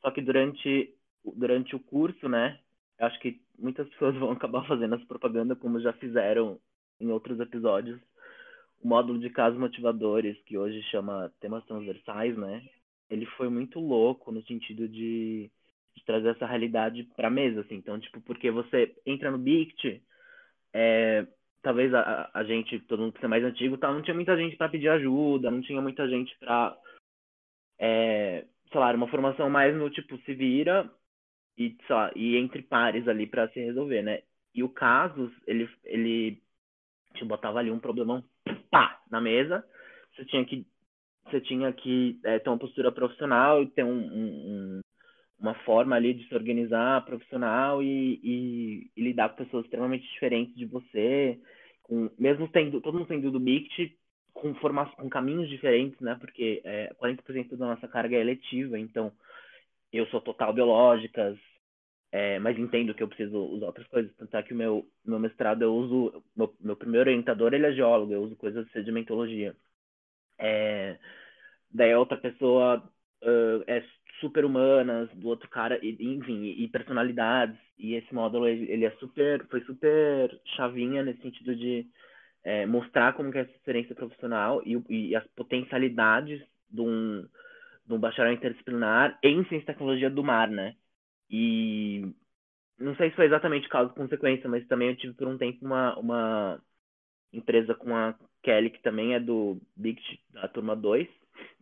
só 0.00 0.10
que 0.10 0.20
durante 0.20 0.92
durante 1.34 1.74
o 1.74 1.80
curso, 1.80 2.28
né, 2.28 2.60
acho 3.00 3.18
que 3.18 3.40
muitas 3.58 3.88
pessoas 3.90 4.14
vão 4.16 4.30
acabar 4.30 4.64
fazendo 4.66 4.94
essa 4.94 5.06
propaganda 5.06 5.56
como 5.56 5.80
já 5.80 5.92
fizeram 5.94 6.60
em 7.00 7.10
outros 7.10 7.40
episódios. 7.40 8.00
O 8.80 8.86
módulo 8.86 9.18
de 9.18 9.30
casos 9.30 9.58
motivadores, 9.58 10.38
que 10.44 10.56
hoje 10.56 10.80
chama 10.84 11.32
temas 11.40 11.64
transversais, 11.64 12.36
né, 12.36 12.62
ele 13.10 13.26
foi 13.36 13.48
muito 13.48 13.78
louco 13.80 14.32
no 14.32 14.42
sentido 14.42 14.88
de, 14.88 15.50
de 15.94 16.04
trazer 16.04 16.28
essa 16.30 16.46
realidade 16.46 17.04
para 17.16 17.30
mesa, 17.30 17.60
assim. 17.60 17.76
Então, 17.76 17.98
tipo, 17.98 18.20
porque 18.20 18.50
você 18.50 18.94
entra 19.04 19.30
no 19.30 19.38
BICT, 19.38 20.02
é, 20.72 21.26
talvez 21.62 21.92
a, 21.94 22.30
a 22.32 22.44
gente, 22.44 22.78
todo 22.80 23.00
mundo 23.02 23.12
que 23.12 23.24
é 23.24 23.28
mais 23.28 23.44
antigo, 23.44 23.78
tá, 23.78 23.92
não 23.92 24.02
tinha 24.02 24.14
muita 24.14 24.36
gente 24.36 24.56
para 24.56 24.68
pedir 24.68 24.88
ajuda, 24.88 25.50
não 25.50 25.60
tinha 25.62 25.80
muita 25.80 26.08
gente 26.08 26.36
para 26.38 26.76
é, 27.78 28.44
sei 28.70 28.80
lá, 28.80 28.92
uma 28.92 29.08
formação 29.08 29.48
mais 29.48 29.74
no 29.76 29.90
tipo 29.90 30.18
se 30.18 30.34
vira 30.34 30.90
e, 31.56 31.76
lá, 31.88 32.10
e 32.14 32.36
entre 32.36 32.62
pares 32.62 33.06
ali 33.08 33.26
para 33.26 33.48
se 33.48 33.60
resolver, 33.60 34.02
né? 34.02 34.22
E 34.54 34.62
o 34.62 34.68
Casos, 34.68 35.32
ele, 35.46 35.68
ele 35.84 36.42
te 37.14 37.24
botava 37.24 37.58
ali 37.58 37.70
um 37.70 37.78
problemão, 37.78 38.24
pá, 38.70 39.00
na 39.10 39.20
mesa, 39.20 39.64
você 40.14 40.24
tinha 40.24 40.44
que 40.44 40.66
você 41.30 41.40
tinha 41.40 41.72
que 41.72 42.18
é, 42.24 42.38
ter 42.38 42.48
uma 42.48 42.58
postura 42.58 42.92
profissional 42.92 43.62
e 43.62 43.66
ter 43.66 43.84
um, 43.84 43.98
um, 43.98 44.80
uma 45.38 45.54
forma 45.64 45.96
ali 45.96 46.14
de 46.14 46.26
se 46.28 46.34
organizar 46.34 47.04
profissional 47.04 47.82
e, 47.82 48.20
e, 48.22 48.90
e, 48.96 49.02
lidar 49.02 49.30
com 49.30 49.44
pessoas 49.44 49.64
extremamente 49.64 50.06
diferentes 50.12 50.54
de 50.54 50.64
você, 50.66 51.38
com, 51.82 52.10
mesmo 52.18 52.48
tendo, 52.48 52.80
todo 52.80 52.94
mundo 52.94 53.08
tendo 53.08 53.30
do 53.30 53.40
BICT, 53.40 53.96
com, 54.32 54.54
com 54.54 55.08
caminhos 55.08 55.48
diferentes, 55.48 55.98
né? 56.00 56.16
Porque 56.20 56.60
é, 56.64 56.94
40% 57.00 57.56
da 57.56 57.66
nossa 57.66 57.88
carga 57.88 58.16
é 58.16 58.20
eletiva, 58.20 58.78
então 58.78 59.12
eu 59.92 60.06
sou 60.06 60.20
total 60.20 60.52
biológicas, 60.52 61.38
é, 62.12 62.38
mas 62.38 62.58
entendo 62.58 62.94
que 62.94 63.02
eu 63.02 63.08
preciso 63.08 63.36
usar 63.36 63.66
outras 63.66 63.86
coisas. 63.88 64.14
Tanto 64.16 64.36
é 64.36 64.42
que 64.42 64.52
o 64.52 64.56
meu, 64.56 64.86
meu 65.04 65.18
mestrado 65.18 65.62
eu 65.62 65.74
uso, 65.74 66.22
meu, 66.36 66.54
meu 66.60 66.76
primeiro 66.76 67.10
orientador 67.10 67.52
ele 67.52 67.66
é 67.66 67.72
geólogo, 67.72 68.12
eu 68.12 68.22
uso 68.22 68.36
coisas 68.36 68.64
de 68.66 68.72
sedimentologia. 68.72 69.54
É, 70.38 70.98
daí 71.70 71.94
outra 71.94 72.16
pessoa 72.16 72.82
uh, 73.22 73.64
é 73.66 73.82
super-humanas 74.20 75.10
do 75.14 75.28
outro 75.28 75.48
cara, 75.48 75.78
e, 75.82 75.96
enfim, 76.00 76.44
e 76.44 76.68
personalidades. 76.68 77.58
E 77.78 77.94
esse 77.94 78.12
módulo, 78.14 78.48
ele 78.48 78.84
é 78.84 78.90
super, 78.92 79.46
foi 79.48 79.60
super 79.62 80.40
chavinha 80.56 81.02
nesse 81.02 81.20
sentido 81.20 81.54
de 81.54 81.86
é, 82.44 82.64
mostrar 82.66 83.12
como 83.14 83.30
que 83.30 83.38
é 83.38 83.42
essa 83.42 83.50
experiência 83.52 83.94
profissional 83.94 84.62
e, 84.64 84.82
e, 84.88 85.16
as 85.16 85.26
potencialidades 85.28 86.40
de 86.70 86.80
um, 86.80 87.26
de 87.86 87.92
um 87.92 87.98
bacharel 87.98 88.32
interdisciplinar 88.32 89.18
em 89.22 89.44
ciência 89.44 89.64
e 89.64 89.66
tecnologia 89.66 90.08
do 90.08 90.24
mar, 90.24 90.48
né? 90.48 90.74
E 91.30 92.14
não 92.78 92.94
sei 92.96 93.10
se 93.10 93.16
foi 93.16 93.26
exatamente 93.26 93.68
causa 93.68 93.90
e 93.92 93.96
consequência, 93.96 94.48
mas 94.48 94.66
também 94.68 94.90
eu 94.90 94.96
tive 94.96 95.14
por 95.14 95.26
um 95.28 95.36
tempo 95.38 95.64
uma, 95.64 95.98
uma 95.98 96.62
empresa 97.32 97.74
com 97.74 97.94
a 97.96 98.14
Kelly, 98.46 98.70
que 98.70 98.80
também 98.80 99.12
é 99.12 99.18
do 99.18 99.60
Big 99.74 100.00
da 100.30 100.46
turma 100.46 100.76
2, 100.76 101.08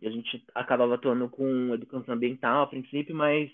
e 0.01 0.07
a 0.07 0.11
gente 0.11 0.45
acabava 0.53 0.93
atuando 0.93 1.27
com 1.27 1.73
educação 1.73 2.13
ambiental 2.13 2.61
a 2.61 2.67
princípio, 2.67 3.15
mas 3.15 3.51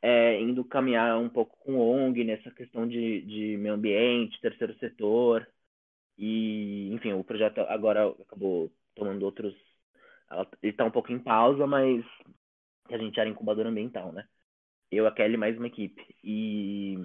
é, 0.00 0.40
indo 0.40 0.64
caminhar 0.64 1.18
um 1.18 1.28
pouco 1.28 1.54
com 1.58 1.78
ONG 1.78 2.24
nessa 2.24 2.50
questão 2.50 2.88
de, 2.88 3.20
de 3.22 3.58
meio 3.58 3.74
ambiente, 3.74 4.40
terceiro 4.40 4.74
setor. 4.78 5.46
E, 6.16 6.90
enfim, 6.94 7.12
o 7.12 7.22
projeto 7.22 7.60
agora 7.60 8.08
acabou 8.08 8.72
tomando 8.94 9.22
outros. 9.22 9.54
Ele 10.62 10.72
está 10.72 10.82
um 10.84 10.90
pouco 10.90 11.12
em 11.12 11.18
pausa, 11.18 11.66
mas 11.66 12.02
a 12.90 12.96
gente 12.96 13.20
era 13.20 13.28
incubador 13.28 13.66
ambiental, 13.66 14.12
né? 14.12 14.26
Eu, 14.90 15.06
a 15.06 15.12
Kelly, 15.12 15.36
mais 15.36 15.58
uma 15.58 15.66
equipe. 15.66 16.02
E. 16.24 16.98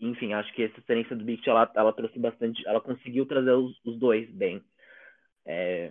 Enfim, 0.00 0.32
acho 0.32 0.52
que 0.54 0.62
essa 0.64 0.78
experiência 0.78 1.14
do 1.14 1.24
Bict, 1.24 1.48
ela, 1.48 1.70
ela 1.74 1.92
trouxe 1.92 2.18
bastante. 2.18 2.66
Ela 2.66 2.80
conseguiu 2.80 3.26
trazer 3.26 3.52
os, 3.52 3.78
os 3.84 3.98
dois 3.98 4.28
bem. 4.30 4.62
É, 5.44 5.90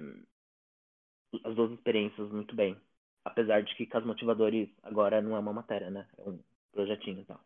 as 1.44 1.56
duas 1.56 1.72
experiências 1.72 2.30
muito 2.32 2.56
bem. 2.56 2.78
Apesar 3.24 3.62
de 3.62 3.76
que 3.76 3.86
Casos 3.86 4.08
Motivadores 4.08 4.70
agora 4.84 5.22
não 5.22 5.36
é 5.36 5.40
uma 5.40 5.54
matéria, 5.54 5.90
né? 5.90 6.08
É 6.18 6.30
um 6.30 6.40
projetinho 6.72 7.22
e 7.22 7.26
tal. 7.26 7.40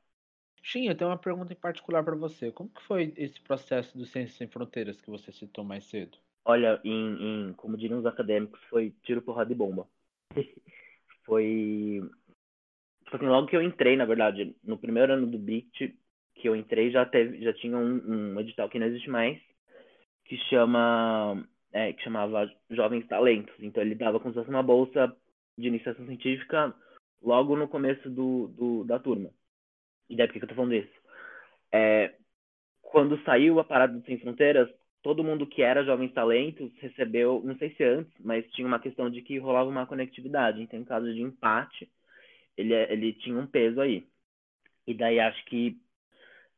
Xinha, 0.63 0.91
eu 0.91 0.97
tenho 0.97 1.11
uma 1.11 1.17
pergunta 1.17 1.53
em 1.53 1.57
particular 1.57 2.03
para 2.03 2.15
você. 2.15 2.51
Como 2.51 2.69
que 2.69 2.81
foi 2.83 3.13
esse 3.17 3.39
processo 3.41 3.95
do 3.97 4.05
Ciências 4.05 4.37
Sem 4.37 4.47
Fronteiras 4.47 4.99
que 4.99 5.11
você 5.11 5.31
citou 5.31 5.63
mais 5.63 5.85
cedo? 5.85 6.17
Olha, 6.43 6.79
em, 6.83 7.49
em 7.49 7.53
como 7.53 7.77
diriam 7.77 7.99
os 7.99 8.05
acadêmicos, 8.05 8.59
foi 8.69 8.91
tiro, 9.03 9.21
porrada 9.21 9.51
e 9.51 9.55
bomba. 9.55 9.87
foi... 11.25 12.01
Tipo 13.03 13.15
assim, 13.17 13.27
logo 13.27 13.47
que 13.47 13.55
eu 13.55 13.61
entrei, 13.61 13.95
na 13.95 14.05
verdade, 14.05 14.55
no 14.63 14.77
primeiro 14.77 15.13
ano 15.13 15.27
do 15.27 15.37
BICT, 15.37 15.95
que 16.36 16.47
eu 16.47 16.55
entrei, 16.55 16.91
já, 16.91 17.05
teve, 17.05 17.41
já 17.41 17.53
tinha 17.53 17.77
um, 17.77 18.33
um 18.36 18.39
edital 18.39 18.69
que 18.69 18.77
não 18.77 18.88
existe 18.88 19.09
mais, 19.09 19.39
que 20.25 20.38
chama 20.49 21.43
é, 21.71 21.93
que 21.93 22.03
chamava 22.03 22.49
Jovens 22.69 23.07
Talentos. 23.07 23.55
Então 23.59 23.83
ele 23.83 23.95
dava 23.95 24.19
como 24.19 24.33
se 24.33 24.39
fosse 24.39 24.49
uma 24.49 24.63
bolsa 24.63 25.15
de 25.57 25.67
iniciação 25.67 26.05
científica 26.05 26.73
logo 27.21 27.55
no 27.55 27.67
começo 27.67 28.09
do, 28.09 28.47
do 28.49 28.83
da 28.83 28.99
turma. 28.99 29.29
E 30.09 30.15
daí 30.15 30.27
por 30.27 30.33
que 30.33 30.43
eu 30.43 30.47
tô 30.47 30.55
falando 30.55 30.75
isso? 30.75 30.93
É, 31.71 32.15
quando 32.81 33.21
saiu 33.23 33.59
a 33.59 33.63
parada 33.63 33.93
do 33.97 34.05
Sem 34.05 34.19
Fronteiras, 34.19 34.69
todo 35.01 35.23
mundo 35.23 35.45
que 35.45 35.61
era 35.61 35.83
Jovens 35.83 36.13
Talentos 36.13 36.71
recebeu, 36.79 37.41
não 37.43 37.57
sei 37.57 37.75
se 37.75 37.83
antes, 37.83 38.13
mas 38.19 38.49
tinha 38.51 38.65
uma 38.65 38.79
questão 38.79 39.09
de 39.09 39.21
que 39.21 39.38
rolava 39.38 39.69
uma 39.69 39.86
conectividade. 39.86 40.61
Então, 40.61 40.79
em 40.79 40.86
caso 40.86 41.13
de 41.13 41.21
empate, 41.21 41.89
ele, 42.55 42.73
ele 42.73 43.13
tinha 43.13 43.38
um 43.38 43.47
peso 43.47 43.81
aí. 43.81 44.07
E 44.88 44.93
daí 44.93 45.19
acho 45.19 45.43
que 45.45 45.77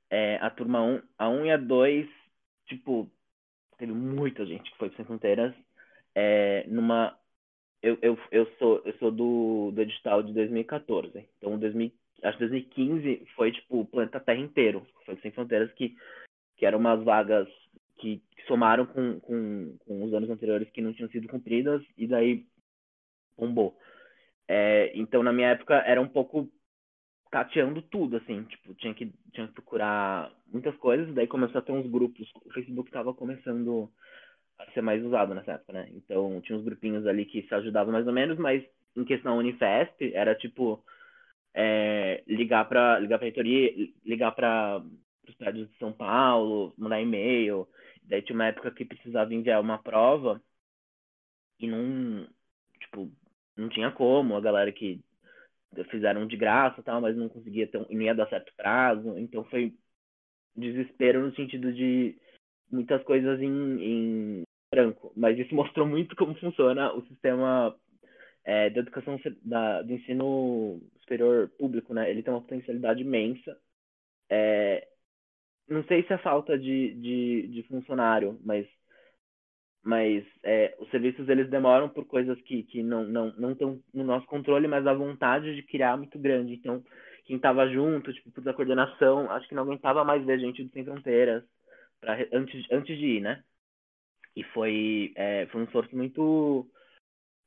é, 0.09 0.37
a 0.37 0.49
turma 0.49 0.81
1, 0.81 1.01
a 1.17 1.29
1 1.29 1.45
e 1.45 1.51
a 1.51 1.57
2, 1.57 2.07
tipo, 2.67 3.09
teve 3.77 3.91
muita 3.91 4.45
gente 4.45 4.71
que 4.71 4.77
foi 4.77 4.89
para 4.89 4.97
Sem 4.97 5.05
Fronteiras. 5.05 5.53
É, 6.15 6.65
numa, 6.67 7.17
eu, 7.81 7.97
eu, 8.01 8.17
eu 8.31 8.45
sou, 8.57 8.81
eu 8.85 8.93
sou 8.97 9.11
do, 9.11 9.71
do 9.71 9.81
edital 9.81 10.23
de 10.23 10.33
2014. 10.33 11.27
Então, 11.37 11.57
2000, 11.59 11.91
acho 12.23 12.37
que 12.37 12.47
2015 12.47 13.27
foi 13.35 13.51
tipo 13.51 13.81
o 13.81 13.85
planeta 13.85 14.19
Terra 14.19 14.39
inteiro. 14.39 14.85
Foi 15.05 15.17
Sem 15.17 15.31
Fronteiras 15.31 15.71
que, 15.73 15.95
que 16.57 16.65
eram 16.65 16.79
umas 16.79 17.03
vagas 17.03 17.47
que 17.97 18.21
somaram 18.47 18.85
com, 18.85 19.19
com, 19.19 19.77
com 19.85 20.03
os 20.03 20.13
anos 20.13 20.29
anteriores 20.29 20.69
que 20.69 20.81
não 20.81 20.93
tinham 20.93 21.09
sido 21.09 21.27
cumpridas 21.27 21.83
e 21.97 22.07
daí 22.07 22.45
bombou. 23.37 23.77
É, 24.47 24.91
então, 24.95 25.21
na 25.21 25.33
minha 25.33 25.49
época, 25.49 25.75
era 25.85 26.01
um 26.01 26.07
pouco 26.07 26.49
tateando 27.31 27.81
tudo, 27.81 28.17
assim, 28.17 28.43
tipo, 28.43 28.73
tinha 28.75 28.93
que, 28.93 29.11
tinha 29.33 29.47
que 29.47 29.53
procurar 29.53 30.31
muitas 30.47 30.75
coisas, 30.77 31.13
daí 31.13 31.27
começou 31.27 31.59
a 31.59 31.61
ter 31.61 31.71
uns 31.71 31.89
grupos, 31.89 32.29
o 32.45 32.51
Facebook 32.51 32.89
estava 32.89 33.13
começando 33.13 33.91
a 34.59 34.65
ser 34.71 34.81
mais 34.81 35.03
usado 35.03 35.35
nessa 35.35 35.53
época, 35.53 35.73
né? 35.73 35.89
Então, 35.93 36.41
tinha 36.41 36.57
uns 36.57 36.63
grupinhos 36.63 37.05
ali 37.05 37.25
que 37.25 37.43
se 37.43 37.53
ajudavam 37.53 37.93
mais 37.93 38.07
ou 38.07 38.13
menos, 38.13 38.37
mas 38.37 38.63
em 38.95 39.05
questão 39.05 39.37
Unifesp, 39.37 40.13
era 40.13 40.33
tipo, 40.35 40.83
é, 41.53 42.23
ligar 42.27 42.67
para 42.67 42.99
ligar 42.99 43.17
para 43.17 43.25
reitoria, 43.25 43.89
ligar 44.05 44.31
para 44.33 44.83
os 45.27 45.35
prédios 45.35 45.69
de 45.69 45.77
São 45.77 45.91
Paulo, 45.91 46.73
mandar 46.77 47.01
e-mail. 47.01 47.67
Daí 48.03 48.21
tinha 48.21 48.35
uma 48.35 48.47
época 48.47 48.71
que 48.71 48.85
precisava 48.85 49.33
enviar 49.33 49.61
uma 49.61 49.77
prova 49.77 50.41
e 51.59 51.67
não, 51.67 52.27
tipo, 52.79 53.11
não 53.55 53.69
tinha 53.69 53.91
como, 53.91 54.35
a 54.35 54.41
galera 54.41 54.71
que 54.71 55.01
fizeram 55.89 56.25
de 56.25 56.37
graça 56.37 56.81
tal, 56.83 57.01
mas 57.01 57.15
não 57.15 57.29
conseguia 57.29 57.67
ter, 57.67 57.79
não 57.79 58.01
ia 58.01 58.15
dar 58.15 58.27
certo 58.29 58.53
prazo, 58.55 59.17
então 59.17 59.43
foi 59.45 59.73
desespero 60.55 61.21
no 61.21 61.35
sentido 61.35 61.71
de 61.71 62.17
muitas 62.71 63.03
coisas 63.03 63.39
em, 63.39 63.81
em 63.81 64.43
branco, 64.71 65.13
mas 65.15 65.37
isso 65.37 65.53
mostrou 65.53 65.87
muito 65.87 66.15
como 66.15 66.35
funciona 66.35 66.91
o 66.93 67.05
sistema 67.07 67.75
é, 68.43 68.69
da 68.69 68.79
educação 68.79 69.19
da, 69.43 69.81
do 69.81 69.93
ensino 69.93 70.81
superior 70.99 71.49
público, 71.57 71.93
né? 71.93 72.09
Ele 72.09 72.23
tem 72.23 72.33
uma 72.33 72.41
potencialidade 72.41 73.01
imensa. 73.01 73.57
É, 74.29 74.87
não 75.67 75.83
sei 75.85 76.03
se 76.03 76.13
é 76.13 76.17
falta 76.17 76.57
de, 76.57 76.93
de, 76.95 77.47
de 77.49 77.63
funcionário, 77.63 78.39
mas 78.43 78.65
mas 79.87 80.25
é, 80.43 80.75
os 80.79 80.89
serviços 80.89 81.29
eles 81.29 81.49
demoram 81.49 81.87
por 81.87 82.05
coisas 82.05 82.37
que, 82.41 82.63
que 82.63 82.83
não 82.83 83.05
não 83.05 83.33
não 83.37 83.51
estão 83.53 83.81
no 83.93 84.03
nosso 84.03 84.27
controle, 84.27 84.67
mas 84.67 84.85
a 84.85 84.93
vontade 84.93 85.55
de 85.55 85.63
criar 85.63 85.93
é 85.93 85.95
muito 85.95 86.19
grande. 86.19 86.53
Então, 86.55 86.83
quem 87.23 87.37
estava 87.37 87.65
junto, 87.69 88.11
tipo, 88.11 88.41
da 88.41 88.53
coordenação, 88.53 89.31
acho 89.31 89.47
que 89.47 89.55
não 89.55 89.63
aguentava 89.63 90.03
mais 90.03 90.25
ver 90.25 90.39
gente 90.39 90.61
do 90.61 90.69
Sem 90.71 90.83
Fronteiras 90.83 91.41
pra, 92.01 92.17
antes, 92.33 92.65
antes 92.69 92.97
de 92.97 93.05
ir, 93.05 93.21
né? 93.21 93.41
E 94.35 94.43
foi, 94.43 95.13
é, 95.15 95.45
foi 95.47 95.61
um 95.61 95.63
esforço 95.63 95.95
muito 95.95 96.69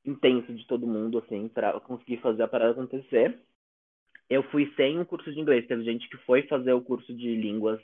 intenso 0.02 0.54
de 0.54 0.66
todo 0.66 0.86
mundo, 0.86 1.18
assim, 1.18 1.46
para 1.46 1.78
conseguir 1.80 2.22
fazer 2.22 2.42
a 2.42 2.48
parada 2.48 2.72
acontecer. 2.72 3.38
Eu 4.30 4.42
fui 4.44 4.72
sem 4.76 4.98
um 4.98 5.04
curso 5.04 5.30
de 5.30 5.38
inglês. 5.38 5.66
Teve 5.66 5.84
gente 5.84 6.08
que 6.08 6.16
foi 6.24 6.42
fazer 6.44 6.72
o 6.72 6.80
curso 6.80 7.14
de 7.14 7.36
línguas, 7.36 7.80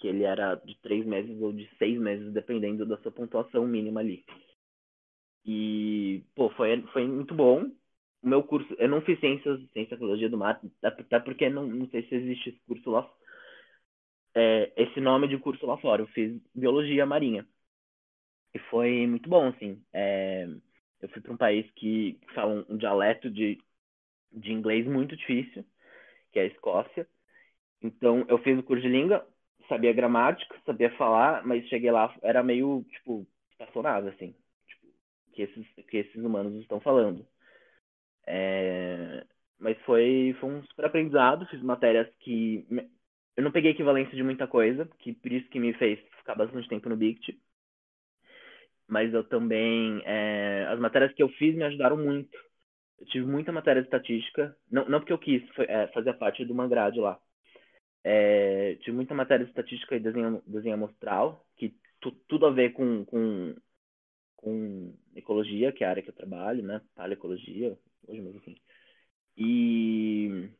que 0.00 0.08
ele 0.08 0.24
era 0.24 0.54
de 0.56 0.76
três 0.80 1.06
meses 1.06 1.40
ou 1.40 1.52
de 1.52 1.68
seis 1.78 1.98
meses, 2.00 2.32
dependendo 2.32 2.86
da 2.86 2.96
sua 2.98 3.12
pontuação 3.12 3.66
mínima 3.66 4.00
ali. 4.00 4.24
E, 5.44 6.24
pô, 6.34 6.50
foi, 6.50 6.82
foi 6.92 7.06
muito 7.06 7.34
bom. 7.34 7.64
O 8.22 8.28
meu 8.28 8.42
curso, 8.42 8.74
eu 8.78 8.88
não 8.88 9.00
fiz 9.02 9.18
ciências, 9.20 9.58
ciência 9.72 9.96
tecnologia 9.96 10.28
do 10.28 10.36
mar, 10.38 10.60
até 10.82 11.18
porque 11.20 11.48
não, 11.48 11.66
não 11.66 11.88
sei 11.88 12.02
se 12.06 12.14
existe 12.14 12.50
esse 12.50 12.60
curso 12.66 12.90
lá, 12.90 13.10
é, 14.34 14.72
esse 14.76 15.00
nome 15.00 15.28
de 15.28 15.38
curso 15.38 15.66
lá 15.66 15.76
fora. 15.78 16.02
Eu 16.02 16.06
fiz 16.08 16.40
biologia 16.54 17.06
marinha. 17.06 17.46
E 18.54 18.58
foi 18.70 19.06
muito 19.06 19.28
bom, 19.28 19.48
assim. 19.48 19.82
É, 19.92 20.46
eu 21.00 21.08
fui 21.10 21.20
para 21.22 21.32
um 21.32 21.36
país 21.36 21.70
que 21.72 22.18
fala 22.34 22.64
um, 22.68 22.76
dialeto 22.76 23.30
de, 23.30 23.58
de 24.32 24.52
inglês 24.52 24.86
muito 24.86 25.16
difícil, 25.16 25.64
que 26.32 26.38
é 26.40 26.42
a 26.44 26.46
Escócia. 26.46 27.08
Então, 27.82 28.26
eu 28.28 28.38
fiz 28.38 28.58
o 28.58 28.62
curso 28.62 28.82
de 28.82 28.88
língua, 28.88 29.26
sabia 29.70 29.94
gramática, 29.94 30.54
sabia 30.66 30.90
falar, 30.98 31.46
mas 31.46 31.66
cheguei 31.68 31.90
lá, 31.90 32.14
era 32.22 32.42
meio, 32.42 32.84
tipo, 32.90 33.26
estacionado, 33.52 34.08
assim. 34.08 34.34
Tipo, 34.68 34.88
que 35.32 35.42
esses, 35.42 35.66
que 35.88 35.96
esses 35.98 36.16
humanos 36.16 36.54
estão 36.60 36.80
falando. 36.80 37.26
É... 38.26 39.24
Mas 39.58 39.78
foi, 39.82 40.36
foi 40.40 40.50
um 40.50 40.62
super 40.64 40.86
aprendizado, 40.86 41.46
fiz 41.46 41.62
matérias 41.62 42.08
que... 42.20 42.66
Eu 43.36 43.44
não 43.44 43.52
peguei 43.52 43.70
equivalência 43.72 44.14
de 44.14 44.22
muita 44.22 44.46
coisa, 44.46 44.86
que 44.98 45.14
por 45.14 45.32
isso 45.32 45.48
que 45.50 45.60
me 45.60 45.72
fez 45.74 45.98
ficar 46.18 46.34
bastante 46.34 46.68
tempo 46.68 46.88
no 46.88 46.96
BICT 46.96 47.38
mas 48.90 49.14
eu 49.14 49.24
também. 49.24 50.02
É, 50.04 50.66
as 50.68 50.78
matérias 50.80 51.12
que 51.14 51.22
eu 51.22 51.28
fiz 51.30 51.54
me 51.54 51.62
ajudaram 51.64 51.96
muito. 51.96 52.36
Eu 52.98 53.06
tive 53.06 53.26
muita 53.26 53.52
matéria 53.52 53.80
de 53.80 53.88
estatística, 53.88 54.54
não, 54.70 54.86
não 54.88 55.00
porque 55.00 55.12
eu 55.12 55.18
quis 55.18 55.48
foi, 55.54 55.64
é, 55.66 55.86
fazer 55.88 56.12
parte 56.14 56.44
de 56.44 56.52
uma 56.52 56.68
grade 56.68 57.00
lá. 57.00 57.18
É, 58.02 58.78
muita 58.88 59.14
matéria 59.14 59.44
de 59.44 59.50
estatística 59.50 59.94
e 59.94 60.00
desenho, 60.00 60.42
desenho 60.46 60.74
amostral, 60.74 61.46
que 61.56 61.74
tu, 62.00 62.12
tudo 62.28 62.46
a 62.46 62.50
ver 62.50 62.72
com, 62.72 63.04
com, 63.04 63.54
com 64.36 64.94
ecologia, 65.14 65.72
que 65.72 65.84
é 65.84 65.86
a 65.86 65.90
área 65.90 66.02
que 66.02 66.10
eu 66.10 66.14
trabalho, 66.14 66.62
né? 66.62 66.80
Paleecologia, 66.94 67.78
hoje 68.06 68.20
mesmo 68.20 68.40
assim. 68.40 68.56
E, 69.36 70.50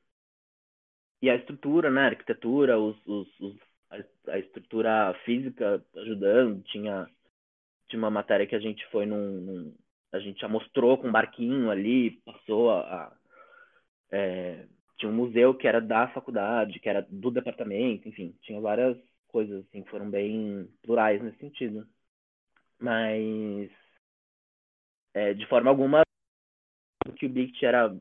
e 1.22 1.30
a 1.30 1.36
estrutura, 1.36 1.90
né? 1.90 2.02
A 2.02 2.06
arquitetura, 2.06 2.78
os, 2.78 2.96
os, 3.06 3.40
os 3.40 3.56
a, 3.90 4.32
a 4.32 4.38
estrutura 4.38 5.14
física 5.24 5.84
ajudando, 5.96 6.62
tinha 6.64 7.08
de 7.88 7.96
uma 7.96 8.10
matéria 8.10 8.46
que 8.46 8.54
a 8.54 8.60
gente 8.60 8.86
foi 8.90 9.06
num, 9.06 9.40
num 9.40 9.76
a 10.12 10.18
gente 10.18 10.40
já 10.40 10.48
mostrou 10.48 10.98
com 10.98 11.08
um 11.08 11.12
barquinho 11.12 11.70
ali, 11.70 12.20
passou 12.24 12.70
a, 12.70 12.80
a 12.80 13.16
é, 14.10 14.66
tinha 15.00 15.10
um 15.10 15.14
museu 15.14 15.54
que 15.54 15.66
era 15.66 15.80
da 15.80 16.08
faculdade, 16.08 16.78
que 16.78 16.88
era 16.88 17.02
do 17.10 17.30
departamento, 17.30 18.08
enfim, 18.08 18.36
tinha 18.42 18.60
várias 18.60 18.96
coisas 19.28 19.64
assim 19.66 19.84
foram 19.86 20.10
bem 20.10 20.68
plurais 20.82 21.22
nesse 21.22 21.38
sentido. 21.38 21.88
Mas 22.78 23.70
é, 25.14 25.34
de 25.34 25.46
forma 25.46 25.70
alguma 25.70 26.02
que 27.16 27.26
o 27.26 27.28
Bict 27.28 27.64
era, 27.64 27.94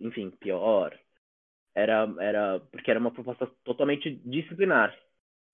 enfim, 0.00 0.30
pior. 0.30 0.98
Era, 1.74 2.06
era 2.20 2.60
porque 2.70 2.90
era 2.90 3.00
uma 3.00 3.10
proposta 3.12 3.46
totalmente 3.64 4.10
disciplinar. 4.24 4.96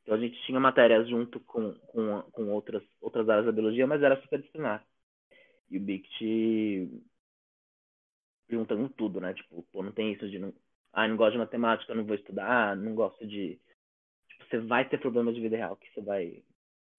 Então 0.02 0.14
a 0.14 0.18
gente 0.18 0.40
tinha 0.46 0.58
matérias 0.60 1.08
junto 1.08 1.40
com, 1.40 1.74
com, 1.74 2.22
com 2.32 2.50
outras, 2.52 2.82
outras 3.00 3.28
áreas 3.28 3.46
da 3.46 3.52
biologia, 3.52 3.86
mas 3.86 4.02
era 4.02 4.20
super 4.22 4.38
disciplinar. 4.40 4.84
E 5.70 5.76
o 5.78 5.80
BICT 5.80 7.04
perguntando 8.48 8.88
tudo, 8.88 9.20
né? 9.20 9.34
Tipo, 9.34 9.62
pô, 9.70 9.82
não 9.82 9.92
tem 9.92 10.12
isso 10.12 10.28
de 10.28 10.38
não. 10.38 10.52
Ah, 10.92 11.06
não 11.06 11.16
gosto 11.16 11.32
de 11.32 11.38
matemática, 11.38 11.94
não 11.94 12.04
vou 12.04 12.14
estudar, 12.14 12.76
não 12.76 12.94
gosto 12.94 13.26
de. 13.26 13.60
Tipo, 14.28 14.44
você 14.48 14.58
vai 14.58 14.88
ter 14.88 14.98
problemas 14.98 15.34
de 15.34 15.40
vida 15.40 15.56
real 15.56 15.76
que 15.76 15.92
você 15.92 16.00
vai 16.00 16.42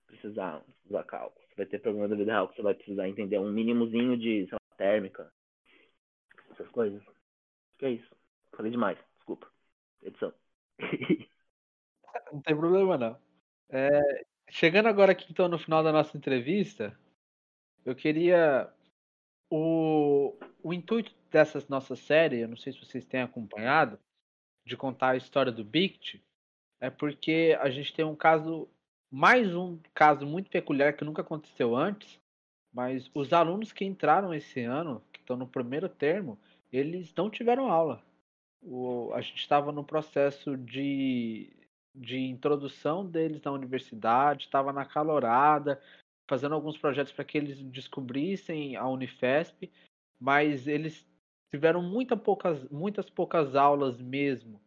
precisar 0.07 0.63
usar 0.85 1.03
cálculo. 1.03 1.45
Você 1.47 1.55
vai 1.55 1.65
ter 1.65 1.79
problemas 1.79 2.09
da 2.09 2.15
vida 2.15 2.31
real 2.31 2.47
que 2.47 2.55
você 2.55 2.61
vai 2.61 2.73
precisar 2.73 3.07
entender 3.07 3.39
um 3.39 3.51
mínimozinho 3.51 4.17
de 4.17 4.45
sei 4.47 4.53
lá, 4.53 4.77
térmica. 4.77 5.31
Essas 6.51 6.67
coisas. 6.69 7.01
Que 7.77 7.85
é 7.85 7.91
isso. 7.91 8.15
Falei 8.55 8.71
demais, 8.71 8.97
desculpa. 9.17 9.49
Edição. 10.01 10.33
Não 12.31 12.41
tem 12.41 12.55
problema 12.55 12.97
não. 12.97 13.19
É, 13.69 14.25
chegando 14.49 14.87
agora 14.87 15.11
aqui 15.11 15.27
então 15.29 15.47
no 15.47 15.59
final 15.59 15.83
da 15.83 15.91
nossa 15.91 16.17
entrevista, 16.17 16.97
eu 17.85 17.95
queria 17.95 18.71
o, 19.49 20.35
o 20.63 20.73
intuito 20.73 21.11
dessa 21.31 21.63
nossa 21.69 21.95
série, 21.95 22.39
eu 22.39 22.47
não 22.47 22.57
sei 22.57 22.73
se 22.73 22.79
vocês 22.79 23.05
têm 23.05 23.21
acompanhado, 23.21 23.99
de 24.65 24.77
contar 24.77 25.11
a 25.11 25.17
história 25.17 25.51
do 25.51 25.63
Bict, 25.63 26.23
é 26.79 26.89
porque 26.89 27.57
a 27.59 27.69
gente 27.69 27.93
tem 27.93 28.05
um 28.05 28.15
caso, 28.15 28.67
mais 29.11 29.55
um 29.55 29.79
caso 29.93 30.25
muito 30.25 30.49
peculiar 30.49 30.93
que 30.93 31.03
nunca 31.03 31.21
aconteceu 31.21 31.75
antes, 31.75 32.19
mas 32.71 33.09
os 33.13 33.33
alunos 33.33 33.71
que 33.71 33.83
entraram 33.83 34.33
esse 34.33 34.61
ano, 34.61 35.03
que 35.11 35.19
estão 35.19 35.35
no 35.35 35.47
primeiro 35.47 35.89
termo, 35.89 36.37
eles 36.71 37.13
não 37.15 37.29
tiveram 37.29 37.71
aula. 37.71 38.03
O, 38.61 39.11
a 39.13 39.21
gente 39.21 39.39
estava 39.39 39.71
no 39.71 39.83
processo 39.83 40.55
de 40.55 41.51
de 41.93 42.17
introdução 42.17 43.05
deles 43.05 43.41
na 43.41 43.51
universidade, 43.51 44.45
estava 44.45 44.71
na 44.71 44.85
calorada, 44.85 45.81
fazendo 46.29 46.53
alguns 46.53 46.77
projetos 46.77 47.11
para 47.11 47.25
que 47.25 47.37
eles 47.37 47.59
descobrissem 47.63 48.75
a 48.75 48.87
Unifesp, 48.87 49.69
mas 50.19 50.67
eles 50.67 51.05
tiveram 51.49 51.81
muita 51.81 52.15
poucas, 52.15 52.63
muitas 52.69 53.09
poucas 53.09 53.55
aulas 53.55 53.99
mesmo. 53.99 54.61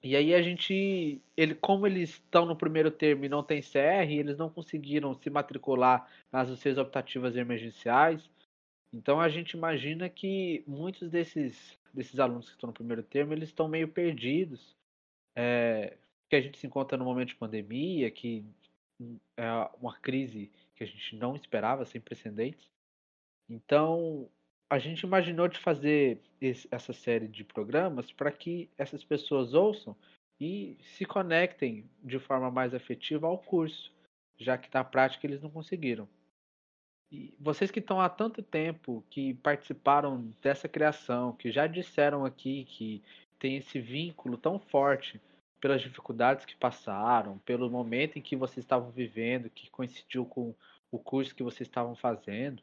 E 0.00 0.14
aí 0.14 0.32
a 0.32 0.40
gente, 0.40 1.20
ele, 1.36 1.56
como 1.56 1.84
eles 1.84 2.10
estão 2.10 2.46
no 2.46 2.54
primeiro 2.54 2.88
termo 2.88 3.24
e 3.24 3.28
não 3.28 3.42
tem 3.42 3.60
CR, 3.60 4.08
eles 4.08 4.38
não 4.38 4.48
conseguiram 4.48 5.12
se 5.12 5.28
matricular 5.28 6.08
nas 6.30 6.48
UCs 6.48 6.78
optativas 6.78 7.36
emergenciais. 7.36 8.30
Então 8.92 9.20
a 9.20 9.28
gente 9.28 9.52
imagina 9.52 10.08
que 10.08 10.62
muitos 10.68 11.10
desses, 11.10 11.76
desses 11.92 12.20
alunos 12.20 12.46
que 12.46 12.52
estão 12.52 12.68
no 12.68 12.74
primeiro 12.74 13.02
termo, 13.02 13.32
eles 13.32 13.48
estão 13.48 13.66
meio 13.66 13.88
perdidos 13.88 14.76
é, 15.36 15.96
que 16.28 16.36
a 16.36 16.40
gente 16.40 16.58
se 16.58 16.66
encontra 16.66 16.96
no 16.96 17.04
momento 17.04 17.30
de 17.30 17.34
pandemia, 17.34 18.08
que 18.10 18.44
é 19.36 19.50
uma 19.80 19.96
crise 19.98 20.50
que 20.74 20.84
a 20.84 20.86
gente 20.86 21.16
não 21.16 21.36
esperava, 21.36 21.84
sem 21.84 22.00
precedentes. 22.00 22.70
Então, 23.48 24.28
a 24.70 24.78
gente 24.78 25.02
imaginou 25.02 25.48
de 25.48 25.58
fazer 25.58 26.20
esse, 26.40 26.68
essa 26.70 26.92
série 26.92 27.26
de 27.26 27.44
programas 27.44 28.12
para 28.12 28.30
que 28.30 28.68
essas 28.76 29.02
pessoas 29.02 29.54
ouçam 29.54 29.96
e 30.40 30.76
se 30.80 31.04
conectem 31.04 31.88
de 32.02 32.18
forma 32.18 32.50
mais 32.50 32.74
afetiva 32.74 33.26
ao 33.26 33.38
curso. 33.38 33.92
já 34.40 34.56
que 34.56 34.72
na 34.72 34.84
prática 34.84 35.26
eles 35.26 35.42
não 35.42 35.50
conseguiram. 35.50 36.08
E 37.10 37.34
vocês 37.40 37.72
que 37.72 37.80
estão 37.80 38.00
há 38.00 38.08
tanto 38.08 38.40
tempo, 38.40 39.04
que 39.10 39.34
participaram 39.34 40.32
dessa 40.40 40.68
criação, 40.68 41.32
que 41.32 41.50
já 41.50 41.66
disseram 41.66 42.24
aqui 42.24 42.64
que 42.66 43.02
tem 43.38 43.56
esse 43.56 43.80
vínculo 43.80 44.36
tão 44.36 44.58
forte 44.60 45.20
pelas 45.60 45.82
dificuldades 45.82 46.44
que 46.44 46.56
passaram, 46.56 47.38
pelo 47.38 47.70
momento 47.70 48.18
em 48.18 48.22
que 48.22 48.36
vocês 48.36 48.58
estavam 48.64 48.90
vivendo, 48.90 49.50
que 49.50 49.70
coincidiu 49.70 50.24
com 50.24 50.54
o 50.90 50.98
curso 50.98 51.34
que 51.34 51.42
vocês 51.42 51.68
estavam 51.68 51.94
fazendo. 51.94 52.62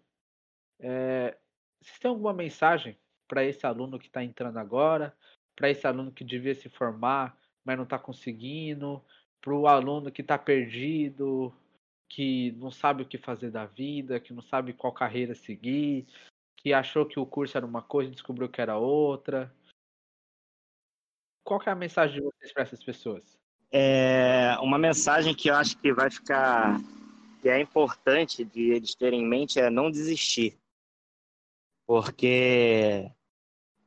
É, 0.80 1.38
vocês 1.82 2.00
têm 2.00 2.10
alguma 2.10 2.34
mensagem 2.34 2.98
para 3.28 3.44
esse 3.44 3.66
aluno 3.66 4.00
que 4.00 4.08
está 4.08 4.24
entrando 4.24 4.58
agora, 4.58 5.16
para 5.56 5.70
esse 5.70 5.86
aluno 5.86 6.12
que 6.12 6.24
devia 6.24 6.56
se 6.56 6.70
formar, 6.70 7.38
mas 7.64 7.78
não 7.78 7.84
está 7.84 7.98
conseguindo, 7.98 9.02
para 9.42 9.54
o 9.54 9.68
aluno 9.68 10.12
que 10.12 10.22
está 10.22 10.38
perdido, 10.38 11.54
que 12.10 12.52
não 12.54 12.72
sabe 12.72 13.04
o 13.04 13.06
que 13.06 13.18
fazer 13.18 13.52
da 13.52 13.66
vida, 13.66 14.20
que 14.20 14.34
não 14.34 14.42
sabe 14.42 14.74
qual 14.74 14.94
carreira 14.94 15.36
seguir, 15.36 16.08
que 16.58 16.74
achou 16.74 17.06
que 17.06 17.20
o 17.20 17.26
curso 17.26 17.58
era 17.58 17.66
uma 17.66 17.82
coisa 17.82 18.10
e 18.10 18.14
descobriu 18.14 18.50
que 18.50 18.62
era 18.62 18.78
outra. 18.78 19.54
Qual 21.46 21.62
é 21.64 21.70
a 21.70 21.76
mensagem 21.76 22.16
de 22.16 22.22
vocês 22.22 22.52
para 22.52 22.64
essas 22.64 22.84
pessoas? 22.84 23.38
É 23.72 24.58
uma 24.62 24.80
mensagem 24.80 25.34
que 25.36 25.48
eu 25.48 25.56
acho 25.56 25.78
que 25.78 25.94
vai 25.94 26.10
ficar 26.10 26.82
que 27.40 27.48
é 27.48 27.62
importante 27.62 28.44
de 28.44 28.72
eles 28.72 28.96
terem 28.96 29.22
em 29.22 29.28
mente 29.28 29.60
é 29.60 29.70
não 29.70 29.92
desistir. 29.92 30.58
Porque 31.86 33.12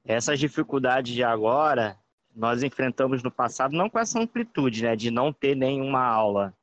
essas 0.04 0.38
dificuldades 0.38 1.12
de 1.12 1.24
agora 1.24 1.98
nós 2.32 2.62
enfrentamos 2.62 3.24
no 3.24 3.30
passado 3.30 3.74
não 3.74 3.90
com 3.90 3.98
essa 3.98 4.20
amplitude, 4.20 4.84
né, 4.84 4.94
de 4.94 5.10
não 5.10 5.32
ter 5.32 5.56
nenhuma 5.56 6.04
aula, 6.04 6.56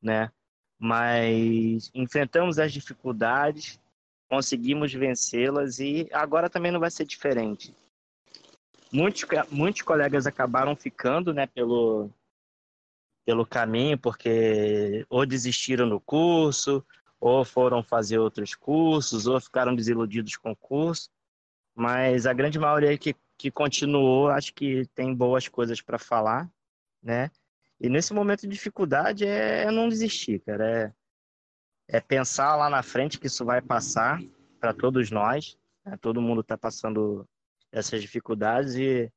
né? 0.00 0.32
Mas 0.78 1.90
enfrentamos 1.94 2.58
as 2.58 2.72
dificuldades, 2.72 3.78
conseguimos 4.30 4.94
vencê-las 4.94 5.78
e 5.78 6.08
agora 6.10 6.48
também 6.48 6.72
não 6.72 6.80
vai 6.80 6.90
ser 6.90 7.04
diferente. 7.04 7.74
Muitos, 8.92 9.24
muitos 9.50 9.82
colegas 9.82 10.26
acabaram 10.26 10.74
ficando, 10.74 11.32
né, 11.34 11.46
pelo 11.46 12.10
pelo 13.24 13.44
caminho, 13.44 13.98
porque 13.98 15.04
ou 15.10 15.26
desistiram 15.26 15.84
no 15.84 16.00
curso, 16.00 16.82
ou 17.20 17.44
foram 17.44 17.82
fazer 17.82 18.18
outros 18.18 18.54
cursos, 18.54 19.26
ou 19.26 19.38
ficaram 19.38 19.76
desiludidos 19.76 20.34
com 20.36 20.52
o 20.52 20.56
curso. 20.56 21.10
Mas 21.74 22.24
a 22.24 22.32
grande 22.32 22.58
maioria 22.58 22.96
que, 22.96 23.14
que 23.36 23.50
continuou, 23.50 24.28
acho 24.28 24.54
que 24.54 24.86
tem 24.94 25.14
boas 25.14 25.46
coisas 25.46 25.82
para 25.82 25.98
falar, 25.98 26.50
né? 27.02 27.30
E 27.78 27.90
nesse 27.90 28.14
momento 28.14 28.40
de 28.40 28.48
dificuldade 28.48 29.26
é, 29.26 29.64
é 29.64 29.70
não 29.70 29.90
desistir, 29.90 30.40
cara. 30.40 30.94
É, 31.86 31.96
é 31.98 32.00
pensar 32.00 32.56
lá 32.56 32.70
na 32.70 32.82
frente 32.82 33.18
que 33.18 33.26
isso 33.26 33.44
vai 33.44 33.60
passar 33.60 34.20
para 34.58 34.72
todos 34.72 35.10
nós. 35.10 35.56
Né? 35.84 35.98
Todo 36.00 36.22
mundo 36.22 36.40
está 36.40 36.56
passando 36.56 37.28
essas 37.72 38.00
dificuldades 38.00 38.74
e 38.74 39.12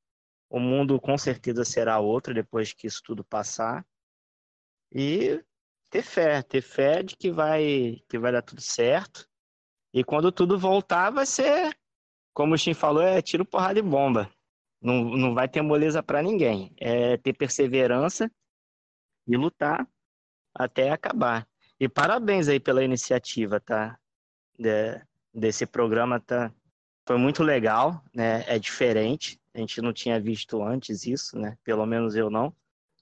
o 0.49 0.59
mundo 0.59 0.99
com 0.99 1.17
certeza 1.17 1.63
será 1.63 1.99
outro 1.99 2.33
depois 2.33 2.73
que 2.73 2.87
isso 2.87 3.01
tudo 3.03 3.23
passar 3.23 3.85
e 4.91 5.43
ter 5.89 6.03
fé, 6.03 6.41
ter 6.41 6.61
fé 6.61 7.03
de 7.03 7.15
que 7.15 7.31
vai, 7.31 8.01
que 8.09 8.19
vai 8.19 8.31
dar 8.31 8.41
tudo 8.41 8.61
certo. 8.61 9.27
E 9.93 10.03
quando 10.03 10.31
tudo 10.31 10.57
voltar, 10.57 11.09
vai 11.09 11.25
ser, 11.25 11.77
como 12.33 12.53
o 12.53 12.57
Shin 12.57 12.73
falou, 12.73 13.01
é 13.01 13.21
tiro, 13.21 13.45
porrada 13.45 13.79
e 13.79 13.81
bomba. 13.81 14.31
Não, 14.81 15.03
não 15.03 15.33
vai 15.33 15.47
ter 15.47 15.61
moleza 15.61 16.01
para 16.01 16.21
ninguém. 16.21 16.73
É 16.79 17.17
ter 17.17 17.33
perseverança 17.33 18.31
e 19.27 19.37
lutar 19.37 19.87
até 20.53 20.89
acabar. 20.89 21.47
E 21.79 21.87
parabéns 21.87 22.47
aí 22.47 22.59
pela 22.59 22.83
iniciativa, 22.83 23.59
tá? 23.59 23.99
De, 24.57 25.01
desse 25.33 25.65
programa, 25.65 26.19
tá? 26.19 26.53
Foi 27.05 27.17
muito 27.17 27.43
legal, 27.43 28.03
né? 28.13 28.43
É 28.47 28.59
diferente. 28.59 29.39
A 29.53 29.59
gente 29.59 29.81
não 29.81 29.91
tinha 29.91 30.19
visto 30.19 30.61
antes 30.63 31.05
isso, 31.05 31.37
né? 31.37 31.57
Pelo 31.63 31.85
menos 31.85 32.15
eu 32.15 32.29
não. 32.29 32.55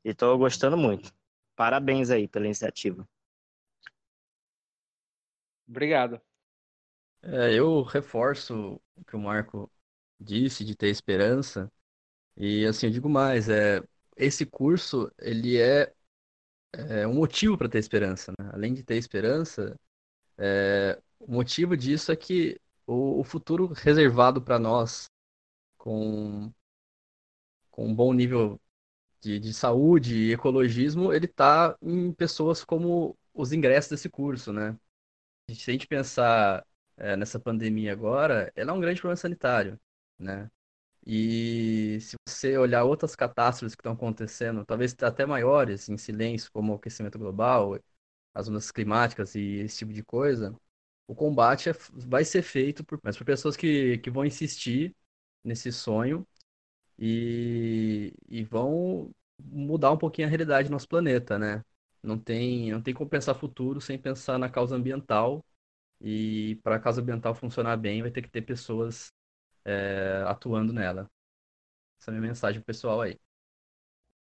E 0.04 0.14
tô 0.14 0.38
gostando 0.38 0.78
muito. 0.78 1.14
Parabéns 1.56 2.10
aí 2.10 2.28
pela 2.28 2.46
iniciativa. 2.46 3.08
Obrigado. 5.68 6.20
É, 7.22 7.54
eu 7.54 7.84
reforço 7.84 8.82
o 8.96 9.06
que 9.06 9.16
o 9.16 9.20
Marco 9.20 9.72
disse 10.20 10.64
de 10.64 10.76
ter 10.76 10.90
esperança. 10.90 11.72
E 12.38 12.66
assim, 12.66 12.88
eu 12.88 12.92
digo 12.94 13.10
mais, 13.10 13.50
é, 13.50 13.84
esse 14.16 14.46
curso, 14.46 15.12
ele 15.20 15.58
é, 15.60 15.94
é 16.74 17.08
um 17.08 17.14
motivo 17.16 17.58
para 17.58 17.70
ter 17.70 17.80
esperança. 17.80 18.32
Né? 18.40 18.50
Além 18.54 18.74
de 18.74 18.84
ter 18.84 18.98
esperança, 18.98 19.76
é, 20.38 21.00
o 21.20 21.32
motivo 21.32 21.78
disso 21.78 22.12
é 22.12 22.16
que 22.16 22.60
o, 22.90 23.20
o 23.20 23.24
futuro 23.24 23.68
reservado 23.68 24.42
para 24.42 24.60
nós, 24.60 25.10
com, 25.78 26.52
com 27.72 27.88
um 27.88 27.96
bom 27.96 28.14
nível 28.14 28.60
de, 29.22 29.40
de 29.40 29.54
saúde 29.54 30.16
e 30.16 30.34
ecologismo, 30.34 31.14
ele 31.14 31.26
está 31.26 31.78
em 31.82 32.14
pessoas 32.14 32.64
como 32.64 33.18
os 33.34 33.54
ingressos 33.54 33.92
desse 33.92 34.10
curso, 34.10 34.54
né? 34.54 34.78
Se 35.54 35.72
a 35.72 35.74
gente 35.74 35.88
pensar 35.88 36.66
é, 36.98 37.16
nessa 37.18 37.40
pandemia 37.40 37.94
agora, 37.94 38.52
ela 38.56 38.72
é 38.72 38.74
um 38.74 38.82
grande 38.82 39.02
problema 39.02 39.18
sanitário, 39.18 39.80
né? 40.20 40.50
E 41.06 42.00
se 42.02 42.16
você 42.28 42.58
olhar 42.58 42.84
outras 42.84 43.16
catástrofes 43.16 43.76
que 43.76 43.82
estão 43.82 43.94
acontecendo, 43.94 44.66
talvez 44.66 44.96
até 45.02 45.26
maiores, 45.26 45.90
em 45.90 45.98
silêncio, 45.98 46.52
como 46.52 46.74
o 46.74 46.76
aquecimento 46.78 47.20
global, 47.20 47.80
as 48.34 48.50
ondas 48.50 48.72
climáticas 48.72 49.36
e 49.36 49.60
esse 49.62 49.80
tipo 49.80 49.94
de 49.94 50.04
coisa, 50.04 50.56
o 51.10 51.16
combate 51.16 51.70
é, 51.70 51.74
vai 52.08 52.24
ser 52.26 52.44
feito 52.44 52.84
por, 52.86 53.00
mas 53.04 53.18
por 53.18 53.26
pessoas 53.26 53.58
que, 53.58 53.98
que 54.00 54.12
vão 54.12 54.26
insistir 54.26 54.96
nesse 55.44 55.72
sonho 55.72 56.28
e, 56.98 58.14
e 58.28 58.44
vão 58.44 59.12
mudar 59.40 59.92
um 59.92 59.98
pouquinho 59.98 60.28
a 60.28 60.30
realidade 60.30 60.70
do 60.70 60.72
nosso 60.72 60.88
planeta, 60.88 61.40
né? 61.40 61.64
Não 62.04 62.18
tem, 62.20 62.72
não 62.72 62.82
tem 62.82 62.94
como 62.94 63.10
pensar 63.10 63.36
futuro 63.36 63.82
sem 63.82 63.98
pensar 64.00 64.38
na 64.40 64.50
causa 64.50 64.76
ambiental. 64.76 65.46
E 66.02 66.58
para 66.64 66.76
a 66.78 66.80
causa 66.80 67.02
ambiental 67.02 67.36
funcionar 67.36 67.78
bem, 67.78 68.02
vai 68.04 68.12
ter 68.12 68.22
que 68.24 68.30
ter 68.30 68.42
pessoas 68.44 69.14
é, 69.66 70.24
atuando 70.28 70.74
nela. 70.74 71.10
Essa 72.02 72.12
é 72.12 72.16
a 72.16 72.20
minha 72.20 72.30
mensagem 72.30 72.62
pessoal 72.62 73.02
aí. 73.02 73.20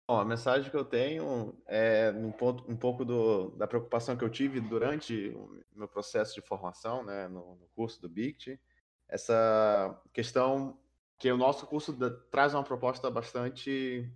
Bom, 0.08 0.20
a 0.20 0.24
mensagem 0.24 0.70
que 0.70 0.76
eu 0.76 0.84
tenho 0.84 1.52
é 1.66 2.12
um, 2.12 2.30
ponto, 2.30 2.70
um 2.70 2.76
pouco 2.76 3.04
do, 3.04 3.50
da 3.56 3.66
preocupação 3.66 4.16
que 4.16 4.22
eu 4.22 4.30
tive 4.30 4.60
durante 4.60 5.30
o 5.30 5.60
meu 5.74 5.88
processo 5.88 6.32
de 6.32 6.46
formação 6.46 7.02
né, 7.04 7.26
no, 7.26 7.56
no 7.56 7.66
curso 7.74 8.00
do 8.00 8.08
BICT. 8.08 8.60
Essa 9.08 10.00
questão 10.12 10.78
que 11.18 11.30
o 11.32 11.36
nosso 11.36 11.66
curso 11.66 11.92
da, 11.92 12.08
traz 12.30 12.54
uma 12.54 12.62
proposta 12.62 13.10
bastante 13.10 14.08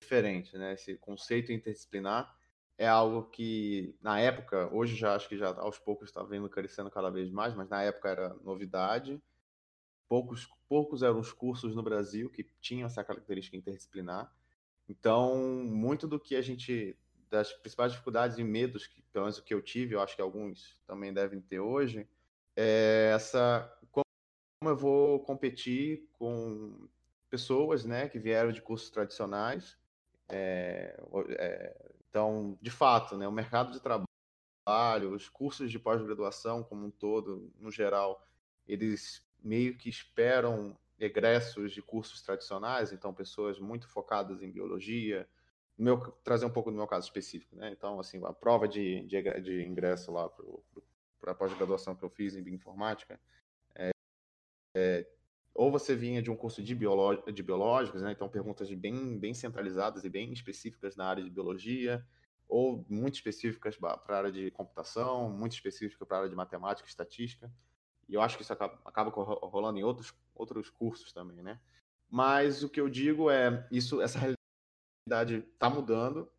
diferente, 0.00 0.56
né? 0.56 0.72
Esse 0.72 0.96
conceito 0.96 1.52
interdisciplinar 1.52 2.34
é 2.78 2.86
algo 2.88 3.24
que 3.24 3.94
na 4.00 4.18
época, 4.20 4.72
hoje 4.72 4.96
já 4.96 5.14
acho 5.14 5.28
que 5.28 5.36
já 5.36 5.48
aos 5.48 5.78
poucos 5.78 6.08
está 6.08 6.22
vendo 6.22 6.48
crescendo 6.48 6.90
cada 6.90 7.10
vez 7.10 7.30
mais, 7.30 7.54
mas 7.54 7.68
na 7.68 7.82
época 7.82 8.08
era 8.08 8.34
novidade. 8.42 9.20
Poucos 10.08 10.48
poucos 10.68 11.02
eram 11.02 11.20
os 11.20 11.32
cursos 11.32 11.74
no 11.74 11.82
Brasil 11.82 12.30
que 12.30 12.44
tinham 12.60 12.86
essa 12.86 13.04
característica 13.04 13.56
interdisciplinar. 13.56 14.32
Então, 14.88 15.36
muito 15.64 16.06
do 16.06 16.18
que 16.20 16.36
a 16.36 16.42
gente 16.42 16.96
das 17.28 17.52
principais 17.52 17.90
dificuldades 17.92 18.38
e 18.38 18.44
medos 18.44 18.86
que 18.86 19.02
pelo 19.12 19.24
menos 19.24 19.38
o 19.38 19.42
que 19.42 19.52
eu 19.52 19.60
tive, 19.60 19.94
eu 19.94 20.00
acho 20.00 20.14
que 20.14 20.22
alguns 20.22 20.78
também 20.86 21.12
devem 21.12 21.40
ter 21.40 21.58
hoje, 21.58 22.08
é 22.54 23.10
essa 23.14 23.72
como 23.90 24.04
eu 24.70 24.76
vou 24.76 25.20
competir 25.20 26.08
com 26.12 26.88
pessoas 27.28 27.84
né, 27.84 28.08
que 28.08 28.18
vieram 28.18 28.52
de 28.52 28.62
cursos 28.62 28.90
tradicionais. 28.90 29.76
É, 30.28 30.98
é, 31.38 31.92
então, 32.08 32.58
de 32.60 32.70
fato, 32.70 33.16
né, 33.16 33.28
o 33.28 33.32
mercado 33.32 33.72
de 33.72 33.80
trabalho, 33.80 35.14
os 35.14 35.28
cursos 35.28 35.70
de 35.70 35.78
pós-graduação 35.78 36.64
como 36.64 36.86
um 36.86 36.90
todo, 36.90 37.52
no 37.60 37.70
geral, 37.70 38.26
eles 38.66 39.24
meio 39.42 39.76
que 39.76 39.88
esperam 39.88 40.76
egressos 40.98 41.72
de 41.72 41.82
cursos 41.82 42.22
tradicionais, 42.22 42.92
então 42.92 43.12
pessoas 43.12 43.58
muito 43.58 43.88
focadas 43.88 44.42
em 44.42 44.50
biologia, 44.50 45.28
meu, 45.76 45.98
trazer 46.24 46.46
um 46.46 46.50
pouco 46.50 46.70
do 46.70 46.76
meu 46.76 46.86
caso 46.86 47.06
específico, 47.06 47.54
né? 47.54 47.70
Então, 47.70 48.00
assim, 48.00 48.24
a 48.24 48.32
prova 48.32 48.66
de, 48.66 49.04
de, 49.06 49.40
de 49.42 49.62
ingresso 49.62 50.10
lá 50.10 50.28
para 51.20 51.32
a 51.32 51.34
pós-graduação 51.34 51.94
que 51.94 52.02
eu 52.02 52.08
fiz 52.08 52.34
em 52.34 52.42
bioinformática, 52.42 53.20
é, 54.74 55.06
ou 55.54 55.70
você 55.70 55.96
vinha 55.96 56.20
de 56.20 56.30
um 56.30 56.36
curso 56.36 56.62
de, 56.62 56.74
biolo, 56.74 57.22
de 57.32 57.42
biológicos, 57.42 58.02
né? 58.02 58.12
então 58.12 58.28
perguntas 58.28 58.70
bem, 58.74 59.18
bem 59.18 59.32
centralizadas 59.32 60.04
e 60.04 60.10
bem 60.10 60.30
específicas 60.30 60.96
na 60.96 61.06
área 61.06 61.24
de 61.24 61.30
biologia, 61.30 62.06
ou 62.46 62.84
muito 62.88 63.14
específicas 63.14 63.74
para 63.76 63.98
a 64.08 64.16
área 64.16 64.30
de 64.30 64.50
computação, 64.50 65.30
muito 65.30 65.52
específicas 65.52 66.06
para 66.06 66.18
a 66.18 66.20
área 66.20 66.30
de 66.30 66.36
matemática 66.36 66.86
e 66.86 66.90
estatística. 66.90 67.50
E 68.06 68.14
eu 68.14 68.20
acho 68.20 68.36
que 68.36 68.42
isso 68.42 68.52
acaba, 68.52 68.78
acaba 68.84 69.10
rolando 69.10 69.78
em 69.78 69.82
outros, 69.82 70.14
outros 70.36 70.70
cursos 70.70 71.12
também, 71.12 71.42
né? 71.42 71.60
Mas 72.08 72.62
o 72.62 72.68
que 72.68 72.80
eu 72.80 72.88
digo 72.88 73.30
é, 73.30 73.66
isso, 73.70 74.00
essa 74.00 74.18
realidade 74.18 75.46
está 75.52 75.68
mudando. 75.68 76.30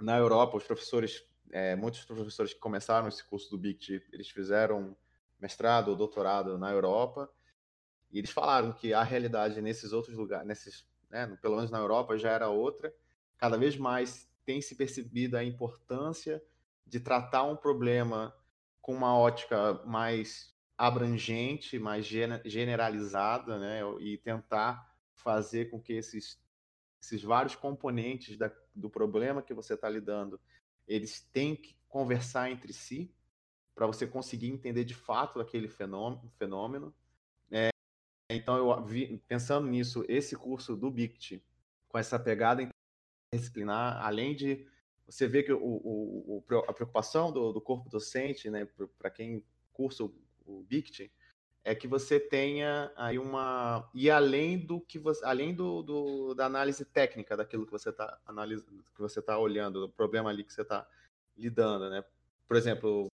Na 0.00 0.18
Europa, 0.18 0.56
os 0.56 0.64
professores 0.64 1.24
é, 1.50 1.76
muitos 1.76 2.04
professores 2.04 2.52
que 2.52 2.60
começaram 2.60 3.08
esse 3.08 3.24
curso 3.24 3.50
do 3.50 3.58
BICT, 3.58 4.08
eles 4.12 4.28
fizeram 4.30 4.96
mestrado 5.38 5.88
ou 5.88 5.96
doutorado 5.96 6.58
na 6.58 6.70
Europa, 6.70 7.30
e 8.10 8.18
eles 8.18 8.30
falaram 8.30 8.72
que 8.72 8.94
a 8.94 9.02
realidade 9.02 9.60
nesses 9.60 9.92
outros 9.92 10.16
lugares, 10.16 10.46
nesses, 10.46 10.86
né, 11.10 11.26
pelo 11.40 11.56
menos 11.56 11.70
na 11.70 11.78
Europa, 11.78 12.16
já 12.18 12.30
era 12.30 12.48
outra. 12.48 12.94
Cada 13.36 13.56
vez 13.58 13.76
mais 13.76 14.30
tem 14.44 14.60
se 14.60 14.74
percebido 14.74 15.36
a 15.36 15.44
importância 15.44 16.42
de 16.86 17.00
tratar 17.00 17.42
um 17.42 17.56
problema 17.56 18.34
com 18.80 18.94
uma 18.94 19.16
ótica 19.16 19.74
mais 19.84 20.54
abrangente, 20.76 21.78
mais 21.78 22.06
generalizada, 22.06 23.58
né, 23.58 23.80
e 24.00 24.18
tentar 24.18 24.94
fazer 25.14 25.70
com 25.70 25.80
que 25.80 25.94
esses, 25.94 26.38
esses 27.00 27.22
vários 27.22 27.54
componentes 27.54 28.36
da, 28.36 28.52
do 28.74 28.90
problema 28.90 29.42
que 29.42 29.54
você 29.54 29.74
está 29.74 29.88
lidando, 29.88 30.38
eles 30.86 31.20
têm 31.32 31.56
que 31.56 31.76
conversar 31.88 32.50
entre 32.50 32.72
si 32.72 33.10
para 33.74 33.86
você 33.86 34.06
conseguir 34.06 34.48
entender 34.48 34.84
de 34.84 34.94
fato 34.94 35.40
aquele 35.40 35.68
fenômeno. 35.68 36.30
fenômeno. 36.38 36.94
É, 37.50 37.68
então, 38.30 38.56
eu 38.56 38.84
vi, 38.84 39.18
pensando 39.28 39.66
nisso, 39.66 40.04
esse 40.08 40.34
curso 40.36 40.76
do 40.76 40.90
BICT, 40.90 41.42
com 41.88 41.98
essa 41.98 42.18
pegada 42.18 42.62
interdisciplinar, 42.62 44.04
além 44.04 44.34
de 44.34 44.66
você 45.06 45.26
ver 45.28 45.44
que 45.44 45.52
o, 45.52 45.58
o, 45.62 46.42
o 46.48 46.58
a 46.68 46.72
preocupação 46.72 47.30
do, 47.30 47.52
do, 47.52 47.60
corpo 47.60 47.88
docente, 47.88 48.50
né, 48.50 48.66
para 48.98 49.10
quem 49.10 49.44
cursa 49.72 50.10
o, 50.46 50.62
BICT, 50.62 51.10
é 51.66 51.74
que 51.74 51.88
você 51.88 52.20
tenha 52.20 52.92
aí 52.96 53.18
uma 53.18 53.90
e 53.92 54.08
além 54.08 54.56
do 54.56 54.80
que 54.80 55.00
você 55.00 55.24
além 55.24 55.52
do, 55.52 55.82
do 55.82 56.34
da 56.34 56.46
análise 56.46 56.84
técnica 56.84 57.36
daquilo 57.36 57.66
que 57.66 57.72
você 57.72 57.90
está 57.90 58.20
analisando 58.24 58.84
que 58.94 59.00
você 59.00 59.18
está 59.18 59.36
olhando 59.36 59.80
do 59.80 59.88
problema 59.88 60.30
ali 60.30 60.44
que 60.44 60.52
você 60.52 60.62
está 60.62 60.88
lidando 61.36 61.90
né? 61.90 62.04
Por 62.46 62.56
exemplo 62.56 63.08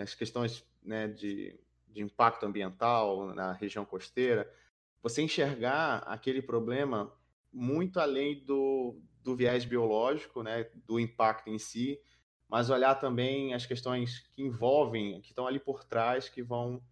as 0.00 0.16
questões 0.16 0.66
né, 0.82 1.06
de, 1.06 1.56
de 1.86 2.02
impacto 2.02 2.44
ambiental 2.44 3.32
na 3.34 3.52
região 3.52 3.84
costeira 3.84 4.52
você 5.00 5.22
enxergar 5.22 5.98
aquele 5.98 6.42
problema 6.42 7.12
muito 7.52 8.00
além 8.00 8.44
do, 8.44 9.00
do 9.22 9.36
viés 9.36 9.64
biológico 9.64 10.42
né 10.42 10.68
do 10.84 10.98
impacto 10.98 11.50
em 11.50 11.58
si 11.58 12.00
mas 12.48 12.70
olhar 12.70 12.94
também 12.96 13.54
as 13.54 13.66
questões 13.66 14.20
que 14.34 14.42
envolvem 14.42 15.20
que 15.20 15.30
estão 15.30 15.46
ali 15.46 15.58
por 15.58 15.84
trás 15.84 16.28
que 16.28 16.42
vão 16.42 16.82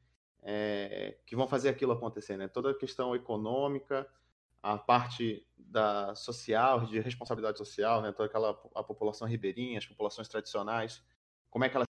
é, 0.43 1.17
que 1.25 1.35
vão 1.35 1.49
fazer 1.49 1.71
aquilo 1.71 1.93
acontecer, 1.93 2.37
né? 2.37 2.49
Toda 2.49 2.71
a 2.71 2.79
questão 2.79 3.15
econômica, 3.17 4.07
a 4.63 4.77
parte 4.77 5.47
da 5.57 6.15
social, 6.15 6.85
de 6.87 7.01
responsabilidade 7.01 7.57
social, 7.57 8.03
né? 8.03 8.13
Toda 8.13 8.29
aquela 8.29 8.51
a 8.75 8.83
população 8.83 9.27
ribeirinha, 9.27 9.79
as 9.79 9.87
populações 9.87 10.29
tradicionais, 10.29 11.03
como 11.51 11.65
é 11.65 11.69
que 11.69 11.77
elas 11.77 11.87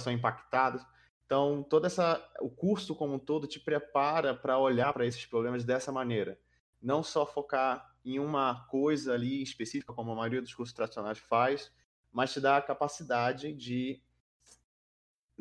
são 0.00 0.12
impactadas. 0.12 0.86
Então, 1.26 1.62
toda 1.64 1.86
essa 1.86 2.22
o 2.40 2.50
curso 2.50 2.94
como 2.94 3.14
um 3.14 3.18
todo 3.18 3.46
te 3.46 3.58
prepara 3.58 4.34
para 4.34 4.58
olhar 4.58 4.92
para 4.92 5.06
esses 5.06 5.24
problemas 5.26 5.64
dessa 5.64 5.90
maneira, 5.90 6.38
não 6.80 7.02
só 7.02 7.26
focar 7.26 7.92
em 8.04 8.18
uma 8.20 8.66
coisa 8.66 9.14
ali 9.14 9.42
específica, 9.42 9.92
como 9.92 10.12
a 10.12 10.14
maioria 10.14 10.42
dos 10.42 10.54
cursos 10.54 10.74
tradicionais 10.74 11.18
faz, 11.18 11.72
mas 12.14 12.32
te 12.32 12.40
dá 12.40 12.56
a 12.56 12.62
capacidade 12.62 13.52
de 13.52 14.00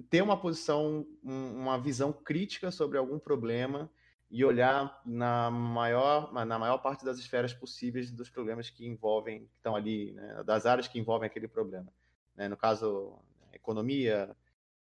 ter 0.09 0.24
uma 0.24 0.36
posição, 0.36 1.05
uma 1.24 1.78
visão 1.78 2.11
crítica 2.11 2.71
sobre 2.71 2.97
algum 2.97 3.19
problema 3.19 3.89
e 4.30 4.43
olhar 4.43 4.99
na 5.05 5.51
maior, 5.51 6.34
na 6.34 6.57
maior 6.57 6.80
parte 6.80 7.05
das 7.05 7.19
esferas 7.19 7.53
possíveis 7.53 8.09
dos 8.09 8.28
problemas 8.32 8.71
que 8.71 8.88
envolvem, 8.88 9.45
que 9.45 9.55
estão 9.57 9.76
ali, 9.76 10.13
né, 10.13 10.43
das 10.43 10.65
áreas 10.65 10.88
que 10.88 10.97
envolvem 10.97 11.28
aquele 11.28 11.47
problema. 11.47 11.93
Né? 12.36 12.47
No 12.47 12.57
caso, 12.57 13.19
economia, 13.53 14.36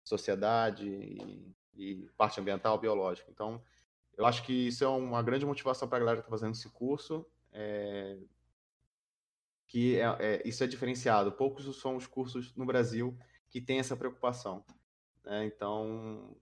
sociedade 0.05 0.87
e, 0.89 1.53
e, 1.75 2.09
parte 2.17 2.39
ambiental, 2.39 2.79
biológica. 2.79 3.29
Então, 3.33 3.61
eu 4.17 4.25
acho 4.25 4.45
que 4.45 4.69
isso 4.69 4.85
é 4.85 4.89
uma 4.89 5.21
grande 5.21 5.45
motivação 5.45 5.89
para 5.89 5.97
a 5.97 6.01
galera 6.01 6.17
que 6.19 6.23
está 6.23 6.31
fazendo 6.31 6.55
esse 6.55 6.69
curso, 6.69 7.27
é, 7.53 8.17
que 9.73 9.99
é, 9.99 10.17
é, 10.21 10.43
isso 10.45 10.63
é 10.63 10.67
diferenciado. 10.67 11.33
Poucos 11.33 11.81
são 11.81 11.97
os 11.97 12.07
cursos 12.07 12.55
no 12.55 12.67
Brasil 12.67 13.17
que 13.49 13.59
têm 13.59 13.79
essa 13.79 13.97
preocupação. 13.97 14.63
Né? 15.25 15.47
Então, 15.47 16.37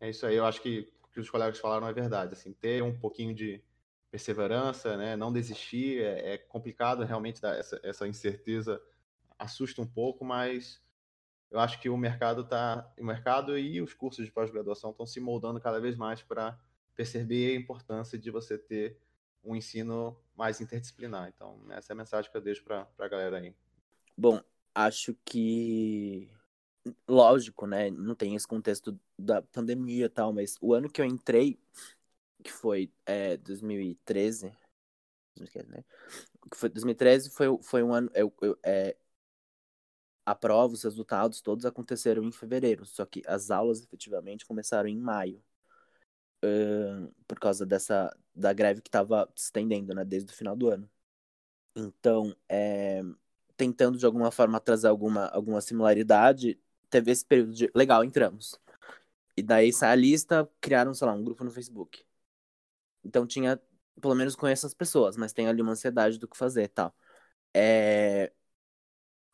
é 0.00 0.10
isso 0.10 0.26
aí. 0.26 0.34
Eu 0.34 0.44
acho 0.44 0.60
que 0.60 0.92
o 1.04 1.08
que 1.08 1.20
os 1.20 1.30
colegas 1.30 1.60
falaram 1.60 1.86
é 1.86 1.92
verdade. 1.92 2.32
Assim, 2.32 2.52
ter 2.52 2.82
um 2.82 2.98
pouquinho 2.98 3.32
de 3.32 3.62
perseverança, 4.10 4.96
né? 4.96 5.14
não 5.14 5.32
desistir, 5.32 6.02
é, 6.02 6.34
é 6.34 6.38
complicado 6.38 7.04
realmente, 7.04 7.46
essa, 7.46 7.78
essa 7.84 8.08
incerteza 8.08 8.82
assusta 9.38 9.80
um 9.80 9.86
pouco, 9.86 10.24
mas 10.24 10.82
eu 11.52 11.60
acho 11.60 11.80
que 11.80 11.88
o 11.88 11.96
mercado 11.96 12.42
tá, 12.42 12.92
o 12.98 13.04
mercado 13.04 13.56
e 13.56 13.80
os 13.80 13.94
cursos 13.94 14.26
de 14.26 14.32
pós-graduação 14.32 14.90
estão 14.90 15.06
se 15.06 15.20
moldando 15.20 15.60
cada 15.60 15.80
vez 15.80 15.94
mais 15.94 16.20
para 16.20 16.58
perceber 16.96 17.52
a 17.52 17.60
importância 17.60 18.18
de 18.18 18.28
você 18.28 18.58
ter 18.58 18.98
um 19.44 19.56
ensino 19.56 20.16
mais 20.36 20.60
interdisciplinar. 20.60 21.32
Então, 21.34 21.58
essa 21.70 21.92
é 21.92 21.94
a 21.94 21.96
mensagem 21.96 22.30
que 22.30 22.36
eu 22.36 22.40
deixo 22.40 22.64
para 22.64 22.86
a 22.98 23.08
galera 23.08 23.38
aí. 23.38 23.54
Bom, 24.16 24.40
acho 24.74 25.14
que 25.24 26.30
lógico, 27.08 27.66
né? 27.66 27.90
Não 27.90 28.14
tem 28.14 28.34
esse 28.34 28.46
contexto 28.46 28.98
da 29.18 29.42
pandemia 29.42 30.06
e 30.06 30.08
tal, 30.08 30.32
mas 30.32 30.56
o 30.60 30.74
ano 30.74 30.90
que 30.90 31.00
eu 31.00 31.04
entrei, 31.04 31.58
que 32.42 32.52
foi 32.52 32.92
é, 33.06 33.36
2013, 33.36 34.52
né? 35.68 35.84
Que 36.50 36.56
foi 36.56 36.68
2013 36.68 37.30
foi, 37.30 37.46
foi 37.62 37.82
um 37.82 37.92
ano. 37.94 38.10
Eu, 38.14 38.32
eu, 38.42 38.58
é, 38.62 38.96
a 40.24 40.34
prova, 40.34 40.74
os 40.74 40.82
resultados 40.82 41.40
todos 41.40 41.66
aconteceram 41.66 42.22
em 42.24 42.32
fevereiro, 42.32 42.86
só 42.86 43.04
que 43.04 43.22
as 43.26 43.50
aulas 43.50 43.82
efetivamente 43.82 44.46
começaram 44.46 44.88
em 44.88 44.98
maio. 44.98 45.42
Uh, 46.44 47.12
por 47.28 47.38
causa 47.38 47.64
dessa 47.64 48.12
da 48.34 48.52
greve 48.52 48.80
que 48.80 48.88
estava 48.88 49.28
se 49.34 49.46
estendendo, 49.46 49.94
né, 49.94 50.04
desde 50.04 50.32
o 50.32 50.36
final 50.36 50.56
do 50.56 50.68
ano. 50.70 50.88
Então, 51.76 52.34
é, 52.48 53.02
tentando 53.56 53.98
de 53.98 54.06
alguma 54.06 54.30
forma 54.30 54.60
trazer 54.60 54.88
alguma, 54.88 55.26
alguma 55.28 55.60
similaridade, 55.60 56.60
teve 56.90 57.10
esse 57.10 57.24
período 57.24 57.54
de. 57.54 57.70
Legal, 57.74 58.04
entramos. 58.04 58.60
E 59.36 59.42
daí 59.42 59.72
sai 59.72 59.92
a 59.92 59.94
lista, 59.94 60.50
criaram, 60.60 60.94
sei 60.94 61.06
lá, 61.06 61.14
um 61.14 61.24
grupo 61.24 61.44
no 61.44 61.50
Facebook. 61.50 62.04
Então 63.04 63.26
tinha. 63.26 63.60
Pelo 64.00 64.14
menos 64.14 64.34
conheço 64.36 64.66
as 64.66 64.74
pessoas, 64.74 65.16
mas 65.16 65.32
tem 65.32 65.48
ali 65.48 65.62
uma 65.62 65.72
ansiedade 65.72 66.18
do 66.18 66.28
que 66.28 66.36
fazer 66.36 66.64
e 66.64 66.68
tal. 66.68 66.94
É... 67.54 68.32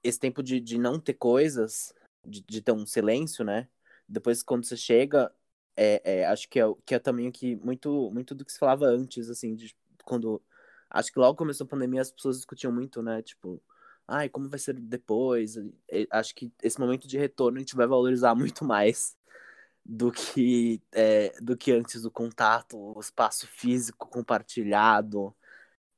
Esse 0.03 0.19
tempo 0.19 0.43
de, 0.43 0.61
de 0.61 0.79
não 0.79 1.01
ter 1.01 1.15
coisas, 1.15 1.93
de, 2.25 2.43
de 2.43 2.63
ter 2.63 2.73
um 2.73 2.87
silêncio, 2.87 3.45
né? 3.45 3.69
Depois, 4.09 4.43
quando 4.43 4.65
você 4.65 4.77
chega, 4.77 5.33
é, 5.79 6.03
é, 6.23 6.27
acho 6.27 6.49
que 6.49 6.59
é, 6.61 6.65
que 6.85 6.95
é 6.95 6.99
também 6.99 7.29
aqui 7.29 7.57
muito, 7.57 8.11
muito 8.13 8.35
do 8.35 8.45
que 8.45 8.53
se 8.53 8.59
falava 8.59 8.87
antes, 8.87 9.31
assim, 9.31 9.55
de 9.55 9.75
quando. 10.05 10.43
Acho 10.91 11.13
que 11.13 11.19
logo 11.21 11.37
começou 11.39 11.65
a 11.67 11.69
pandemia, 11.69 12.01
as 12.03 12.11
pessoas 12.11 12.37
discutiam 12.39 12.73
muito, 12.73 13.01
né? 13.03 13.23
Tipo, 13.23 13.63
ai, 14.07 14.29
como 14.29 14.49
vai 14.49 14.59
ser 14.59 14.75
depois? 14.75 15.55
Acho 16.11 16.35
que 16.35 16.53
esse 16.63 16.81
momento 16.81 17.07
de 17.07 17.19
retorno 17.19 17.59
a 17.59 17.61
gente 17.61 17.77
vai 17.77 17.87
valorizar 17.87 18.35
muito 18.37 18.65
mais 18.65 19.17
do 19.85 20.13
que, 20.13 20.83
é, 20.93 21.33
do 21.41 21.57
que 21.57 21.73
antes 21.73 22.05
o 22.05 22.11
contato, 22.11 22.77
o 22.79 23.01
espaço 23.01 23.47
físico 23.47 24.09
compartilhado, 24.09 25.35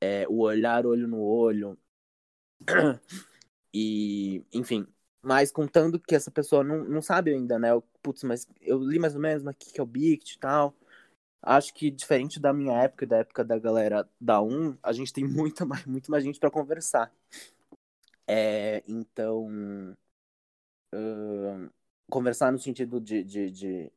é, 0.01 0.27
o 0.29 0.41
olhar 0.41 0.85
olho 0.85 1.07
no 1.07 1.21
olho. 1.21 1.77
E, 3.73 4.45
enfim, 4.53 4.85
mas 5.21 5.51
contando 5.51 5.99
que 5.99 6.15
essa 6.15 6.31
pessoa 6.31 6.63
não, 6.63 6.83
não 6.83 7.01
sabe 7.01 7.33
ainda, 7.33 7.59
né? 7.59 7.69
Putz, 8.01 8.23
mas 8.23 8.47
eu 8.61 8.79
li 8.79 8.99
mais 8.99 9.15
ou 9.15 9.21
menos, 9.21 9.43
mas 9.43 9.55
o 9.55 9.57
que, 9.57 9.73
que 9.73 9.79
é 9.79 9.83
o 9.83 9.85
BICT 9.85 10.35
e 10.35 10.39
tal. 10.39 10.75
Acho 11.41 11.73
que 11.73 11.91
diferente 11.91 12.39
da 12.39 12.53
minha 12.53 12.73
época 12.83 13.05
e 13.05 13.07
da 13.07 13.17
época 13.17 13.43
da 13.43 13.57
galera 13.59 14.09
da 14.19 14.41
1, 14.41 14.77
a 14.83 14.93
gente 14.93 15.13
tem 15.13 15.25
muita 15.27 15.65
mais, 15.65 15.85
muito 15.85 16.11
mais 16.11 16.23
gente 16.23 16.39
para 16.39 16.51
conversar. 16.51 17.11
É, 18.27 18.83
então, 18.87 19.47
uh, 20.93 21.69
conversar 22.09 22.51
no 22.51 22.59
sentido 22.59 22.99
de, 23.01 23.23
de, 23.23 23.51
de, 23.51 23.91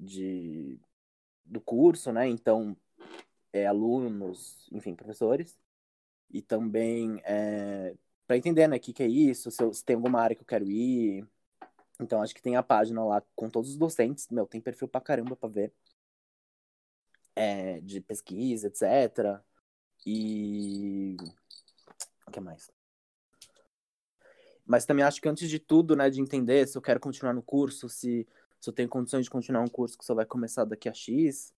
de, 0.00 0.80
do 1.44 1.60
curso, 1.60 2.12
né? 2.12 2.28
Então, 2.28 2.76
é, 3.52 3.66
alunos, 3.66 4.68
enfim, 4.72 4.94
professores. 4.94 5.58
E 6.30 6.42
também 6.42 7.20
é, 7.24 7.94
para 8.26 8.36
entender, 8.36 8.66
né, 8.68 8.76
o 8.76 8.80
que, 8.80 8.92
que 8.92 9.02
é 9.02 9.08
isso, 9.08 9.50
se, 9.50 9.62
eu, 9.62 9.72
se 9.72 9.84
tem 9.84 9.96
alguma 9.96 10.20
área 10.20 10.34
que 10.34 10.42
eu 10.42 10.46
quero 10.46 10.70
ir. 10.70 11.26
Então, 12.00 12.22
acho 12.22 12.34
que 12.34 12.42
tem 12.42 12.56
a 12.56 12.62
página 12.62 13.04
lá 13.04 13.22
com 13.36 13.48
todos 13.48 13.70
os 13.70 13.76
docentes. 13.76 14.28
Meu, 14.28 14.46
tem 14.46 14.60
perfil 14.60 14.88
pra 14.88 15.00
caramba 15.00 15.36
pra 15.36 15.48
ver. 15.48 15.72
É, 17.36 17.80
de 17.80 18.00
pesquisa, 18.00 18.68
etc. 18.68 19.40
E. 20.06 21.16
O 22.26 22.30
que 22.30 22.40
mais? 22.40 22.70
Mas 24.66 24.86
também 24.86 25.04
acho 25.04 25.20
que 25.20 25.28
antes 25.28 25.48
de 25.48 25.58
tudo, 25.58 25.94
né, 25.94 26.08
de 26.08 26.20
entender 26.20 26.66
se 26.66 26.76
eu 26.76 26.82
quero 26.82 26.98
continuar 26.98 27.34
no 27.34 27.42
curso, 27.42 27.88
se, 27.88 28.26
se 28.58 28.70
eu 28.70 28.72
tenho 28.72 28.88
condições 28.88 29.24
de 29.24 29.30
continuar 29.30 29.62
um 29.62 29.68
curso 29.68 29.98
que 29.98 30.04
só 30.04 30.14
vai 30.14 30.24
começar 30.24 30.64
daqui 30.64 30.88
a 30.88 30.94
X, 30.94 31.52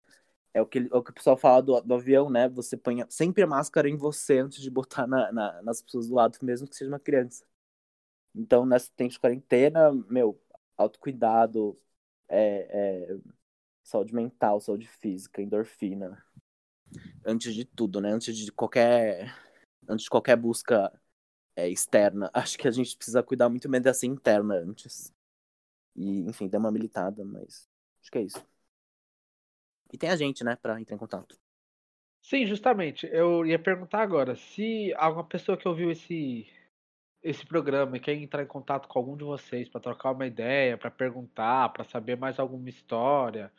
é 0.55 0.61
o 0.61 0.65
que, 0.65 0.79
é 0.79 0.95
o, 0.95 1.03
que 1.03 1.11
o 1.11 1.13
pessoal 1.13 1.35
fala 1.35 1.61
do, 1.61 1.81
do 1.81 1.93
avião, 1.95 2.29
né? 2.29 2.47
Você 2.47 2.77
põe 2.77 3.05
sempre 3.09 3.43
a 3.43 3.47
máscara 3.47 3.89
em 3.89 3.97
você 3.97 4.39
antes 4.39 4.61
de 4.61 4.71
botar 4.71 5.05
na, 5.05 5.29
na, 5.29 5.61
nas 5.61 5.81
pessoas 5.81 6.07
do 6.07 6.15
lado, 6.15 6.37
mesmo 6.41 6.65
que 6.65 6.77
seja 6.77 6.89
uma 6.89 6.99
criança. 6.99 7.45
Então, 8.33 8.65
nesse 8.65 8.89
tempo 8.93 9.11
de 9.11 9.19
quarentena, 9.19 9.91
meu, 10.09 10.41
autocuidado, 10.77 11.77
é, 12.29 13.09
é, 13.11 13.17
saúde 13.83 14.15
mental, 14.15 14.61
saúde 14.61 14.87
física, 14.87 15.41
endorfina. 15.41 16.25
Antes 17.25 17.53
de 17.53 17.65
tudo, 17.65 17.99
né? 17.99 18.13
Antes 18.13 18.37
de 18.37 18.49
qualquer, 18.49 19.35
antes 19.89 20.05
de 20.05 20.09
qualquer 20.09 20.37
busca 20.37 20.89
é, 21.53 21.67
externa. 21.67 22.31
Acho 22.33 22.57
que 22.57 22.67
a 22.67 22.71
gente 22.71 22.95
precisa 22.95 23.21
cuidar 23.21 23.49
muito 23.49 23.67
bem 23.67 23.81
dessa 23.81 24.05
interna 24.05 24.55
antes. 24.55 25.13
E, 25.97 26.21
enfim, 26.29 26.47
dar 26.47 26.59
uma 26.59 26.71
militada, 26.71 27.25
mas 27.25 27.69
acho 28.01 28.11
que 28.11 28.17
é 28.17 28.21
isso. 28.21 28.54
E 29.95 29.97
tem 29.97 30.09
a 30.09 30.15
gente, 30.17 30.43
né, 30.43 30.57
pra 30.57 30.79
entrar 30.79 30.93
em 30.93 30.99
contato. 30.99 31.37
Sim, 32.21 32.45
justamente. 32.45 33.07
Eu 33.13 33.45
ia 33.45 33.57
perguntar 33.57 34.01
agora, 34.01 34.35
se 34.35 34.93
alguma 34.97 35.23
pessoa 35.23 35.57
que 35.57 35.67
ouviu 35.67 35.89
esse 35.89 36.45
esse 37.23 37.43
programa 37.43 37.97
e 37.97 37.99
quer 37.99 38.13
entrar 38.13 38.43
em 38.43 38.47
contato 38.47 38.87
com 38.87 38.99
algum 38.99 39.17
de 39.17 39.23
vocês 39.23 39.67
para 39.67 39.81
trocar 39.81 40.11
uma 40.11 40.27
ideia, 40.27 40.77
para 40.77 40.91
perguntar, 40.91 41.69
para 41.69 41.83
saber 41.83 42.15
mais 42.15 42.37
alguma 42.37 42.69
história, 42.69 43.51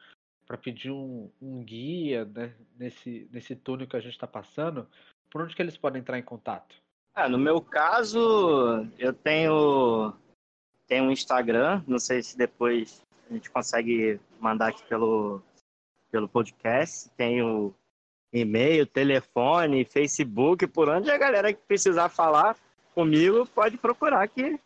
para 0.47 0.57
pedir 0.57 0.93
um, 0.93 1.29
um 1.43 1.65
guia 1.65 2.25
né, 2.27 2.55
nesse, 2.79 3.29
nesse 3.33 3.57
túnel 3.57 3.89
que 3.89 3.97
a 3.97 4.01
gente 4.01 4.13
está 4.13 4.27
passando, 4.27 4.87
por 5.31 5.43
onde 5.43 5.57
que 5.57 5.63
eles 5.63 5.77
podem 5.77 6.01
entrar 6.01 6.17
em 6.17 6.23
contato? 6.23 6.77
Ah, 7.13 7.29
no 7.29 7.39
meu 7.39 7.61
caso, 7.61 8.87
eu 8.99 9.13
tenho, 9.13 10.13
tenho 10.87 11.05
um 11.05 11.11
Instagram, 11.11 11.83
não 11.89 11.99
sei 11.99 12.23
se 12.23 12.39
depois 12.39 13.03
a 13.29 13.33
gente 13.33 13.51
consegue 13.51 14.21
mandar 14.39 14.69
aqui 14.69 14.85
pelo, 14.85 15.43
pelo 16.11 16.29
podcast. 16.29 17.11
Tenho 17.17 17.75
e-mail, 18.33 18.87
telefone, 18.87 19.85
Facebook, 19.85 20.67
por 20.67 20.89
onde 20.89 21.11
a 21.11 21.19
galera 21.19 21.53
que 21.53 21.61
precisar 21.67 22.09
falar 22.09 22.57
comigo 22.95 23.47
pode 23.47 23.77
procurar 23.77 24.27
que 24.29 24.59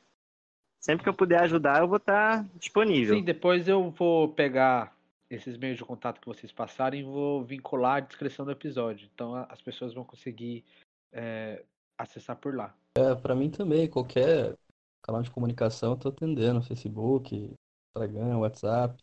sempre 0.81 1.03
que 1.03 1.09
eu 1.09 1.15
puder 1.15 1.43
ajudar 1.43 1.81
eu 1.81 1.89
vou 1.89 1.99
estar 1.99 2.45
disponível. 2.59 3.17
Sim, 3.17 3.25
depois 3.25 3.69
eu 3.69 3.91
vou 3.91 4.29
pegar 4.33 4.97
esses 5.29 5.57
meios 5.57 5.79
de 5.79 5.85
contato 5.85 6.21
que 6.21 6.27
vocês 6.27 6.51
passarem 6.51 7.01
e 7.01 7.05
vou 7.05 7.45
vincular 7.45 7.97
a 7.97 8.01
descrição 8.01 8.45
do 8.45 8.51
episódio. 8.51 9.09
Então 9.15 9.35
as 9.49 9.61
pessoas 9.61 9.95
vão 9.95 10.05
conseguir 10.05 10.65
é, 11.13 11.63
acessar 11.99 12.37
por 12.37 12.55
lá. 12.55 12.75
É, 12.97 13.15
para 13.15 13.35
mim 13.35 13.51
também, 13.51 13.89
qualquer 13.89 14.57
canal 15.03 15.23
de 15.23 15.31
comunicação 15.31 15.93
eu 15.93 15.97
tô 15.97 16.09
atendendo, 16.09 16.63
Facebook, 16.63 17.55
Instagram, 17.97 18.39
WhatsApp. 18.39 19.03